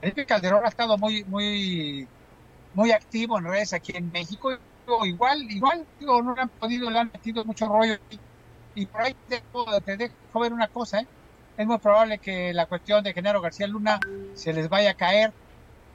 Felipe 0.00 0.26
Calderón 0.26 0.64
ha 0.64 0.68
estado 0.68 0.96
muy, 0.98 1.24
muy, 1.24 2.08
muy 2.72 2.92
activo 2.92 3.38
en 3.38 3.44
redes 3.44 3.72
aquí 3.72 3.92
en 3.96 4.10
México. 4.10 4.50
Igual, 5.04 5.42
igual, 5.50 5.86
digo, 5.98 6.22
no 6.22 6.34
le 6.34 6.42
han 6.42 6.48
podido, 6.50 6.90
le 6.90 6.98
han 6.98 7.10
metido 7.12 7.44
mucho 7.44 7.66
rollo. 7.66 7.96
Y 8.74 8.86
por 8.86 9.02
ahí 9.02 9.16
dejo- 9.28 9.80
te 9.82 9.96
dejo 9.96 10.40
ver 10.40 10.52
una 10.52 10.68
cosa, 10.68 11.00
¿eh? 11.00 11.08
Es 11.56 11.66
muy 11.66 11.78
probable 11.78 12.18
que 12.18 12.52
la 12.52 12.66
cuestión 12.66 13.04
de 13.04 13.12
Genaro 13.12 13.40
García 13.40 13.66
Luna 13.66 14.00
se 14.34 14.52
les 14.52 14.68
vaya 14.68 14.92
a 14.92 14.94
caer 14.94 15.32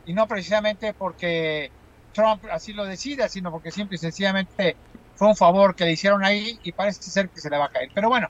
y 0.05 0.13
no 0.13 0.27
precisamente 0.27 0.93
porque 0.93 1.71
Trump 2.13 2.43
así 2.51 2.73
lo 2.73 2.85
decida, 2.85 3.27
sino 3.29 3.51
porque 3.51 3.71
simple 3.71 3.95
y 3.95 3.99
sencillamente 3.99 4.75
fue 5.15 5.27
un 5.27 5.35
favor 5.35 5.75
que 5.75 5.85
le 5.85 5.91
hicieron 5.91 6.23
ahí 6.23 6.59
y 6.63 6.71
parece 6.71 7.01
ser 7.03 7.29
que 7.29 7.41
se 7.41 7.49
le 7.49 7.57
va 7.57 7.65
a 7.65 7.69
caer. 7.69 7.89
Pero 7.93 8.09
bueno, 8.09 8.29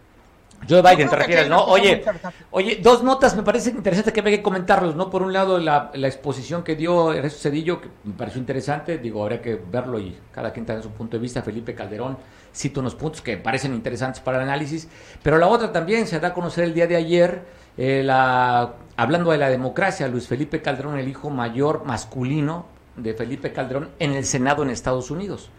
Joe 0.68 0.82
Biden, 0.82 1.10
te 1.10 1.16
refieres, 1.16 1.50
¿no? 1.50 1.64
Oye. 1.66 2.04
Oye, 2.52 2.80
dos 2.82 3.04
notas 3.04 3.36
me 3.36 3.44
parece 3.44 3.70
interesante 3.70 4.12
que 4.12 4.22
hay 4.22 4.38
que 4.38 4.42
comentarlos, 4.42 4.96
¿no? 4.96 5.10
Por 5.10 5.22
un 5.22 5.32
lado, 5.32 5.60
la, 5.60 5.92
la 5.94 6.08
exposición 6.08 6.64
que 6.64 6.76
dio 6.76 7.14
Ernesto 7.14 7.40
Cedillo, 7.40 7.80
que 7.80 7.90
me 8.04 8.14
pareció 8.14 8.40
interesante, 8.40 8.98
digo, 8.98 9.22
habría 9.22 9.42
que 9.42 9.56
verlo 9.56 10.00
y 10.00 10.18
cada 10.32 10.52
quien 10.52 10.66
tiene 10.66 10.82
su 10.82 10.92
punto 10.92 11.18
de 11.18 11.22
vista. 11.22 11.42
Felipe 11.44 11.76
Calderón 11.76 12.18
cita 12.58 12.80
unos 12.80 12.96
puntos 12.96 13.22
que 13.22 13.38
parecen 13.38 13.74
interesantes 13.74 14.20
para 14.20 14.38
el 14.38 14.44
análisis, 14.44 14.88
pero 15.22 15.38
la 15.38 15.48
otra 15.48 15.72
también 15.72 16.08
se 16.08 16.20
da 16.20 16.30
a 16.30 16.34
conocer 16.34 16.64
el 16.64 16.74
día 16.74 16.88
de 16.88 16.96
ayer, 16.96 17.46
eh, 17.78 18.02
la, 18.04 18.74
hablando 18.96 19.32
de 19.32 19.38
la 19.38 19.50
democracia, 19.50 20.08
Luis 20.08 20.28
Felipe 20.28 20.62
Calderón, 20.62 20.98
el 20.98 21.08
hijo 21.08 21.30
mayor 21.30 21.86
masculino 21.86 22.66
de 22.96 23.14
Felipe 23.14 23.54
Calderón 23.54 23.92
en 24.00 24.14
el 24.14 24.26
Senado 24.26 24.64
en 24.64 24.72
Estados 24.72 25.12
Unidos. 25.12 25.52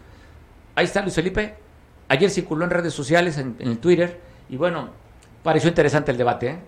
Ahí 0.75 0.85
está 0.85 1.01
Luis 1.01 1.15
Felipe. 1.15 1.55
Ayer 2.09 2.29
circuló 2.29 2.65
en 2.65 2.71
redes 2.71 2.93
sociales, 2.93 3.37
en, 3.37 3.55
en 3.59 3.69
el 3.69 3.79
Twitter, 3.79 4.19
y 4.49 4.57
bueno, 4.57 4.89
pareció 5.41 5.69
interesante 5.69 6.11
el 6.11 6.17
debate, 6.17 6.47
¿eh? 6.49 6.59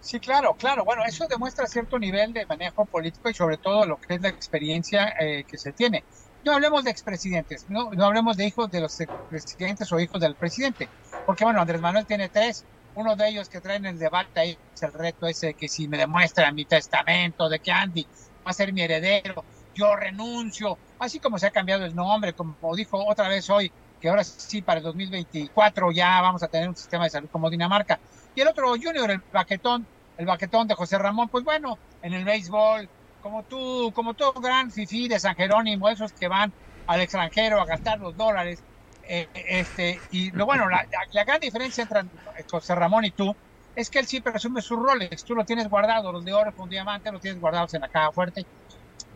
Sí, 0.00 0.18
claro, 0.18 0.54
claro. 0.54 0.84
Bueno, 0.84 1.04
eso 1.06 1.26
demuestra 1.28 1.66
cierto 1.66 1.96
nivel 1.98 2.32
de 2.32 2.44
manejo 2.44 2.84
político 2.84 3.30
y 3.30 3.34
sobre 3.34 3.56
todo 3.56 3.86
lo 3.86 3.98
que 3.98 4.14
es 4.14 4.20
la 4.20 4.28
experiencia 4.28 5.14
eh, 5.18 5.44
que 5.44 5.56
se 5.56 5.72
tiene. 5.72 6.04
No 6.44 6.52
hablemos 6.52 6.82
de 6.84 6.90
expresidentes, 6.90 7.64
no, 7.68 7.90
no 7.92 8.04
hablemos 8.04 8.36
de 8.36 8.46
hijos 8.46 8.68
de 8.70 8.80
los 8.80 8.98
expresidentes 9.00 9.92
o 9.92 10.00
hijos 10.00 10.20
del 10.20 10.36
presidente, 10.36 10.88
porque 11.24 11.44
bueno, 11.44 11.60
Andrés 11.60 11.80
Manuel 11.80 12.06
tiene 12.06 12.28
tres, 12.30 12.66
uno 12.94 13.14
de 13.16 13.28
ellos 13.28 13.48
que 13.48 13.60
traen 13.60 13.86
el 13.86 13.98
debate 13.98 14.40
ahí 14.40 14.58
es 14.74 14.82
el 14.82 14.92
reto 14.92 15.26
ese 15.26 15.54
que 15.54 15.68
si 15.68 15.86
me 15.88 15.98
demuestran 15.98 16.54
mi 16.54 16.66
testamento 16.66 17.48
de 17.48 17.60
que 17.60 17.70
Andy 17.70 18.04
va 18.46 18.50
a 18.50 18.52
ser 18.54 18.72
mi 18.72 18.82
heredero, 18.82 19.46
yo 19.74 19.94
renuncio, 19.96 20.80
así 20.98 21.20
como 21.20 21.38
se 21.38 21.46
ha 21.46 21.50
cambiado 21.52 21.84
el 21.84 21.94
nombre, 21.94 22.34
como 22.34 22.74
dijo 22.76 22.98
otra 23.06 23.28
vez 23.28 23.48
hoy, 23.48 23.72
que 24.00 24.08
ahora 24.08 24.24
sí 24.24 24.62
para 24.62 24.78
el 24.78 24.84
2024 24.84 25.92
ya 25.92 26.20
vamos 26.20 26.42
a 26.42 26.48
tener 26.48 26.68
un 26.68 26.76
sistema 26.76 27.04
de 27.04 27.10
salud 27.10 27.30
como 27.30 27.50
Dinamarca. 27.50 28.00
Y 28.34 28.40
el 28.40 28.48
otro 28.48 28.68
junior, 28.70 29.10
el 29.10 29.22
baquetón, 29.30 29.88
el 30.16 30.26
baquetón 30.26 30.66
de 30.66 30.74
José 30.74 30.98
Ramón, 30.98 31.28
pues 31.30 31.44
bueno, 31.44 31.80
en 32.00 32.14
el 32.14 32.24
béisbol, 32.24 32.90
como 33.22 33.44
tú, 33.44 33.92
como 33.94 34.14
todo 34.14 34.32
gran 34.40 34.70
fifí 34.70 35.08
de 35.08 35.18
San 35.18 35.34
Jerónimo, 35.34 35.88
esos 35.88 36.12
que 36.12 36.28
van 36.28 36.52
al 36.86 37.00
extranjero 37.00 37.60
a 37.60 37.64
gastar 37.64 38.00
los 38.00 38.16
dólares, 38.16 38.62
eh, 39.04 39.28
este, 39.34 40.00
y 40.10 40.30
lo 40.32 40.46
bueno, 40.46 40.68
la, 40.68 40.86
gran 41.24 41.40
diferencia 41.40 41.82
entre 41.82 42.02
José 42.50 42.74
Ramón 42.74 43.04
y 43.04 43.10
tú 43.10 43.34
es 43.74 43.88
que 43.88 43.98
él 44.00 44.06
sí 44.06 44.20
presume 44.20 44.60
sus 44.60 44.78
roles, 44.78 45.24
tú 45.24 45.34
lo 45.34 45.44
tienes 45.44 45.68
guardado, 45.68 46.12
los 46.12 46.24
de 46.24 46.32
oro 46.32 46.54
con 46.54 46.68
diamante, 46.68 47.10
los 47.10 47.22
tienes 47.22 47.40
guardados 47.40 47.72
en 47.74 47.80
la 47.80 47.88
caja 47.88 48.12
fuerte. 48.12 48.44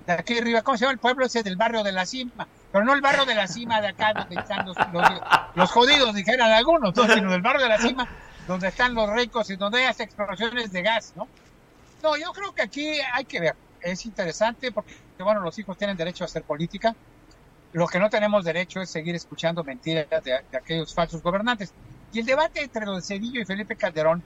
De 0.07 0.13
aquí 0.13 0.39
arriba, 0.39 0.63
¿cómo 0.63 0.79
se 0.79 0.85
llama 0.85 0.93
el 0.93 0.99
pueblo 0.99 1.27
ese 1.27 1.43
del 1.43 1.57
barrio 1.57 1.83
de 1.83 1.93
la 1.93 2.07
cima? 2.07 2.47
Pero 2.73 2.85
no 2.85 2.95
el 2.95 3.01
barrio 3.01 3.25
de 3.25 3.35
la 3.35 3.49
cima 3.49 3.81
de 3.81 3.89
acá 3.89 4.13
donde 4.15 4.37
están 4.37 4.65
los, 4.65 5.71
jodidos, 5.71 6.15
dijeran 6.15 6.53
algunos, 6.53 6.95
¿no? 6.95 7.09
sino 7.13 7.31
del 7.31 7.43
barrio 7.43 7.63
de 7.63 7.69
la 7.69 7.79
cima 7.79 8.09
donde 8.47 8.69
están 8.69 8.95
los 8.95 9.11
ricos 9.11 9.51
y 9.51 9.57
donde 9.57 9.81
hay 9.81 9.87
hasta 9.87 10.05
explosiones 10.05 10.71
de 10.71 10.83
gas, 10.83 11.13
¿no? 11.17 11.27
No, 12.03 12.17
yo 12.17 12.33
creo 12.33 12.55
que 12.55 12.63
aquí 12.63 12.99
hay 13.13 13.25
que 13.25 13.41
ver, 13.41 13.57
es 13.81 14.07
interesante 14.07 14.73
porque, 14.73 14.95
bueno, 15.19 15.41
los 15.41 15.59
hijos 15.59 15.77
tienen 15.77 15.97
derecho 15.97 16.25
a 16.25 16.27
hacer 16.27 16.43
política, 16.43 16.95
lo 17.73 17.87
que 17.87 17.99
no 17.99 18.09
tenemos 18.09 18.45
derecho 18.45 18.81
es 18.81 18.91
seguir 18.91 19.15
escuchando 19.15 19.63
mentiras 19.65 20.07
de, 20.25 20.41
de 20.51 20.57
aquellos 20.57 20.95
falsos 20.95 21.23
gobernantes. 21.23 21.73
Y 22.13 22.21
el 22.21 22.27
debate 22.27 22.63
entre 22.63 22.87
los 22.87 23.07
Cedillo 23.07 23.41
y 23.41 23.45
Felipe 23.45 23.77
Calderón 23.77 24.23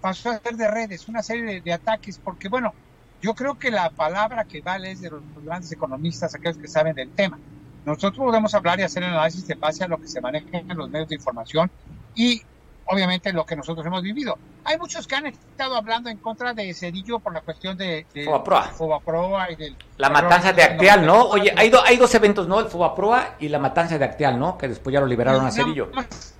pasó 0.00 0.30
a 0.30 0.38
ser 0.38 0.56
de 0.56 0.70
redes, 0.70 1.08
una 1.08 1.22
serie 1.22 1.44
de, 1.44 1.60
de 1.60 1.72
ataques, 1.72 2.18
porque 2.18 2.48
bueno, 2.48 2.72
yo 3.20 3.34
creo 3.34 3.58
que 3.58 3.70
la 3.70 3.90
palabra 3.90 4.44
que 4.44 4.60
vale 4.60 4.92
es 4.92 5.00
de 5.00 5.10
los 5.10 5.22
grandes 5.44 5.70
economistas, 5.72 6.34
aquellos 6.34 6.58
que 6.58 6.68
saben 6.68 6.94
del 6.94 7.10
tema. 7.10 7.38
Nosotros 7.84 8.18
podemos 8.18 8.54
hablar 8.54 8.78
y 8.80 8.82
hacer 8.82 9.02
análisis 9.04 9.46
de 9.46 9.54
base 9.54 9.84
a 9.84 9.88
lo 9.88 9.98
que 9.98 10.08
se 10.08 10.20
maneja 10.20 10.58
en 10.58 10.76
los 10.76 10.90
medios 10.90 11.08
de 11.08 11.14
información 11.16 11.70
y 12.14 12.42
obviamente 12.90 13.32
lo 13.32 13.44
que 13.46 13.56
nosotros 13.56 13.84
hemos 13.86 14.02
vivido. 14.02 14.38
Hay 14.64 14.78
muchos 14.78 15.06
que 15.06 15.14
han 15.16 15.26
estado 15.26 15.76
hablando 15.76 16.08
en 16.10 16.18
contra 16.18 16.54
de 16.54 16.72
Cedillo 16.74 17.18
por 17.18 17.32
la 17.32 17.40
cuestión 17.42 17.76
de, 17.76 18.06
de 18.12 18.24
Fobaproa. 18.24 18.62
Fobaproa 18.68 19.50
y 19.52 19.56
del 19.56 19.76
La 19.96 20.10
matanza 20.10 20.52
de 20.52 20.62
Acteal, 20.62 21.04
¿no? 21.06 21.22
Oye, 21.28 21.52
hay, 21.56 21.70
do- 21.70 21.82
hay 21.84 21.96
dos 21.96 22.14
eventos, 22.14 22.48
¿no? 22.48 22.60
El 22.60 22.66
Fobaproa 22.66 23.36
y 23.38 23.48
la 23.48 23.58
matanza 23.58 23.98
de 23.98 24.04
Acteal, 24.04 24.38
¿no? 24.38 24.56
Que 24.58 24.68
después 24.68 24.92
ya 24.92 25.00
lo 25.00 25.06
liberaron 25.06 25.44
a 25.46 25.50
Cedillo. 25.50 25.90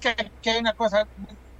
Que, 0.01 0.31
que 0.43 0.51
hay 0.51 0.59
una 0.61 0.73
cosa, 0.75 1.07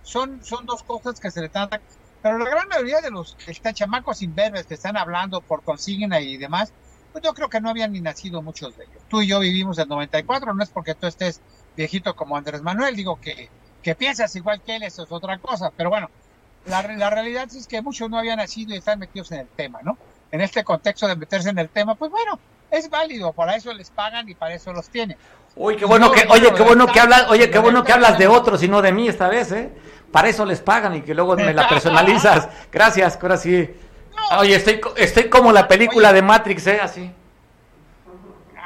son, 0.03 0.43
son 0.45 0.67
dos 0.67 0.83
cosas 0.83 1.21
que 1.21 1.31
se 1.31 1.41
le 1.41 1.49
tratan, 1.49 1.81
pero 2.23 2.39
la 2.39 2.49
gran 2.51 2.69
mayoría 2.69 3.01
de 3.01 3.11
los 3.11 3.37
chamacos 3.75 4.23
imberbes 4.23 4.67
que 4.67 4.75
están 4.75 4.97
hablando 4.97 5.41
por 5.41 5.63
consigna 5.63 6.21
y 6.21 6.37
demás, 6.37 6.73
pues 7.13 7.23
yo 7.25 7.33
creo 7.35 7.49
que 7.49 7.61
no 7.61 7.71
habían 7.71 7.93
ni 7.93 8.01
nacido 8.01 8.43
muchos 8.43 8.77
de 8.77 8.85
ellos. 8.85 9.03
Tú 9.09 9.23
y 9.23 9.29
yo 9.29 9.41
vivimos 9.41 9.79
en 9.79 9.89
94, 9.89 10.53
no 10.55 10.63
es 10.63 10.71
porque 10.71 10.95
tú 10.95 11.07
estés 11.07 11.41
viejito 11.77 12.15
como 12.17 12.37
Andrés 12.37 12.63
Manuel, 12.63 12.97
digo 12.97 13.19
que, 13.21 13.49
que 13.83 13.95
piensas 13.95 14.35
igual 14.37 14.61
que 14.61 14.77
él, 14.77 14.83
eso 14.83 15.05
es 15.05 15.13
otra 15.13 15.39
cosa, 15.39 15.71
pero 15.77 15.91
bueno, 15.91 16.11
la, 16.67 16.83
la 16.83 17.11
realidad 17.11 17.49
es 17.55 17.67
que 17.67 17.81
muchos 17.83 18.11
no 18.11 18.19
habían 18.19 18.39
nacido 18.39 18.75
y 18.75 18.79
están 18.79 18.99
metidos 18.99 19.33
en 19.33 19.41
el 19.41 19.49
tema, 19.49 19.81
¿no? 19.83 19.97
En 20.31 20.41
este 20.41 20.65
contexto 20.65 21.07
de 21.07 21.17
meterse 21.17 21.49
en 21.49 21.59
el 21.59 21.69
tema, 21.69 21.95
pues 21.95 22.11
bueno, 22.11 22.39
es 22.71 22.91
válido, 22.91 23.33
para 23.33 23.57
eso 23.57 23.73
les 23.73 23.91
pagan 23.91 24.29
y 24.29 24.35
para 24.35 24.55
eso 24.55 24.73
los 24.73 24.89
tienen. 24.89 25.17
Uy, 25.57 25.77
qué 25.77 25.85
bueno 25.85 26.13
que, 26.13 26.27
oye, 26.29 26.53
qué 26.55 26.63
bueno 26.63 26.87
que 26.87 27.01
hablas, 27.01 27.27
oye, 27.31 27.51
qué 27.51 27.59
bueno 27.59 27.83
que 27.83 27.93
hablas 27.93 28.19
de 28.19 28.29
otros 28.29 28.63
y 28.63 28.69
no 28.69 28.83
de 28.83 28.93
mí 28.93 29.09
esta 29.09 29.29
vez, 29.29 29.51
¿eh? 29.53 29.71
Para 30.13 30.29
eso 30.29 30.45
les 30.45 30.61
pagan 30.61 30.95
y 30.97 31.03
que 31.03 31.15
luego 31.15 31.37
me 31.37 31.53
la 31.53 31.69
personalizas. 31.69 32.49
Gracias, 32.73 33.17
que 33.17 33.27
ahora 33.27 33.37
sí. 33.37 33.71
Oye, 34.39 34.55
estoy, 34.55 34.81
estoy 34.97 35.29
como 35.29 35.53
la 35.53 35.69
película 35.69 36.13
de 36.13 36.23
Matrix, 36.23 36.67
¿eh? 36.67 36.81
Así. 36.81 37.11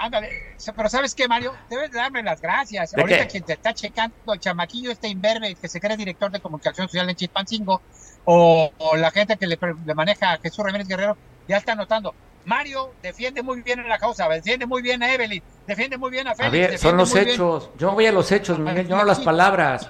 Ándale, 0.05 0.31
pero 0.75 0.89
¿sabes 0.89 1.15
qué, 1.15 1.29
Mario? 1.29 1.55
Debes 1.71 1.93
de 1.93 1.99
darme 1.99 2.25
las 2.25 2.41
gracias. 2.41 2.91
¿De 2.91 3.01
Ahorita 3.01 3.21
qué? 3.23 3.29
quien 3.29 3.45
te 3.45 3.53
está 3.53 3.73
checando, 3.73 4.17
el 4.35 4.41
chamaquillo 4.41 4.91
este 4.91 5.07
imberbe 5.07 5.55
que 5.55 5.69
se 5.69 5.81
cree 5.81 5.97
director 5.97 6.29
de 6.33 6.41
comunicación 6.41 6.89
social 6.89 7.09
en 7.09 7.15
Chilpancingo, 7.15 7.81
o, 8.25 8.73
o 8.79 8.97
la 8.97 9.13
gente 9.13 9.37
que 9.37 9.47
le, 9.47 9.57
le 9.87 9.95
maneja 9.95 10.33
a 10.33 10.39
Jesús 10.39 10.65
Ramírez 10.65 10.89
Guerrero, 10.89 11.17
ya 11.47 11.57
está 11.59 11.77
notando. 11.77 12.15
Mario 12.45 12.93
defiende 13.01 13.45
muy 13.45 13.63
bien 13.63 13.79
a 13.79 13.87
la 13.87 13.99
causa, 14.01 14.29
defiende 14.29 14.67
muy 14.67 14.83
bien 14.83 15.01
a 15.05 15.15
Evelyn, 15.15 15.41
defiende 15.69 15.97
muy 15.97 16.11
bien 16.11 16.27
a 16.27 16.33
A 16.33 16.35
Félix. 16.35 16.53
ver, 16.71 16.79
son 16.81 16.97
los 16.97 17.15
bien- 17.15 17.29
hechos. 17.29 17.71
Yo 17.79 17.93
voy 17.93 18.07
a 18.07 18.11
los 18.13 18.33
hechos, 18.33 18.59
Miguel, 18.59 18.89
yo 18.89 18.97
no 18.97 19.05
las 19.05 19.21
palabras. 19.21 19.89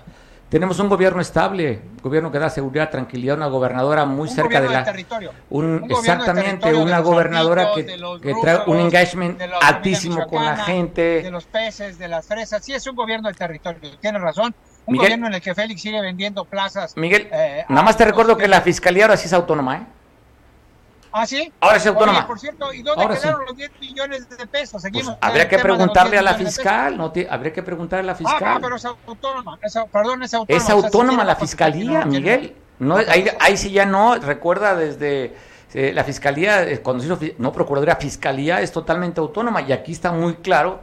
Tenemos 0.52 0.78
un 0.80 0.90
gobierno 0.90 1.22
estable, 1.22 1.80
un 1.96 2.02
gobierno 2.02 2.30
que 2.30 2.38
da 2.38 2.50
seguridad, 2.50 2.90
tranquilidad, 2.90 3.38
una 3.38 3.46
gobernadora 3.46 4.04
muy 4.04 4.28
Un 4.28 4.34
cerca 4.34 4.60
de 4.60 4.68
la... 4.68 4.84
territorio. 4.84 5.32
Un, 5.48 5.82
Un 5.82 5.90
exactamente, 5.90 6.50
territorio 6.50 6.78
de 6.80 6.84
una 6.84 6.98
gobernadora 7.00 7.68
que, 7.74 7.84
de 7.84 8.34
trae 8.42 8.58
un 8.66 8.76
engagement 8.78 9.38
de 9.38 9.50
altísimo 9.62 10.26
con 10.26 10.44
la 10.44 10.58
gente. 10.58 11.22
De 11.22 11.30
los 11.30 11.46
peces, 11.46 11.98
de 11.98 12.06
las 12.06 12.26
fresas. 12.26 12.62
Sí, 12.62 12.74
es 12.74 12.86
un 12.86 12.94
gobierno 12.94 13.28
del 13.28 13.36
territorio. 13.38 13.80
Tienes 13.98 14.20
razón. 14.20 14.54
Un 14.84 14.92
Miguel- 14.92 15.06
gobierno 15.12 15.26
en 15.28 15.34
el 15.34 15.40
que 15.40 15.54
Félix 15.54 15.80
sigue 15.80 16.02
vendiendo 16.02 16.44
plazas. 16.44 16.98
Miguel, 16.98 17.28
eh, 17.32 17.64
nada 17.70 17.82
más 17.82 17.96
te 17.96 18.04
recuerdo 18.04 18.36
que 18.36 18.46
la 18.46 18.60
fiscalía 18.60 19.04
ahora 19.04 19.16
sí 19.16 19.28
es 19.28 19.32
autónoma, 19.32 19.76
¿eh? 19.78 19.86
¿Ah, 21.12 21.26
sí? 21.26 21.52
Ahora 21.60 21.76
es 21.76 21.86
autónoma. 21.86 22.18
Oye, 22.20 22.26
por 22.26 22.38
cierto, 22.40 22.72
¿y 22.72 22.82
dónde 22.82 23.02
Ahora 23.02 23.16
quedaron 23.16 23.40
sí. 23.40 23.46
los 23.48 23.56
10 23.56 23.70
millones 23.80 24.28
de 24.30 24.46
pesos? 24.46 24.70
Pues 24.72 24.82
Seguimos. 24.82 25.16
habría 25.20 25.48
que 25.48 25.58
preguntarle 25.58 26.10
10 26.12 26.20
a 26.20 26.22
la 26.22 26.34
fiscal, 26.34 26.96
no 26.96 27.12
te- 27.12 27.28
habría 27.30 27.52
que 27.52 27.62
preguntarle 27.62 28.04
a 28.10 28.12
la 28.12 28.18
pesos. 28.18 28.32
Ah, 28.32 28.38
fiscal. 28.38 28.56
ah, 28.56 28.60
pero 28.62 28.76
es 28.76 28.84
autónoma. 28.84 29.58
Es, 29.62 29.74
perdón, 29.92 30.22
es 30.22 30.34
autónoma. 30.34 30.56
Es 30.58 30.62
O 30.62 30.66
sea, 30.66 30.76
sí 30.78 30.84
autónoma 30.86 31.24
la 31.24 31.36
fiscalía, 31.36 32.00
no 32.00 32.06
Miguel. 32.06 32.56
No, 32.78 32.96
ahí, 32.96 33.26
ahí 33.40 33.56
sí 33.56 33.70
ya 33.70 33.84
no, 33.84 34.16
recuerda 34.16 34.74
desde 34.74 35.34
Eh, 35.74 35.90
la 35.94 36.04
fiscalía, 36.04 36.64
eh, 36.64 36.80
cuando 36.82 37.02
se 37.02 37.06
hizo 37.10 37.18
no 37.38 37.50
procuraduría, 37.50 37.96
fiscalía 37.96 38.60
es 38.60 38.72
totalmente 38.72 39.20
autónoma 39.20 39.62
y 39.62 39.72
aquí 39.72 39.92
está 39.92 40.12
muy 40.12 40.34
claro 40.34 40.80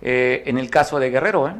eh, 0.00 0.42
en 0.46 0.56
el 0.56 0.70
caso 0.70 0.98
de 0.98 1.10
Guerrero. 1.10 1.46
¿eh? 1.48 1.54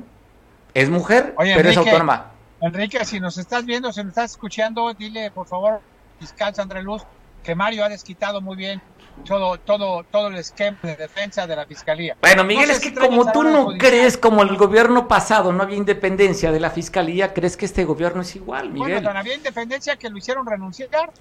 Es 0.73 0.89
mujer, 0.89 1.35
Oye, 1.37 1.53
pero 1.57 1.69
es 1.69 1.77
autónoma. 1.77 2.31
Enrique, 2.63 3.05
si 3.05 3.21
nos 3.21 3.37
estás 3.37 3.67
viendo, 3.67 3.93
si 3.93 4.01
nos 4.01 4.09
estás 4.09 4.31
escuchando, 4.31 4.95
dile, 4.95 5.31
por 5.31 5.47
favor, 5.47 5.81
fiscal 6.19 6.55
Sandra 6.55 6.81
Luz, 6.81 7.03
que 7.43 7.55
Mario 7.55 7.85
ha 7.85 7.89
desquitado 7.89 8.41
muy 8.41 8.57
bien 8.57 8.81
todo, 9.27 9.59
todo, 9.59 10.05
todo 10.05 10.29
el 10.29 10.37
esquema 10.37 10.79
de 10.83 10.97
defensa 10.97 11.47
de 11.47 11.57
la 11.57 11.67
fiscalía. 11.67 12.17
Bueno, 12.21 12.45
Miguel, 12.45 12.69
No 12.69 12.75
sé 12.75 12.87
es 12.89 12.93
que 12.93 12.99
como 12.99 13.31
tú 13.33 13.43
no 13.43 13.69
crees, 13.79 14.17
como 14.17 14.43
el 14.43 14.57
gobierno 14.57 15.09
pasado 15.09 15.53
no 15.53 15.63
había 15.63 15.77
independencia 15.77 16.53
de 16.53 16.61
la 16.61 16.71
fiscalía, 16.71 17.35
crees 17.35 17.57
que 17.57 17.67
este 17.67 17.85
gobierno 17.85 18.23
es 18.23 18.35
igual, 18.37 18.71
Bueno, 18.71 18.85
Miguel. 18.87 19.05
tan 19.05 19.17
había 19.17 19.35
independencia 19.35 19.97
que 19.97 20.09
lo 20.09 20.17
hicieron 20.19 20.47
renunciar. 20.47 21.13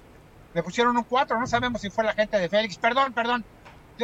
Le 0.52 0.62
pusieron 0.62 0.96
un 0.96 1.04
4, 1.04 1.38
no 1.38 1.46
sabemos 1.46 1.80
si 1.80 1.90
fue 1.90 2.04
la 2.04 2.12
gente 2.12 2.38
de 2.38 2.48
Félix. 2.48 2.76
Perdón, 2.78 3.12
perdón. 3.12 3.44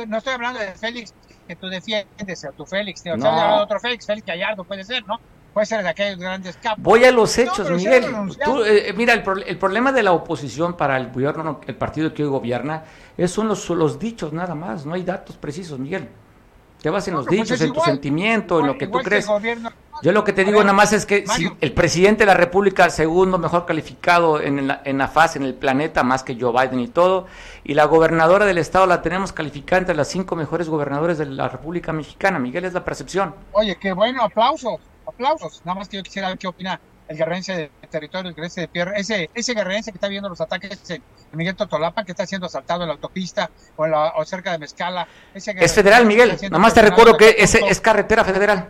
No 0.06 0.18
estoy 0.18 0.34
hablando 0.34 0.60
de 0.60 0.72
Félix 0.74 1.14
que 1.48 1.56
tú 1.56 1.68
defiendes, 1.68 2.44
a 2.44 2.52
tu 2.52 2.66
Félix. 2.66 3.00
Estoy 3.04 3.18
No. 3.18 3.28
hablando 3.30 3.56
de 3.56 3.62
otro 3.62 3.80
Félix, 3.80 4.06
Félix 4.06 4.26
Gallardo 4.26 4.64
puede 4.64 4.84
ser, 4.84 5.04
¿no? 5.06 5.18
Puede 5.56 5.64
ser 5.64 5.82
de 5.82 5.88
aquellos 5.88 6.18
grandes 6.18 6.54
capos. 6.58 6.84
Voy 6.84 7.02
a 7.06 7.10
los 7.10 7.38
hechos, 7.38 7.70
Miguel. 7.70 8.04
Tú, 8.44 8.62
eh, 8.62 8.92
mira, 8.94 9.14
el, 9.14 9.22
pro- 9.22 9.38
el 9.42 9.56
problema 9.56 9.90
de 9.90 10.02
la 10.02 10.12
oposición 10.12 10.76
para 10.76 10.98
el 10.98 11.10
gobierno, 11.10 11.62
el 11.66 11.74
partido 11.76 12.12
que 12.12 12.24
hoy 12.24 12.28
gobierna, 12.28 12.84
es, 13.16 13.30
son 13.30 13.48
los, 13.48 13.66
los 13.70 13.98
dichos 13.98 14.34
nada 14.34 14.54
más, 14.54 14.84
no 14.84 14.92
hay 14.92 15.02
datos 15.02 15.38
precisos, 15.38 15.78
Miguel. 15.78 16.10
Te 16.82 16.90
vas 16.90 17.08
en 17.08 17.14
los 17.14 17.24
pues 17.24 17.40
dichos, 17.40 17.58
en 17.62 17.68
tu 17.68 17.72
igual. 17.72 17.86
sentimiento, 17.90 18.60
en 18.60 18.66
lo 18.66 18.76
que 18.76 18.86
tú 18.86 18.98
crees. 18.98 19.26
gobierno- 19.26 19.70
Yo 20.02 20.12
lo 20.12 20.24
que 20.24 20.34
te 20.34 20.44
digo 20.44 20.58
ver, 20.58 20.66
nada 20.66 20.76
más 20.76 20.92
es 20.92 21.06
que 21.06 21.26
si 21.26 21.50
el 21.62 21.72
presidente 21.72 22.24
de 22.24 22.26
la 22.26 22.34
República, 22.34 22.90
segundo 22.90 23.38
mejor 23.38 23.64
calificado 23.64 24.42
en 24.42 24.66
la, 24.68 24.82
en 24.84 24.98
la 24.98 25.08
fase, 25.08 25.38
en 25.38 25.46
el 25.46 25.54
planeta, 25.54 26.02
más 26.02 26.22
que 26.22 26.36
Joe 26.38 26.52
Biden 26.52 26.80
y 26.80 26.88
todo, 26.88 27.28
y 27.64 27.72
la 27.72 27.86
gobernadora 27.86 28.44
del 28.44 28.58
estado 28.58 28.84
la 28.84 29.00
tenemos 29.00 29.32
calificada 29.32 29.80
entre 29.80 29.94
las 29.96 30.08
cinco 30.08 30.36
mejores 30.36 30.68
gobernadores 30.68 31.16
de 31.16 31.24
la 31.24 31.48
República 31.48 31.94
Mexicana. 31.94 32.38
Miguel, 32.38 32.66
es 32.66 32.74
la 32.74 32.84
percepción. 32.84 33.34
Oye, 33.52 33.74
qué 33.80 33.94
bueno, 33.94 34.22
aplausos, 34.22 34.78
aplausos. 35.06 35.62
Nada 35.64 35.78
más 35.78 35.88
que 35.88 35.96
yo 35.96 36.02
quisiera 36.02 36.28
ver 36.28 36.38
qué 36.38 36.46
opina 36.46 36.80
el 37.08 37.16
guerrerense 37.16 37.52
de 37.54 37.70
territorio, 37.88 38.28
el 38.30 38.34
guerrerense 38.34 38.62
de 38.62 38.68
Pierre, 38.68 38.92
ese, 38.96 39.30
ese 39.32 39.54
guerrerense 39.54 39.92
que 39.92 39.96
está 39.96 40.08
viendo 40.08 40.28
los 40.28 40.40
ataques 40.40 40.90
en 40.90 41.02
Miguel 41.32 41.54
Totolapan, 41.54 42.04
que 42.04 42.12
está 42.12 42.26
siendo 42.26 42.46
asaltado 42.48 42.82
en 42.82 42.88
la 42.88 42.94
autopista 42.94 43.48
o, 43.76 43.84
en 43.84 43.92
la- 43.92 44.12
o 44.16 44.24
cerca 44.24 44.52
de 44.52 44.58
Mezcala. 44.58 45.06
Ese 45.32 45.54
Es 45.58 45.72
federal, 45.74 46.04
Miguel. 46.06 46.36
Nada 46.42 46.58
más 46.58 46.74
te 46.74 46.82
recuerdo 46.82 47.16
que 47.16 47.36
en 47.38 47.44
es, 47.44 47.80
carretera 47.80 48.24
federal. 48.24 48.68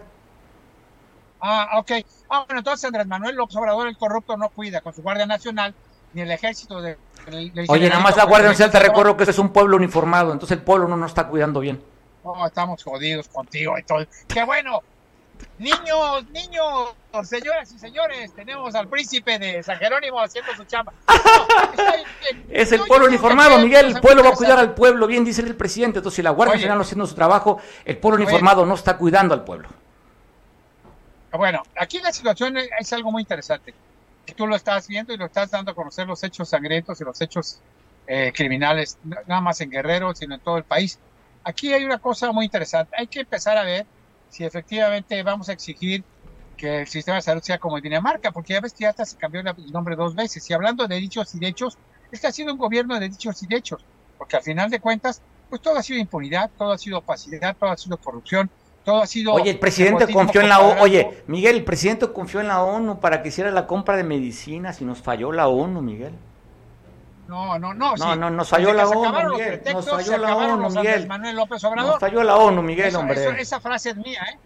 Ah, 1.40 1.78
ok. 1.78 1.92
Ah, 2.28 2.44
bueno, 2.46 2.58
entonces 2.60 2.84
Andrés 2.84 3.06
Manuel 3.06 3.36
López 3.36 3.56
Obrador, 3.56 3.88
el 3.88 3.96
corrupto, 3.96 4.36
no 4.36 4.48
cuida 4.50 4.80
con 4.80 4.92
su 4.94 5.02
Guardia 5.02 5.26
Nacional 5.26 5.74
ni 6.12 6.22
el 6.22 6.30
ejército 6.30 6.80
de... 6.80 6.96
Oye, 7.68 7.88
nada 7.88 8.00
más 8.00 8.16
la 8.16 8.24
Guardia 8.24 8.48
Nacional 8.50 8.70
te 8.72 8.78
recuerdo 8.80 9.16
que 9.16 9.24
este 9.24 9.32
es 9.32 9.38
un 9.38 9.50
pueblo 9.50 9.76
uniformado, 9.76 10.32
entonces 10.32 10.56
el 10.58 10.64
pueblo 10.64 10.88
no 10.88 10.96
nos 10.96 11.10
está 11.10 11.26
cuidando 11.26 11.60
bien. 11.60 11.82
Oh, 12.22 12.46
estamos 12.46 12.82
jodidos 12.82 13.28
contigo 13.28 13.78
y 13.78 13.82
todo. 13.82 14.04
¡Qué 14.26 14.42
bueno! 14.44 14.80
Niños, 15.58 16.28
niños, 16.32 16.94
señoras 17.24 17.72
y 17.72 17.78
señores, 17.78 18.32
tenemos 18.34 18.74
al 18.74 18.88
príncipe 18.88 19.38
de 19.38 19.62
San 19.62 19.78
Jerónimo 19.78 20.20
haciendo 20.20 20.54
su 20.54 20.64
chamba. 20.64 20.92
No, 21.06 21.46
bien. 21.84 22.46
Es 22.50 22.72
el 22.72 22.80
pueblo 22.82 23.06
uniformado, 23.06 23.58
Miguel. 23.58 23.86
El 23.86 24.00
pueblo 24.00 24.22
va 24.22 24.30
a 24.30 24.32
cuidar 24.32 24.58
al 24.58 24.74
pueblo, 24.74 25.06
bien 25.06 25.24
dice 25.24 25.42
el 25.42 25.54
presidente. 25.54 25.98
Entonces, 25.98 26.16
si 26.16 26.22
la 26.22 26.30
Guardia. 26.30 26.54
Nacional 26.56 26.78
no 26.78 26.82
haciendo 26.82 27.06
su 27.06 27.14
trabajo, 27.14 27.60
el 27.84 27.98
pueblo 27.98 28.16
Oye. 28.16 28.24
uniformado 28.24 28.64
no 28.66 28.74
está 28.74 28.96
cuidando 28.96 29.34
al 29.34 29.44
pueblo. 29.44 29.68
Bueno, 31.32 31.62
aquí 31.78 32.00
la 32.00 32.12
situación 32.12 32.56
es, 32.56 32.92
algo 32.92 33.12
muy 33.12 33.22
interesante. 33.22 33.74
Tú 34.36 34.46
lo 34.46 34.56
estás 34.56 34.88
viendo 34.88 35.12
y 35.12 35.16
lo 35.16 35.26
estás 35.26 35.50
dando 35.50 35.72
a 35.72 35.74
conocer 35.74 36.06
los 36.06 36.22
hechos 36.24 36.48
sangrientos 36.48 37.00
y 37.00 37.04
los 37.04 37.20
hechos 37.20 37.60
eh, 38.06 38.32
criminales, 38.34 38.98
no- 39.04 39.16
nada 39.26 39.40
más 39.40 39.60
en 39.60 39.70
Guerrero, 39.70 40.14
sino 40.14 40.34
en 40.34 40.40
todo 40.40 40.56
el 40.58 40.64
país. 40.64 40.98
Aquí 41.44 41.72
hay 41.72 41.84
una 41.84 41.98
cosa 41.98 42.32
muy 42.32 42.46
interesante. 42.46 42.94
Hay 42.98 43.06
que 43.06 43.20
empezar 43.20 43.56
a 43.58 43.62
ver 43.64 43.86
si 44.28 44.44
efectivamente 44.44 45.22
vamos 45.22 45.48
a 45.48 45.52
exigir 45.52 46.04
que 46.56 46.80
el 46.80 46.86
sistema 46.86 47.16
de 47.16 47.22
salud 47.22 47.42
sea 47.42 47.58
como 47.58 47.76
en 47.76 47.82
Dinamarca, 47.82 48.32
porque 48.32 48.54
ya 48.54 48.60
ves 48.60 48.72
que 48.72 48.86
hasta 48.86 49.04
se 49.04 49.16
cambió 49.16 49.40
el 49.40 49.72
nombre 49.72 49.94
dos 49.94 50.14
veces. 50.14 50.48
Y 50.48 50.54
hablando 50.54 50.86
de 50.86 50.96
dichos 50.96 51.34
y 51.34 51.38
de 51.38 51.48
hechos, 51.48 51.76
es 52.10 52.20
que 52.20 52.26
ha 52.26 52.32
sido 52.32 52.52
un 52.52 52.58
gobierno 52.58 52.98
de 52.98 53.08
dichos 53.08 53.42
y 53.42 53.46
de 53.46 53.56
hechos, 53.56 53.84
porque 54.16 54.36
al 54.36 54.42
final 54.42 54.70
de 54.70 54.80
cuentas, 54.80 55.20
pues 55.50 55.60
todo 55.60 55.76
ha 55.76 55.82
sido 55.82 55.98
impunidad, 55.98 56.50
todo 56.56 56.72
ha 56.72 56.78
sido 56.78 56.98
opacidad, 56.98 57.56
todo 57.58 57.70
ha 57.70 57.76
sido 57.76 57.96
corrupción, 57.98 58.50
todo 58.84 59.02
ha 59.02 59.06
sido... 59.06 59.34
Oye, 59.34 59.50
el 59.50 59.58
presidente 59.58 60.10
confió 60.12 60.40
en 60.40 60.48
la 60.48 60.60
ONU. 60.60 60.82
Oye, 60.82 61.22
Miguel, 61.26 61.56
el 61.56 61.64
presidente 61.64 62.10
confió 62.12 62.40
en 62.40 62.48
la 62.48 62.62
ONU 62.62 63.00
para 63.00 63.22
que 63.22 63.28
hiciera 63.28 63.50
la 63.50 63.66
compra 63.66 63.96
de 63.96 64.04
medicinas 64.04 64.80
y 64.80 64.84
nos 64.84 64.98
falló 64.98 65.32
la 65.32 65.48
ONU, 65.48 65.82
Miguel. 65.82 66.14
No, 67.28 67.58
no, 67.58 67.74
no. 67.74 67.96
No, 67.96 67.96
sí. 67.96 68.18
no, 68.18 68.30
nos 68.30 68.48
falló 68.48 68.72
la 68.72 68.86
ONU, 68.88 69.30
Miguel, 69.32 69.62
nos 69.72 69.88
falló 69.88 70.18
la 70.18 70.36
ONU, 70.36 70.70
Miguel. 70.70 71.06
Manuel 71.08 71.36
López 71.36 71.64
Obrador. 71.64 71.92
Nos 71.92 72.00
falló 72.00 72.22
la 72.22 72.36
ONU, 72.36 72.62
Miguel, 72.62 72.86
Eso- 72.86 73.00
hombre. 73.00 73.20
eso- 73.20 73.30
esa 73.32 73.60
frase 73.60 73.90
es 73.90 73.96
mía, 73.96 74.20
¿eh? 74.32 74.38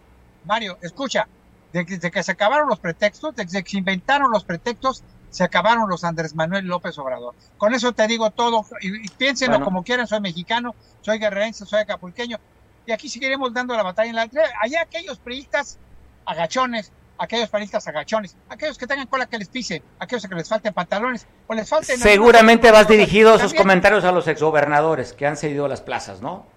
Mario, 0.45 0.77
escucha. 0.81 1.27
Desde 1.71 1.99
que, 1.99 2.11
que 2.11 2.23
se 2.23 2.31
acabaron 2.31 2.67
los 2.67 2.79
pretextos, 2.79 3.35
desde 3.35 3.63
que 3.63 3.69
se 3.69 3.77
inventaron 3.77 4.29
los 4.31 4.43
pretextos, 4.43 5.03
se 5.29 5.43
acabaron 5.45 5.87
los 5.87 6.03
Andrés 6.03 6.35
Manuel 6.35 6.65
López 6.65 6.97
Obrador. 6.97 7.33
Con 7.57 7.73
eso 7.73 7.93
te 7.93 8.05
digo 8.07 8.31
todo. 8.31 8.65
Y, 8.81 9.05
y 9.05 9.07
piénsenlo 9.09 9.53
Bueno. 9.57 9.65
como 9.65 9.83
quieran. 9.83 10.05
Soy 10.07 10.19
mexicano, 10.19 10.75
soy 11.01 11.19
guerrerense, 11.19 11.65
soy 11.65 11.79
acapulqueño. 11.81 12.37
Y 12.85 12.91
aquí 12.91 13.07
seguiremos 13.07 13.53
dando 13.53 13.75
la 13.77 13.83
batalla 13.83 14.09
en 14.09 14.15
la 14.17 14.23
Allá 14.61 14.81
aquellos 14.81 15.19
priistas 15.19 15.77
agachones, 16.25 16.91
aquellos 17.21 17.49
panistas 17.49 17.87
agachones, 17.87 18.35
aquellos 18.49 18.79
que 18.79 18.87
tengan 18.87 19.05
cola 19.05 19.27
que 19.27 19.37
les 19.37 19.47
pisen, 19.47 19.83
aquellos 19.99 20.27
que 20.27 20.33
les 20.33 20.49
falten 20.49 20.73
pantalones 20.73 21.27
o 21.45 21.53
les 21.53 21.69
falten... 21.69 21.99
Seguramente 21.99 22.71
vas 22.71 22.87
dirigido 22.87 23.35
esos 23.35 23.53
comentarios 23.53 24.03
a 24.03 24.11
los 24.11 24.27
exgobernadores 24.27 25.13
que 25.13 25.27
han 25.27 25.37
cedido 25.37 25.67
las 25.67 25.81
plazas, 25.81 26.19
¿no? 26.19 26.47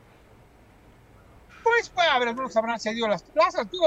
Pues, 1.63 1.93
a 2.11 2.19
ver, 2.19 2.29
algunos 2.29 2.57
habrán 2.57 2.81
cedido 2.81 3.07
las 3.09 3.23
plazas, 3.23 3.69
tú, 3.71 3.79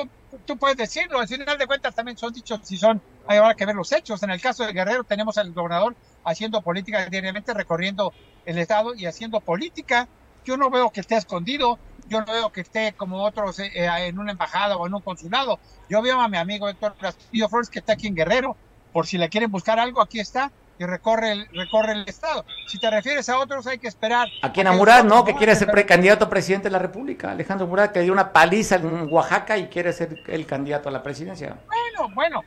tú 0.45 0.55
puedes 0.57 0.77
decirlo, 0.77 1.19
al 1.19 1.27
final 1.27 1.57
de 1.57 1.65
cuentas 1.65 1.95
también 1.95 2.15
son 2.15 2.31
dichos 2.31 2.59
si 2.61 2.77
son, 2.77 3.01
hay 3.25 3.39
que 3.55 3.65
ver 3.65 3.75
los 3.75 3.91
hechos. 3.91 4.21
En 4.21 4.29
el 4.29 4.39
caso 4.39 4.63
de 4.63 4.71
Guerrero 4.71 5.03
tenemos 5.03 5.35
al 5.39 5.51
gobernador 5.53 5.95
haciendo 6.25 6.61
política 6.61 7.07
diariamente, 7.07 7.55
recorriendo 7.55 8.13
el 8.45 8.59
estado 8.59 8.93
y 8.93 9.07
haciendo 9.07 9.39
política. 9.39 10.07
Yo 10.45 10.57
no 10.57 10.69
veo 10.69 10.91
que 10.91 10.99
esté 10.99 11.15
escondido, 11.15 11.79
yo 12.07 12.21
no 12.21 12.31
veo 12.31 12.51
que 12.51 12.61
esté 12.61 12.93
como 12.93 13.23
otros 13.23 13.59
eh, 13.59 13.71
eh, 13.73 14.07
en 14.07 14.19
una 14.19 14.31
embajada 14.31 14.77
o 14.77 14.87
en 14.87 14.93
un 14.93 15.01
consulado. 15.01 15.59
Yo 15.89 16.01
veo 16.01 16.19
a 16.19 16.27
mi 16.27 16.37
amigo 16.37 16.69
Héctor 16.69 16.95
Castillo 16.99 17.49
Flores 17.49 17.69
que 17.69 17.79
está 17.79 17.93
aquí 17.93 18.07
en 18.07 18.15
Guerrero, 18.15 18.55
por 18.93 19.07
si 19.07 19.17
le 19.17 19.29
quieren 19.29 19.51
buscar 19.51 19.79
algo, 19.79 20.01
aquí 20.01 20.19
está 20.19 20.51
y 20.79 20.85
recorre 20.85 21.31
el, 21.31 21.47
recorre 21.53 21.93
el 21.93 22.07
estado. 22.07 22.45
Si 22.67 22.79
te 22.79 22.89
refieres 22.89 23.27
a 23.29 23.39
otros, 23.39 23.65
hay 23.67 23.79
que 23.79 23.87
esperar. 23.87 24.27
Aquí 24.41 24.61
en 24.61 24.67
a 24.67 24.71
Murat, 24.73 25.05
¿no? 25.05 25.23
Que 25.25 25.35
quiere 25.35 25.55
ser 25.55 25.69
precandidato 25.71 26.25
a 26.25 26.29
presidente 26.29 26.65
de 26.65 26.71
la 26.71 26.79
República. 26.79 27.31
Alejandro 27.31 27.67
Murat, 27.67 27.91
que 27.91 28.01
dio 28.01 28.13
una 28.13 28.31
paliza 28.31 28.75
en 28.75 29.11
Oaxaca 29.11 29.57
y 29.57 29.67
quiere 29.67 29.93
ser 29.93 30.23
el 30.27 30.45
candidato 30.45 30.89
a 30.89 30.91
la 30.91 31.01
presidencia. 31.01 31.57
Bueno, 31.65 32.13
bueno, 32.13 32.41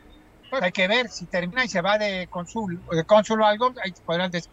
pues 0.48 0.62
hay 0.62 0.72
que 0.72 0.86
ver 0.86 1.08
si 1.08 1.26
termina 1.26 1.64
y 1.64 1.68
se 1.68 1.80
va 1.80 1.98
de 1.98 2.28
cónsul, 2.30 2.80
de 2.90 3.04
cónsul 3.04 3.42
o 3.42 3.46
algo, 3.46 3.72
ahí 3.82 3.92
podrán 4.04 4.30
decir 4.30 4.50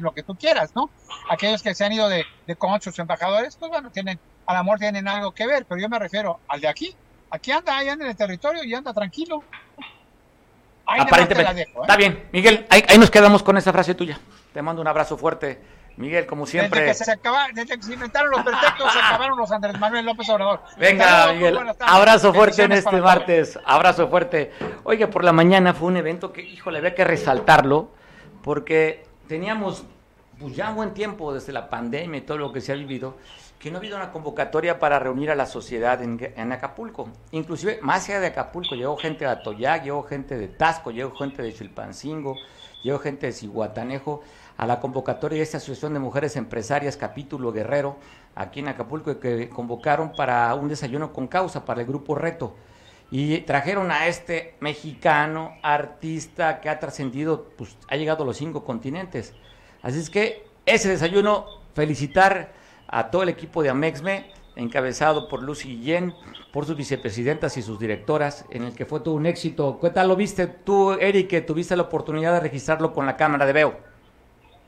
lo 0.00 0.12
que 0.12 0.22
tú 0.22 0.34
quieras, 0.34 0.74
¿no? 0.74 0.90
Aquellos 1.30 1.62
que 1.62 1.74
se 1.74 1.84
han 1.84 1.92
ido 1.92 2.08
de, 2.08 2.24
de 2.46 2.56
cónsuls 2.56 2.98
o 2.98 3.02
embajadores, 3.02 3.56
pues 3.56 3.70
bueno, 3.70 3.90
tienen, 3.90 4.18
a 4.46 4.54
lo 4.54 4.64
mejor 4.64 4.78
tienen 4.78 5.06
algo 5.08 5.32
que 5.32 5.46
ver, 5.46 5.64
pero 5.68 5.80
yo 5.80 5.88
me 5.88 5.98
refiero 5.98 6.40
al 6.48 6.60
de 6.60 6.68
aquí. 6.68 6.94
Aquí 7.30 7.50
anda, 7.52 7.76
ahí 7.76 7.88
anda 7.88 8.04
en 8.04 8.10
el 8.12 8.16
territorio 8.16 8.62
y 8.64 8.72
anda 8.74 8.92
tranquilo. 8.92 9.42
Ahí 10.86 11.00
nada 11.00 11.10
más 11.10 11.28
te 11.28 11.34
la 11.34 11.50
Aparentemente. 11.50 11.54
dejo, 11.54 11.78
¿eh? 11.78 11.82
Está 11.82 11.96
bien, 11.96 12.28
Miguel, 12.32 12.66
ahí, 12.70 12.84
ahí 12.88 12.98
nos 12.98 13.10
quedamos 13.10 13.42
con 13.42 13.56
esa 13.56 13.72
frase 13.72 13.94
tuya. 13.94 14.18
Te 14.52 14.62
mando 14.62 14.80
un 14.80 14.88
abrazo 14.88 15.16
fuerte. 15.18 15.60
Miguel, 15.96 16.26
como 16.26 16.44
Desde 16.44 16.58
siempre. 16.60 16.84
que, 16.84 16.94
se 16.94 17.10
acaba, 17.10 17.46
desde 17.54 17.76
que 17.78 17.82
se 17.82 17.94
inventaron 17.94 18.30
los 18.30 18.42
pretextos, 18.42 18.92
se 18.92 18.98
acabaron 18.98 19.38
los 19.38 19.50
Andrés 19.50 19.78
Manuel 19.80 20.04
López 20.04 20.28
Obrador. 20.28 20.60
Venga, 20.76 21.32
Miguel. 21.32 21.58
Abrazo 21.80 22.34
fuerte 22.34 22.64
en 22.64 22.72
este 22.72 23.00
martes. 23.00 23.58
Abrazo 23.64 24.06
fuerte. 24.08 24.52
Oye, 24.84 25.06
por 25.06 25.24
la 25.24 25.32
mañana 25.32 25.72
fue 25.72 25.88
un 25.88 25.96
evento 25.96 26.32
que, 26.34 26.42
híjole, 26.42 26.78
había 26.78 26.94
que 26.94 27.04
resaltarlo 27.04 27.90
porque 28.42 29.06
teníamos 29.26 29.84
pues 30.38 30.54
ya 30.54 30.68
un 30.68 30.76
buen 30.76 30.92
tiempo 30.92 31.32
desde 31.32 31.52
la 31.54 31.70
pandemia 31.70 32.18
y 32.18 32.20
todo 32.20 32.36
lo 32.36 32.52
que 32.52 32.60
se 32.60 32.72
ha 32.72 32.74
vivido 32.74 33.16
que 33.58 33.70
no 33.70 33.76
ha 33.76 33.80
habido 33.80 33.96
una 33.96 34.12
convocatoria 34.12 34.78
para 34.78 34.98
reunir 34.98 35.30
a 35.30 35.34
la 35.34 35.46
sociedad 35.46 36.02
en, 36.02 36.52
Acapulco. 36.52 37.08
Inclusive, 37.32 37.78
más 37.82 38.08
allá 38.08 38.20
de 38.20 38.26
Acapulco, 38.28 38.74
llegó 38.74 38.96
gente 38.96 39.24
de 39.24 39.30
Atoyac, 39.30 39.84
llegó 39.84 40.02
gente 40.02 40.36
de 40.36 40.48
Tasco, 40.48 40.90
llegó 40.90 41.14
gente 41.16 41.42
de 41.42 41.54
Chilpancingo, 41.54 42.36
llegó 42.82 42.98
gente 42.98 43.26
de 43.26 43.32
Cihuatanejo 43.32 44.22
a 44.58 44.66
la 44.66 44.80
convocatoria 44.80 45.38
de 45.38 45.42
esta 45.42 45.56
Asociación 45.56 45.94
de 45.94 46.00
Mujeres 46.00 46.36
Empresarias 46.36 46.96
Capítulo 46.96 47.52
Guerrero, 47.52 47.96
aquí 48.34 48.60
en 48.60 48.68
Acapulco, 48.68 49.18
que 49.18 49.48
convocaron 49.48 50.12
para 50.12 50.54
un 50.54 50.68
desayuno 50.68 51.12
con 51.12 51.26
causa 51.26 51.64
para 51.64 51.80
el 51.80 51.86
grupo 51.86 52.14
Reto. 52.14 52.54
Y 53.10 53.38
trajeron 53.42 53.90
a 53.90 54.08
este 54.08 54.56
mexicano, 54.60 55.52
artista 55.62 56.60
que 56.60 56.68
ha 56.68 56.78
trascendido, 56.78 57.50
pues 57.56 57.76
ha 57.88 57.96
llegado 57.96 58.24
a 58.24 58.26
los 58.26 58.36
cinco 58.36 58.64
continentes. 58.64 59.32
Así 59.80 59.98
es 60.00 60.10
que 60.10 60.44
ese 60.66 60.88
desayuno, 60.88 61.46
felicitar 61.74 62.52
a 62.88 63.10
todo 63.10 63.22
el 63.22 63.28
equipo 63.28 63.62
de 63.62 63.70
Amexme, 63.70 64.30
encabezado 64.56 65.28
por 65.28 65.42
Lucy 65.42 65.68
Guillén, 65.68 66.14
por 66.52 66.64
sus 66.64 66.76
vicepresidentas 66.76 67.56
y 67.56 67.62
sus 67.62 67.78
directoras, 67.78 68.46
en 68.50 68.64
el 68.64 68.74
que 68.74 68.86
fue 68.86 69.00
todo 69.00 69.14
un 69.14 69.26
éxito. 69.26 69.78
¿Qué 69.80 69.90
tal 69.90 70.08
lo 70.08 70.16
viste 70.16 70.46
tú, 70.46 70.92
Eric, 70.92 71.28
que 71.28 71.40
tuviste 71.42 71.76
la 71.76 71.82
oportunidad 71.82 72.32
de 72.32 72.40
registrarlo 72.40 72.92
con 72.92 73.06
la 73.06 73.16
cámara 73.16 73.44
de 73.46 73.52
Veo? 73.52 73.76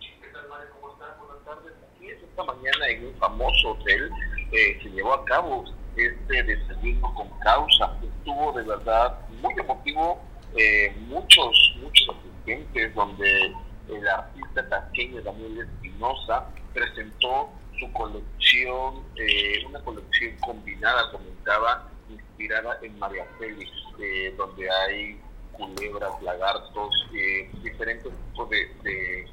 ¿Qué 0.00 0.28
tal? 0.32 0.42
¿Cómo 0.80 0.92
estás? 0.92 1.18
Buenas 1.18 1.44
tardes. 1.44 3.18
famoso 3.18 3.70
hotel, 3.70 4.10
eh, 4.52 4.78
se 4.82 4.90
llevó 4.90 5.14
a 5.14 5.24
cabo 5.24 5.64
este 5.96 6.42
desayuno 6.42 7.14
con 7.14 7.28
causa. 7.40 7.96
Estuvo 8.02 8.52
de 8.52 8.64
verdad 8.64 9.18
muy 9.42 9.54
emotivo, 9.58 10.20
eh, 10.56 10.94
muchos, 11.08 11.76
muchos 11.82 12.16
asistentes, 12.16 12.94
donde 12.94 13.52
el 13.88 14.08
artista 14.08 14.68
tasqueño 14.68 15.22
Daniel 15.22 15.60
Espinosa 15.60 16.46
presentó 16.74 17.50
su 17.78 17.92
colección, 17.92 19.04
eh, 19.16 19.64
una 19.66 19.80
colección 19.80 20.36
combinada, 20.40 21.10
comentaba, 21.12 21.88
inspirada 22.08 22.78
en 22.82 22.98
María 22.98 23.26
Félix, 23.38 23.70
eh, 24.00 24.34
donde 24.36 24.70
hay 24.70 25.20
culebras, 25.52 26.22
lagartos, 26.22 27.06
eh, 27.14 27.50
diferentes 27.62 28.12
tipos 28.12 28.50
de, 28.50 28.68
de, 28.82 29.26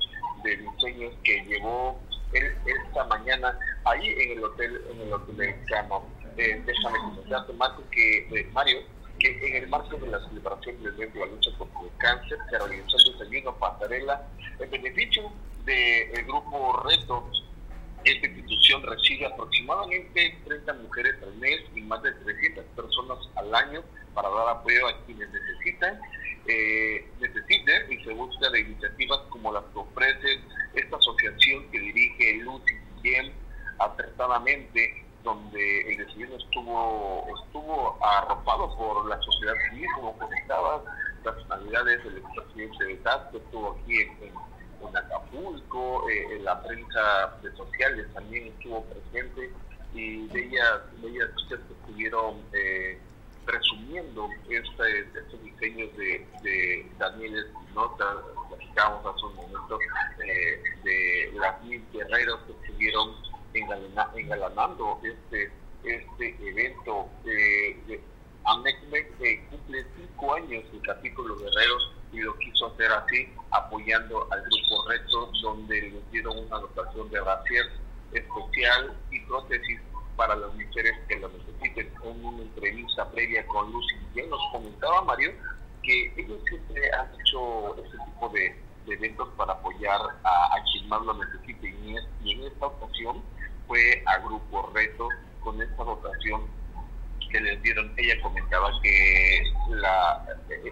de 0.44 0.58
diseños 0.58 1.14
que 1.24 1.44
llevó 1.46 2.00
él 2.34 2.54
esta 2.66 3.04
mañana 3.06 3.58
ahí 3.86 4.08
en 4.08 4.38
el 4.38 4.44
hotel, 4.44 4.82
en 4.92 5.02
el 5.02 5.14
hotel 5.14 5.36
mexicano. 5.36 6.04
Eh, 6.38 6.62
déjame 6.66 6.98
comentarte, 7.00 7.54
Marco, 7.54 7.84
que, 7.92 8.18
eh, 8.18 8.50
Mario, 8.52 8.80
que 9.20 9.48
en 9.48 9.64
el 9.64 9.70
marco 9.70 9.96
de 9.98 10.08
la 10.08 10.20
celebración 10.28 10.84
del 10.84 10.94
mes 10.98 11.14
de 11.14 11.20
la 11.20 11.26
lucha 11.28 11.50
contra 11.58 11.82
el 11.82 11.98
cáncer 11.98 12.38
se 12.50 12.58
realizó 12.58 12.98
el 12.98 13.14
desayuno 13.14 13.56
pasarela 13.56 14.28
en 14.60 14.70
beneficio 14.70 15.32
del 15.64 16.26
grupo 16.26 16.84
Reto. 16.84 17.15
Recibe 18.84 19.26
aproximadamente 19.26 20.38
30 20.46 20.74
mujeres 20.74 21.16
al 21.24 21.36
mes 21.36 21.62
y 21.76 21.82
más 21.82 22.02
de 22.04 22.12
300 22.12 22.66
personas 22.76 23.18
al 23.36 23.54
año 23.54 23.82
para 24.14 24.30
dar 24.30 24.50
apoyo 24.50 24.88
a 24.88 25.06
quienes 25.06 25.30
necesitan, 25.30 26.00
eh, 26.48 27.10
necesiten 27.20 27.92
y 27.92 28.04
se 28.04 28.14
busca 28.14 28.50
de 28.50 28.62
iniciativas 28.62 29.20
como 29.30 29.52
las 29.52 29.64
que 29.74 29.80
ofrece 29.80 30.40
esta 30.74 30.98
asociación 30.98 31.70
que 31.72 31.80
dirige 31.80 32.34
Lucy 32.44 32.74
Guillem 33.02 33.32
acertadamente 33.80 35.06
donde 35.24 35.92
el 35.92 35.98
desayuno 35.98 36.38
estuvo 36.38 37.28
estuvo 37.44 37.98
arropado 38.04 38.76
por 38.78 39.08
la 39.08 39.20
sociedad 39.22 39.56
civil, 39.70 39.88
como 39.96 40.18
comentabas, 40.18 40.82
personalidades 41.24 42.04
del 42.04 42.18
expresidente 42.20 42.86
de 42.86 42.96
TAS, 42.98 43.22
que 43.32 43.38
estuvo 43.38 43.72
aquí 43.72 44.02
en, 44.02 44.10
en, 44.24 44.34
en 44.90 44.98
Acapulco, 44.98 46.10
eh, 46.10 46.36
en 46.36 46.46
la 46.46 46.62
prensa 46.64 47.38
de 47.42 47.52
sociales 47.56 48.08
también 48.14 48.48
estuvo 48.48 48.84
presente, 48.86 49.52
y 49.94 50.28
de 50.28 50.46
ellas, 50.46 50.82
de 51.02 51.10
ellas 51.10 51.30
ustedes 51.36 51.62
estuvieron 51.72 52.42
eh, 52.54 53.00
este, 54.50 55.00
estos 55.20 55.44
diseños 55.44 55.96
de, 55.98 56.26
de 56.42 56.92
Daniel 56.98 57.38
Espinosa, 57.38 58.06
platicábamos 58.50 59.16
hace 59.16 59.26
un 59.26 59.36
momento, 59.36 59.80
eh, 60.26 60.62
de 60.84 61.32
las 61.38 61.64
mil 61.64 61.84
guerreros 61.92 62.40
que 62.46 62.52
estuvieron 62.54 63.16
engalana, 63.54 64.10
engalanando 64.16 65.00
este 65.04 65.52
este 65.86 66.36
evento. 66.42 67.08
Eh, 67.26 68.02
Amexmex 68.46 69.10
eh, 69.22 69.44
cumple 69.50 69.86
cinco 69.98 70.36
años 70.36 70.64
el 70.72 70.82
capítulo 70.82 71.36
Guerreros 71.38 71.95
y 72.12 72.20
lo 72.20 72.38
quiso 72.38 72.68
hacer 72.68 72.92
así, 72.92 73.28
apoyando 73.52 74.28
al 74.32 74.42
grupo 74.42 74.90
Reto, 74.90 75.32
donde 75.42 75.82
les 75.82 76.12
dieron 76.12 76.38
una 76.38 76.60
dotación 76.60 77.10
de 77.10 77.20
brasier 77.22 77.66
especial 78.12 78.98
y 79.12 79.20
prótesis 79.22 79.80
para 80.16 80.36
las 80.36 80.54
mujeres 80.54 80.94
que 81.08 81.20
lo 81.20 81.30
necesiten. 81.30 81.92
En 82.04 82.26
una 82.26 82.44
entrevista 82.44 83.10
previa 83.12 83.46
con 83.48 83.72
Lucy 83.72 83.96
Guillén 84.14 84.30
nos 84.30 84.42
comentaba 84.52 85.02
Mario 85.04 85.32
que 85.84 86.14
ellos 86.18 86.40
siempre 86.50 86.82
han 86.94 87.10
hecho 87.20 87.76
ese 87.78 87.98
tipo 88.06 88.30
de, 88.30 88.56
de 88.86 88.94
eventos 88.94 89.30
para 89.38 89.54
apoyar 89.54 90.00
a, 90.24 90.56
a 90.56 90.64
quien 90.72 90.88
más 90.90 91.02
lo 91.04 91.14
necesite 91.14 91.68
y, 91.70 91.96
y 92.24 92.32
en 92.34 92.44
esta 92.44 92.68
ocasión 92.68 93.22
fue 93.68 94.04
a 94.06 94.18
Grupo 94.20 94.72
Reto 94.74 95.10
con 95.42 95.62
esta 95.62 95.84
dotación 95.84 96.48
que 97.36 97.42
les 97.42 97.62
dieron. 97.62 97.92
Ella 97.98 98.22
comentaba 98.22 98.72
que 98.82 99.44
la, 99.70 100.26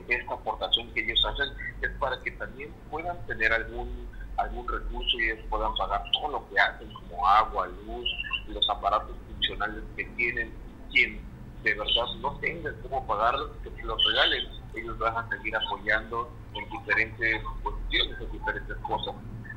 esta 0.08 0.34
aportación 0.34 0.94
que 0.94 1.02
ellos 1.02 1.22
hacen 1.26 1.50
es 1.82 1.90
para 2.00 2.22
que 2.22 2.32
también 2.32 2.74
puedan 2.90 3.18
tener 3.28 3.52
algún 3.52 4.08
algún 4.38 4.68
recurso 4.68 5.20
y 5.20 5.26
ellos 5.26 5.46
puedan 5.48 5.76
pagar 5.76 6.04
todo 6.12 6.32
lo 6.32 6.50
que 6.50 6.60
hacen, 6.60 6.92
como 6.92 7.28
agua, 7.28 7.68
luz, 7.86 8.10
los 8.48 8.68
aparatos 8.70 9.16
funcionales 9.28 9.84
que 9.96 10.06
tienen. 10.16 10.52
Quien 10.92 11.22
de 11.64 11.74
verdad 11.76 12.14
no 12.20 12.36
tenga 12.40 12.72
cómo 12.82 13.06
pagar, 13.06 13.36
que 13.64 13.84
los 13.84 14.04
regalen. 14.08 14.48
Ellos 14.76 14.98
van 14.98 15.18
a 15.18 15.30
seguir 15.30 15.56
apoyando 15.56 16.32
en 16.56 16.70
diferentes 16.70 17.44
cuestiones, 17.62 18.22
en 18.22 18.32
diferentes 18.32 18.78
cosas. 18.78 19.16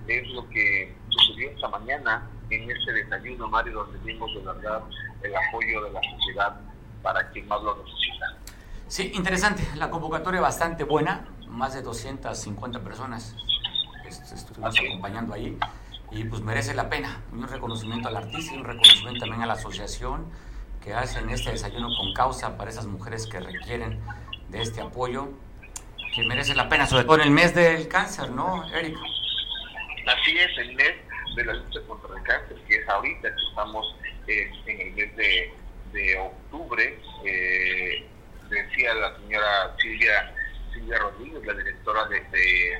Es 0.08 0.28
lo 0.30 0.48
que 0.50 0.94
sucedió 1.08 1.50
esta 1.50 1.68
mañana 1.68 2.28
en 2.50 2.70
ese 2.70 2.92
desayuno, 2.92 3.48
Mario, 3.48 3.74
donde 3.74 3.98
vimos 4.00 4.32
de 4.34 4.40
verdad 4.40 4.82
el 5.22 5.34
apoyo 5.34 5.84
de 5.84 5.90
la 5.92 6.00
sociedad 6.02 6.60
para 7.02 7.30
quien 7.30 7.46
más 7.48 7.62
lo 7.62 7.76
necesita. 7.76 8.36
Sí, 8.88 9.12
interesante. 9.14 9.66
La 9.76 9.90
convocatoria 9.90 10.40
bastante 10.40 10.84
buena. 10.84 11.28
Más 11.48 11.74
de 11.74 11.82
250 11.82 12.80
personas 12.80 13.34
estuvimos 14.32 14.74
acompañando 14.78 15.34
ahí. 15.34 15.58
Y 16.10 16.24
pues 16.24 16.42
merece 16.42 16.74
la 16.74 16.88
pena. 16.88 17.22
Un 17.32 17.48
reconocimiento 17.48 18.08
al 18.08 18.16
artista 18.16 18.54
y 18.54 18.58
un 18.58 18.64
reconocimiento 18.64 19.20
también 19.20 19.42
a 19.42 19.46
la 19.46 19.54
asociación 19.54 20.26
que 20.82 20.94
hacen 20.94 21.28
este 21.30 21.50
desayuno 21.50 21.88
con 21.96 22.14
causa 22.14 22.56
para 22.56 22.70
esas 22.70 22.86
mujeres 22.86 23.26
que 23.26 23.40
requieren 23.40 24.00
de 24.50 24.62
este 24.62 24.80
apoyo, 24.80 25.28
que 26.14 26.22
merece 26.22 26.54
la 26.54 26.68
pena, 26.68 26.86
sobre 26.86 27.04
todo 27.04 27.16
en 27.16 27.22
el 27.22 27.30
mes 27.30 27.54
del 27.56 27.88
cáncer, 27.88 28.30
¿no, 28.30 28.64
Eric? 28.72 28.96
Así 30.06 30.38
es, 30.38 30.58
el 30.58 30.76
mes 30.76 30.92
de 31.34 31.44
la 31.44 31.54
lucha 31.54 31.80
contra 31.88 32.16
el 32.16 32.22
cáncer, 32.22 32.56
que 32.68 32.76
es 32.76 32.88
ahorita 32.88 33.34
que 33.34 33.42
estamos 33.48 33.96
eh, 34.28 34.50
en 34.66 34.80
el 34.80 34.92
mes 34.94 35.16
de, 35.16 35.54
de 35.92 36.18
octubre. 36.18 36.98
Eh, 37.24 38.06
decía 38.48 38.94
la 38.94 39.16
señora 39.16 39.76
Silvia, 39.78 40.34
Silvia 40.72 40.98
Rodríguez, 40.98 41.46
la 41.46 41.54
directora 41.54 42.04
de, 42.06 42.20
de, 42.30 42.78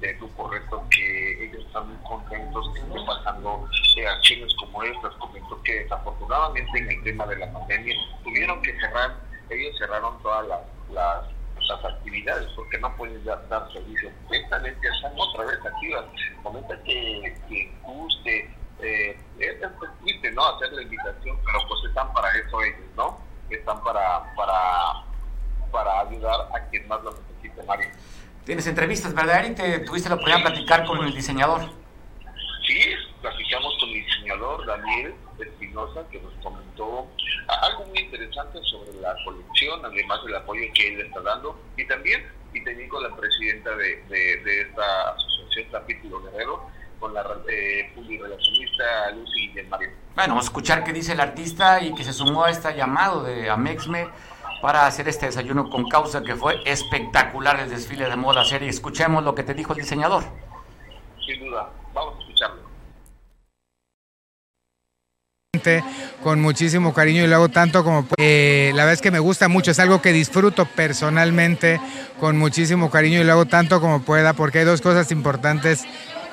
de 0.00 0.12
Grupo 0.14 0.48
Reto, 0.48 0.84
que 0.90 1.44
ellos 1.44 1.64
están 1.66 1.88
muy 1.88 1.96
contentos 2.08 2.70
que 2.74 2.80
estén 2.80 3.06
pasando 3.06 3.68
eh, 3.96 4.06
acciones 4.06 4.54
como 4.60 4.82
estas. 4.82 5.14
Comentó 5.14 5.62
que 5.62 5.82
desafortunadamente 5.82 6.78
en 6.78 6.90
el 6.90 7.02
tema 7.02 7.26
de 7.26 7.36
la 7.36 7.52
pandemia 7.52 7.96
tuvieron 8.22 8.62
que 8.62 8.78
cerrar, 8.78 9.16
ellos 9.50 9.76
cerraron 9.78 10.22
todas 10.22 10.46
las, 10.46 11.24
las 11.68 11.84
actividades 11.84 12.48
porque 12.54 12.78
no 12.78 12.96
pueden 12.96 13.24
dar, 13.24 13.46
dar 13.48 13.70
servicio. 13.72 14.10
Lentamente 14.30 14.88
están 14.88 15.12
otra 15.16 15.44
vez 15.44 15.58
activas. 15.64 16.04
Comenta 16.42 16.82
que 16.84 17.34
guste, 17.82 18.50
eh, 18.80 19.18
es, 19.38 19.62
es 19.62 19.70
triste, 20.04 20.30
¿no? 20.32 20.46
Hacer 20.46 20.72
la 20.72 20.82
invitación, 20.82 21.38
pero 21.44 21.58
pues 21.68 21.84
están 21.88 22.12
para 22.12 22.30
eso 22.38 22.62
ellos, 22.62 22.86
¿no? 22.96 23.20
Están 23.50 23.82
para, 23.82 24.34
para, 24.34 25.04
para 25.70 26.00
ayudar 26.00 26.48
a 26.54 26.60
quien 26.68 26.86
más 26.88 27.02
lo 27.02 27.12
necesite, 27.12 27.62
Mario. 27.64 27.88
Tienes 28.44 28.66
entrevistas, 28.66 29.14
¿verdad, 29.14 29.44
Eric? 29.44 29.56
¿Te 29.56 29.78
tuviste 29.80 30.08
la 30.08 30.14
oportunidad 30.14 30.44
de 30.44 30.50
platicar 30.50 30.86
con 30.86 31.04
el 31.04 31.14
diseñador? 31.14 31.62
Sí, 32.66 32.94
platicamos 33.20 33.76
con 33.80 33.88
el 33.88 34.04
diseñador 34.04 34.66
Daniel 34.66 35.14
Espinosa, 35.38 36.04
que 36.10 36.20
nos 36.20 36.32
comentó 36.42 37.06
algo 37.46 37.86
muy 37.86 37.98
interesante 38.00 38.58
sobre 38.64 38.92
la 39.00 39.14
colección, 39.24 39.84
además 39.84 40.24
del 40.24 40.36
apoyo 40.36 40.62
que 40.74 40.94
él 40.94 41.00
está 41.00 41.20
dando, 41.20 41.58
y 41.76 41.86
también, 41.86 42.26
y 42.52 42.64
también 42.64 42.88
con 42.88 43.02
la 43.02 43.14
presidenta 43.14 43.70
de, 43.76 44.02
de, 44.04 44.36
de 44.44 44.60
esta 44.62 45.10
asociación 45.10 45.68
Capítulo 45.70 46.22
Guerrero, 46.22 46.70
con 46.98 47.14
la 47.14 47.22
eh, 47.48 47.90
publirelacionista 47.94 49.10
Lucy 49.14 49.50
Mario. 49.68 49.90
Bueno, 50.14 50.34
vamos 50.34 50.44
a 50.44 50.48
escuchar 50.48 50.84
qué 50.84 50.92
dice 50.92 51.12
el 51.12 51.20
artista 51.20 51.80
y 51.80 51.94
que 51.94 52.04
se 52.04 52.12
sumó 52.12 52.44
a 52.44 52.50
este 52.50 52.74
llamado 52.74 53.22
de 53.22 53.48
Amexme 53.48 54.08
para 54.60 54.86
hacer 54.86 55.08
este 55.08 55.26
desayuno 55.26 55.70
con 55.70 55.88
causa 55.88 56.22
que 56.22 56.34
fue 56.34 56.60
espectacular 56.64 57.60
el 57.60 57.70
desfile 57.70 58.08
de 58.08 58.16
moda 58.16 58.44
serie. 58.44 58.68
Escuchemos 58.68 59.22
lo 59.22 59.34
que 59.34 59.42
te 59.42 59.54
dijo 59.54 59.72
el 59.72 59.80
diseñador. 59.80 60.24
Sin 61.24 61.40
duda, 61.44 61.70
vamos 61.94 62.16
a 62.16 62.20
escucharlo 62.20 62.68
con 66.22 66.40
muchísimo 66.40 66.92
cariño 66.92 67.24
y 67.24 67.26
lo 67.26 67.36
hago 67.36 67.48
tanto 67.48 67.84
como 67.84 68.06
eh, 68.16 68.70
la 68.74 68.84
verdad 68.84 68.94
es 68.94 69.02
que 69.02 69.10
me 69.10 69.18
gusta 69.18 69.48
mucho, 69.48 69.70
es 69.70 69.78
algo 69.78 70.00
que 70.02 70.12
disfruto 70.12 70.66
personalmente 70.66 71.80
con 72.20 72.36
muchísimo 72.38 72.90
cariño 72.90 73.20
y 73.20 73.24
lo 73.24 73.32
hago 73.32 73.46
tanto 73.46 73.80
como 73.80 74.02
pueda 74.02 74.32
porque 74.32 74.60
hay 74.60 74.64
dos 74.64 74.80
cosas 74.80 75.10
importantes 75.10 75.84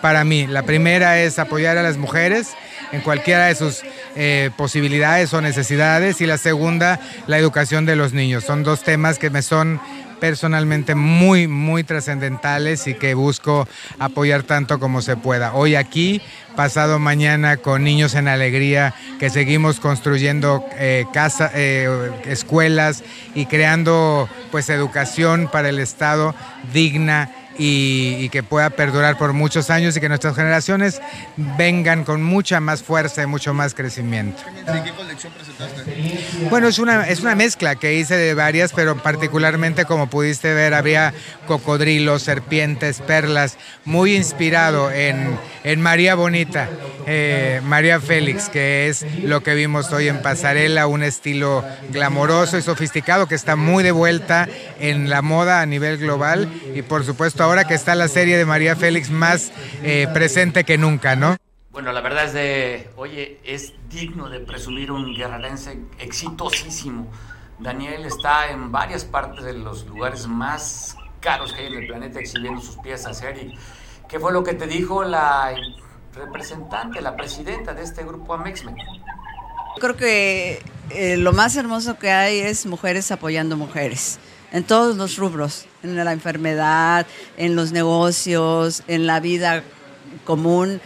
para 0.05 0.23
mí. 0.23 0.45
La 0.45 0.61
primera 0.61 1.19
es 1.19 1.39
apoyar 1.39 1.79
a 1.79 1.81
las 1.81 1.97
mujeres 1.97 2.49
en 2.91 3.01
cualquiera 3.01 3.47
de 3.47 3.55
sus 3.55 3.81
eh, 4.15 4.51
posibilidades 4.55 5.33
o 5.33 5.41
necesidades 5.41 6.21
y 6.21 6.27
la 6.27 6.37
segunda, 6.37 6.99
la 7.25 7.39
educación 7.39 7.87
de 7.87 7.95
los 7.95 8.13
niños. 8.13 8.43
Son 8.43 8.61
dos 8.61 8.83
temas 8.83 9.17
que 9.17 9.31
me 9.31 9.41
son 9.41 9.81
personalmente 10.19 10.93
muy, 10.93 11.47
muy 11.47 11.83
trascendentales 11.83 12.85
y 12.85 12.93
que 12.93 13.15
busco 13.15 13.67
apoyar 13.97 14.43
tanto 14.43 14.79
como 14.79 15.01
se 15.01 15.17
pueda. 15.17 15.55
Hoy 15.55 15.73
aquí, 15.73 16.21
pasado 16.55 16.99
mañana 16.99 17.57
con 17.57 17.83
Niños 17.83 18.13
en 18.13 18.27
Alegría, 18.27 18.93
que 19.19 19.31
seguimos 19.31 19.79
construyendo 19.79 20.63
eh, 20.77 21.05
eh, 21.55 22.11
escuelas 22.25 23.03
y 23.33 23.47
creando 23.47 24.29
pues 24.51 24.69
educación 24.69 25.49
para 25.51 25.69
el 25.69 25.79
Estado 25.79 26.35
digna 26.73 27.31
y, 27.57 28.15
y 28.19 28.29
que 28.29 28.43
pueda 28.43 28.69
perdurar 28.69 29.17
por 29.17 29.33
muchos 29.33 29.69
años 29.69 29.95
y 29.95 30.01
que 30.01 30.09
nuestras 30.09 30.35
generaciones 30.35 31.01
vengan 31.57 32.03
con 32.03 32.23
mucha 32.23 32.59
más 32.59 32.83
fuerza 32.83 33.23
y 33.23 33.25
mucho 33.25 33.53
más 33.53 33.73
crecimiento. 33.73 34.43
¿Qué 34.83 34.91
colección 34.91 35.33
presentaste? 35.33 35.85
Bueno, 36.49 36.67
es 36.67 36.79
una, 36.79 37.07
es 37.07 37.21
una 37.21 37.35
mezcla 37.35 37.75
que 37.75 37.95
hice 37.95 38.17
de 38.17 38.33
varias, 38.33 38.73
pero 38.73 38.97
particularmente 38.97 39.85
como 39.85 40.09
pudiste 40.09 40.53
ver, 40.53 40.73
había 40.73 41.13
cocodrilos, 41.47 42.23
serpientes, 42.23 42.99
perlas, 43.01 43.57
muy 43.85 44.15
inspirado 44.15 44.91
en, 44.91 45.37
en 45.63 45.81
María 45.81 46.15
Bonita, 46.15 46.69
eh, 47.05 47.61
María 47.63 47.99
Félix, 47.99 48.49
que 48.49 48.89
es 48.89 49.05
lo 49.23 49.43
que 49.43 49.53
vimos 49.53 49.91
hoy 49.93 50.07
en 50.07 50.21
Pasarela, 50.21 50.87
un 50.87 51.03
estilo 51.03 51.63
glamoroso 51.91 52.57
y 52.57 52.61
sofisticado 52.61 53.27
que 53.27 53.35
está 53.35 53.55
muy 53.55 53.83
de 53.83 53.91
vuelta 53.91 54.47
en 54.79 55.09
la 55.09 55.21
moda 55.21 55.61
a 55.61 55.65
nivel 55.65 55.97
global 55.97 56.51
y 56.73 56.81
por 56.81 57.05
supuesto 57.05 57.44
ahora 57.45 57.67
que 57.67 57.75
está 57.75 57.93
la 57.93 58.07
serie 58.07 58.37
de 58.37 58.45
María 58.45 58.75
Félix 58.75 59.11
más 59.11 59.51
eh, 59.83 60.07
presente 60.13 60.63
que 60.63 60.79
nunca, 60.79 61.15
¿no? 61.15 61.37
Bueno, 61.69 61.91
la 61.91 62.01
verdad 62.01 62.25
es 62.25 62.33
de, 62.33 62.89
oye, 62.95 63.39
es 63.43 63.73
digno 63.87 64.29
de 64.29 64.39
presumir 64.39 64.91
un 64.91 65.13
guerrerense 65.13 65.79
exitosísimo. 65.99 67.11
Daniel 67.59 68.05
está 68.05 68.49
en 68.49 68.71
varias 68.71 69.05
partes 69.05 69.45
de 69.45 69.53
los 69.53 69.85
lugares 69.85 70.25
más 70.25 70.97
caros 71.19 71.53
que 71.53 71.61
hay 71.61 71.67
en 71.67 71.83
el 71.83 71.87
planeta 71.87 72.19
exhibiendo 72.19 72.61
sus 72.61 72.77
piezas, 72.77 73.21
Eric. 73.21 73.55
¿Qué 74.09 74.19
fue 74.19 74.33
lo 74.33 74.43
que 74.43 74.55
te 74.55 74.65
dijo 74.65 75.03
la 75.03 75.53
representante, 76.15 77.01
la 77.01 77.15
presidenta 77.15 77.75
de 77.75 77.83
este 77.83 78.03
grupo 78.03 78.33
Amexmen? 78.33 78.75
Creo 79.79 79.95
que 79.95 80.63
eh, 80.89 81.17
lo 81.17 81.31
más 81.31 81.55
hermoso 81.55 81.99
que 81.99 82.09
hay 82.09 82.39
es 82.39 82.65
mujeres 82.65 83.11
apoyando 83.11 83.55
mujeres 83.55 84.19
en 84.55 84.63
todos 84.63 84.95
los 84.95 85.17
rubros, 85.17 85.65
en 85.83 85.95
la 86.03 86.13
enfermedad, 86.13 87.05
en 87.35 87.57
los 87.57 87.73
negocios, 87.73 88.83
en 88.87 89.05
la 89.05 89.19
vida 89.19 89.63
común. 90.23 90.79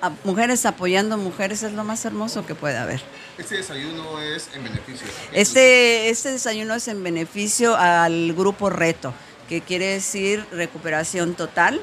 A- 0.00 0.10
mujeres 0.24 0.64
apoyando 0.64 1.18
mujeres 1.18 1.62
es 1.62 1.72
lo 1.72 1.84
más 1.84 2.02
hermoso 2.06 2.46
que 2.46 2.54
puede 2.54 2.78
haber. 2.78 3.02
Este 3.36 3.56
desayuno 3.58 4.20
es 4.22 4.48
en 4.54 4.64
beneficio. 4.64 5.06
Este, 5.32 6.08
este 6.08 6.32
desayuno 6.32 6.74
es 6.74 6.88
en 6.88 7.02
beneficio 7.02 7.76
al 7.76 8.32
grupo 8.32 8.70
Reto, 8.70 9.12
que 9.50 9.60
quiere 9.60 9.86
decir 9.88 10.46
recuperación 10.52 11.34
total. 11.34 11.78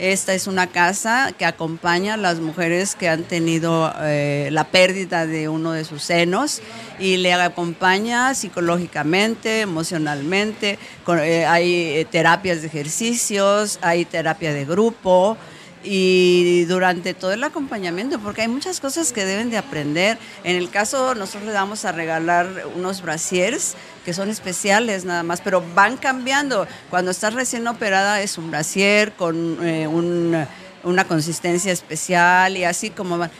Esta 0.00 0.34
es 0.34 0.48
una 0.48 0.66
casa 0.66 1.32
que 1.38 1.44
acompaña 1.44 2.14
a 2.14 2.16
las 2.16 2.40
mujeres 2.40 2.96
que 2.96 3.08
han 3.08 3.22
tenido 3.22 3.92
eh, 4.00 4.48
la 4.50 4.64
pérdida 4.64 5.24
de 5.24 5.48
uno 5.48 5.70
de 5.70 5.84
sus 5.84 6.02
senos 6.02 6.60
y 6.98 7.18
le 7.18 7.32
acompaña 7.32 8.34
psicológicamente, 8.34 9.60
emocionalmente. 9.60 10.80
eh, 11.06 11.46
hay 11.46 11.98
eh, 11.98 12.06
terapias 12.10 12.62
de 12.62 12.66
ejercicios, 12.66 13.78
hay 13.82 14.04
terapia 14.04 14.52
de 14.52 14.64
grupo 14.64 15.36
y 15.84 16.64
durante 16.64 17.14
todo 17.14 17.32
el 17.32 17.44
acompañamiento, 17.44 18.18
porque 18.18 18.42
hay 18.42 18.48
muchas 18.48 18.80
cosas 18.80 19.12
que 19.12 19.24
deben 19.24 19.50
de 19.50 19.58
aprender. 19.58 20.18
En 20.42 20.56
el 20.56 20.70
caso, 20.70 21.14
nosotros 21.14 21.44
le 21.44 21.52
vamos 21.52 21.84
a 21.84 21.92
regalar 21.92 22.48
unos 22.74 23.02
brasiers 23.02 23.74
que 24.04 24.12
son 24.14 24.30
especiales 24.30 25.04
nada 25.04 25.22
más, 25.22 25.40
pero 25.40 25.62
van 25.74 25.96
cambiando. 25.96 26.66
Cuando 26.90 27.10
estás 27.10 27.34
recién 27.34 27.66
operada 27.68 28.20
es 28.20 28.38
un 28.38 28.50
brasier 28.50 29.12
con 29.12 29.58
eh, 29.66 29.86
un- 29.86 30.46
una 30.82 31.04
consistencia 31.06 31.72
especial 31.72 32.56
y 32.56 32.64
así 32.64 32.90
como 32.90 33.16
van. 33.18 33.30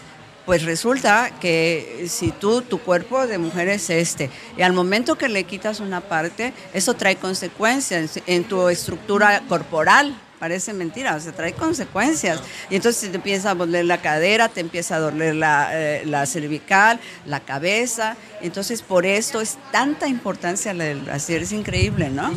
Pues 0.46 0.62
resulta 0.64 1.30
que 1.40 2.04
si 2.08 2.30
tú, 2.30 2.60
tu 2.60 2.78
cuerpo 2.78 3.26
de 3.26 3.38
mujer 3.38 3.68
es 3.68 3.88
este, 3.88 4.28
y 4.58 4.62
al 4.62 4.74
momento 4.74 5.16
que 5.16 5.28
le 5.30 5.44
quitas 5.44 5.80
una 5.80 6.02
parte, 6.02 6.52
eso 6.74 6.92
trae 6.94 7.16
consecuencias 7.16 8.20
en 8.26 8.44
tu 8.44 8.68
estructura 8.68 9.42
corporal. 9.48 10.14
Parece 10.38 10.72
mentira, 10.72 11.14
o 11.14 11.20
sea, 11.20 11.32
trae 11.32 11.52
consecuencias. 11.52 12.42
Y 12.70 12.76
entonces 12.76 13.10
te 13.10 13.16
empieza 13.16 13.50
a 13.50 13.54
doler 13.54 13.84
la 13.84 13.98
cadera, 13.98 14.48
te 14.48 14.60
empieza 14.60 14.96
a 14.96 14.98
doler 14.98 15.34
la, 15.34 15.68
eh, 15.72 16.04
la 16.06 16.26
cervical, 16.26 17.00
la 17.26 17.40
cabeza. 17.40 18.16
Entonces, 18.40 18.82
por 18.82 19.06
esto 19.06 19.40
es 19.40 19.58
tanta 19.72 20.08
importancia 20.08 20.74
del 20.74 21.00
brasier, 21.00 21.42
es 21.42 21.52
increíble, 21.52 22.10
¿no? 22.10 22.32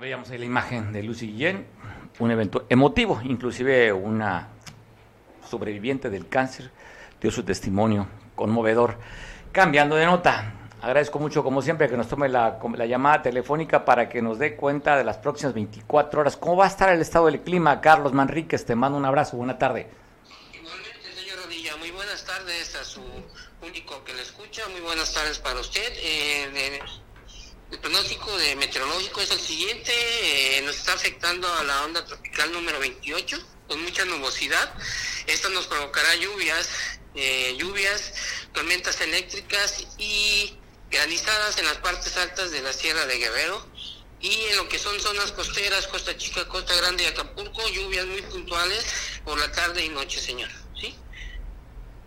Veíamos 0.00 0.30
ahí 0.30 0.38
la 0.38 0.46
imagen 0.46 0.92
de 0.92 1.02
Lucy 1.02 1.28
Guillén, 1.28 1.64
un 2.18 2.30
evento 2.30 2.66
emotivo, 2.68 3.20
inclusive 3.22 3.92
una 3.92 4.48
sobreviviente 5.48 6.10
del 6.10 6.28
cáncer 6.28 6.70
dio 7.20 7.30
su 7.30 7.44
testimonio 7.44 8.08
conmovedor. 8.34 8.98
Cambiando 9.52 9.96
de 9.96 10.06
nota, 10.06 10.54
agradezco 10.82 11.18
mucho 11.18 11.42
como 11.44 11.62
siempre 11.62 11.88
que 11.88 11.96
nos 11.96 12.08
tome 12.08 12.28
la, 12.28 12.58
la 12.76 12.86
llamada 12.86 13.22
telefónica 13.22 13.84
para 13.84 14.08
que 14.08 14.20
nos 14.20 14.38
dé 14.38 14.56
cuenta 14.56 14.96
de 14.96 15.04
las 15.04 15.16
próximas 15.18 15.54
24 15.54 16.20
horas. 16.20 16.36
¿Cómo 16.36 16.56
va 16.56 16.64
a 16.64 16.68
estar 16.68 16.88
el 16.90 17.00
estado 17.00 17.26
del 17.26 17.40
clima? 17.40 17.80
Carlos 17.80 18.12
Manríquez, 18.12 18.64
te 18.64 18.74
mando 18.74 18.98
un 18.98 19.04
abrazo, 19.04 19.36
buena 19.36 19.58
tarde. 19.58 19.88
Igualmente, 20.52 21.12
señor 21.14 21.38
Rodilla, 21.44 21.76
muy 21.76 21.90
buenas 21.92 22.24
tardes 22.24 22.74
a 22.74 22.84
su 22.84 23.00
único 23.62 24.02
que 24.04 24.12
le 24.14 24.22
escucha, 24.22 24.66
muy 24.68 24.80
buenas 24.80 25.12
tardes 25.14 25.38
para 25.38 25.60
usted. 25.60 25.92
Eh, 25.96 26.50
de- 26.52 26.82
el 27.70 27.78
pronóstico 27.78 28.36
de 28.36 28.54
meteorológico 28.56 29.20
es 29.22 29.30
el 29.30 29.38
siguiente, 29.38 29.92
eh, 29.92 30.62
nos 30.62 30.76
está 30.76 30.92
afectando 30.92 31.48
a 31.54 31.64
la 31.64 31.84
onda 31.84 32.04
tropical 32.04 32.52
número 32.52 32.78
28 32.80 33.38
con 33.66 33.82
mucha 33.82 34.04
nubosidad. 34.04 34.74
Esto 35.26 35.48
nos 35.48 35.66
provocará 35.68 36.14
lluvias, 36.16 36.68
eh, 37.14 37.56
lluvias, 37.58 38.12
tormentas 38.52 39.00
eléctricas 39.00 39.86
y 39.96 40.58
granizadas 40.92 41.58
en 41.58 41.64
las 41.64 41.78
partes 41.78 42.16
altas 42.16 42.50
de 42.52 42.60
la 42.60 42.72
Sierra 42.72 43.06
de 43.06 43.18
Guerrero. 43.18 43.66
Y 44.20 44.32
en 44.50 44.56
lo 44.56 44.68
que 44.68 44.78
son 44.78 45.00
zonas 45.00 45.32
costeras, 45.32 45.88
Costa 45.88 46.16
Chica, 46.16 46.46
Costa 46.46 46.76
Grande 46.76 47.02
y 47.02 47.06
Acapulco, 47.06 47.66
lluvias 47.70 48.06
muy 48.06 48.22
puntuales 48.22 48.84
por 49.24 49.36
la 49.36 49.50
tarde 49.50 49.84
y 49.84 49.88
noche, 49.88 50.20
señor. 50.20 50.48
¿Sí? 50.80 50.94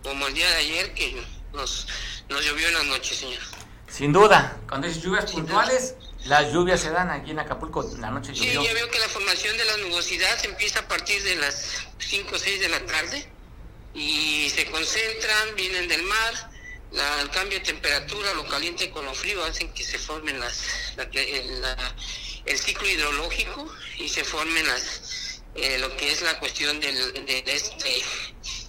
Como 0.01 0.27
el 0.27 0.33
día 0.33 0.49
de 0.49 0.55
ayer 0.55 0.93
que 0.93 1.21
nos, 1.51 1.87
nos 2.29 2.45
llovió 2.45 2.69
en 2.69 2.73
la 2.75 2.83
noche, 2.83 3.13
señor. 3.13 3.41
Sin 3.89 4.13
duda, 4.13 4.57
cuando 4.69 4.87
dices 4.87 5.03
lluvias 5.03 5.29
puntuales, 5.29 5.95
las 6.25 6.53
lluvias 6.53 6.79
se 6.79 6.89
dan 6.89 7.11
aquí 7.11 7.31
en 7.31 7.39
Acapulco, 7.39 7.83
la 7.99 8.11
noche 8.11 8.33
Sí, 8.33 8.51
ya 8.51 8.73
veo 8.73 8.89
que 8.89 8.99
la 8.99 9.09
formación 9.09 9.57
de 9.57 9.65
la 9.65 9.77
nubosidad 9.77 10.43
empieza 10.45 10.79
a 10.79 10.87
partir 10.87 11.21
de 11.23 11.35
las 11.35 11.85
5 11.99 12.33
o 12.33 12.39
6 12.39 12.61
de 12.61 12.69
la 12.69 12.79
tarde 12.85 13.29
y 13.93 14.49
se 14.49 14.65
concentran, 14.71 15.55
vienen 15.55 15.87
del 15.87 16.03
mar, 16.03 16.49
la- 16.91 17.21
el 17.21 17.29
cambio 17.29 17.59
de 17.59 17.65
temperatura, 17.65 18.33
lo 18.33 18.45
caliente 18.47 18.89
con 18.89 19.05
lo 19.05 19.13
frío 19.13 19.43
hacen 19.43 19.71
que 19.73 19.83
se 19.83 19.97
formen 19.99 20.39
las, 20.39 20.63
la- 20.97 21.03
el, 21.13 21.61
la- 21.61 21.95
el 22.45 22.57
ciclo 22.59 22.87
hidrológico 22.87 23.67
y 23.97 24.07
se 24.09 24.23
formen 24.23 24.65
las, 24.67 25.41
eh, 25.55 25.77
lo 25.79 25.95
que 25.97 26.11
es 26.11 26.21
la 26.21 26.37
cuestión 26.39 26.79
del, 26.79 27.13
de, 27.25 27.41
de 27.41 27.55
este, 27.55 28.03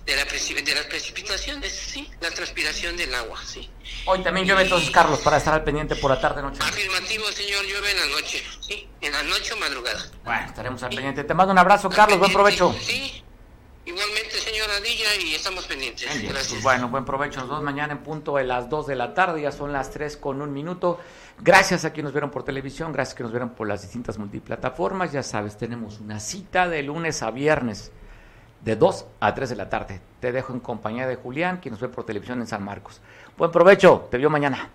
de, 0.06 0.16
la 0.16 0.24
de 0.24 0.74
las 0.74 0.86
precipitaciones, 0.86 1.72
sí, 1.72 2.08
la 2.20 2.30
transpiración 2.30 2.96
del 2.96 3.12
agua, 3.14 3.40
sí. 3.44 3.68
Hoy 4.06 4.22
también 4.22 4.46
llueve 4.46 4.62
entonces, 4.62 4.90
Carlos, 4.90 5.18
para 5.20 5.36
estar 5.38 5.52
al 5.52 5.64
pendiente 5.64 5.96
por 5.96 6.10
la 6.12 6.20
tarde 6.20 6.42
noche. 6.42 6.60
Afirmativo, 6.62 7.30
señor, 7.32 7.64
llueve 7.66 7.90
en 7.90 7.96
la 7.98 8.06
noche, 8.06 8.42
sí, 8.60 8.88
en 9.00 9.12
la 9.12 9.22
noche 9.24 9.52
o 9.52 9.56
madrugada. 9.56 10.08
Bueno, 10.24 10.46
estaremos 10.46 10.82
al 10.84 10.90
pendiente. 10.90 11.24
Te 11.24 11.34
mando 11.34 11.52
un 11.52 11.58
abrazo, 11.58 11.90
Carlos, 11.90 12.18
buen 12.20 12.32
provecho. 12.32 12.74
Sí, 12.80 13.22
igualmente, 13.86 14.32
señor 14.32 14.68
Adilla, 14.70 15.14
y 15.24 15.34
estamos 15.34 15.66
pendientes. 15.66 16.12
Bien, 16.12 16.28
Gracias. 16.32 16.52
pues 16.52 16.62
bueno, 16.62 16.88
buen 16.88 17.04
provecho 17.04 17.40
los 17.40 17.48
dos 17.48 17.62
mañana 17.62 17.92
en 17.94 18.00
punto 18.00 18.36
de 18.36 18.44
las 18.44 18.68
2 18.68 18.86
de 18.88 18.96
la 18.96 19.14
tarde, 19.14 19.42
ya 19.42 19.52
son 19.52 19.72
las 19.72 19.90
3 19.90 20.16
con 20.18 20.42
un 20.42 20.52
minuto. 20.52 20.98
Gracias 21.40 21.84
a 21.84 21.90
quienes 21.92 22.04
nos 22.04 22.12
vieron 22.12 22.30
por 22.30 22.42
televisión, 22.42 22.92
gracias 22.92 23.14
a 23.14 23.16
quienes 23.16 23.32
nos 23.32 23.40
vieron 23.40 23.50
por 23.50 23.68
las 23.68 23.82
distintas 23.82 24.18
multiplataformas. 24.18 25.12
Ya 25.12 25.22
sabes, 25.22 25.56
tenemos 25.56 26.00
una 26.00 26.20
cita 26.20 26.68
de 26.68 26.82
lunes 26.82 27.22
a 27.22 27.30
viernes 27.30 27.92
de 28.62 28.76
2 28.76 29.06
a 29.20 29.34
3 29.34 29.50
de 29.50 29.56
la 29.56 29.68
tarde. 29.68 30.00
Te 30.20 30.32
dejo 30.32 30.52
en 30.52 30.60
compañía 30.60 31.06
de 31.06 31.16
Julián, 31.16 31.58
quien 31.58 31.72
nos 31.72 31.80
ve 31.80 31.88
por 31.88 32.04
televisión 32.04 32.40
en 32.40 32.46
San 32.46 32.64
Marcos. 32.64 33.00
Buen 33.36 33.50
provecho, 33.50 34.08
te 34.10 34.18
veo 34.18 34.30
mañana. 34.30 34.70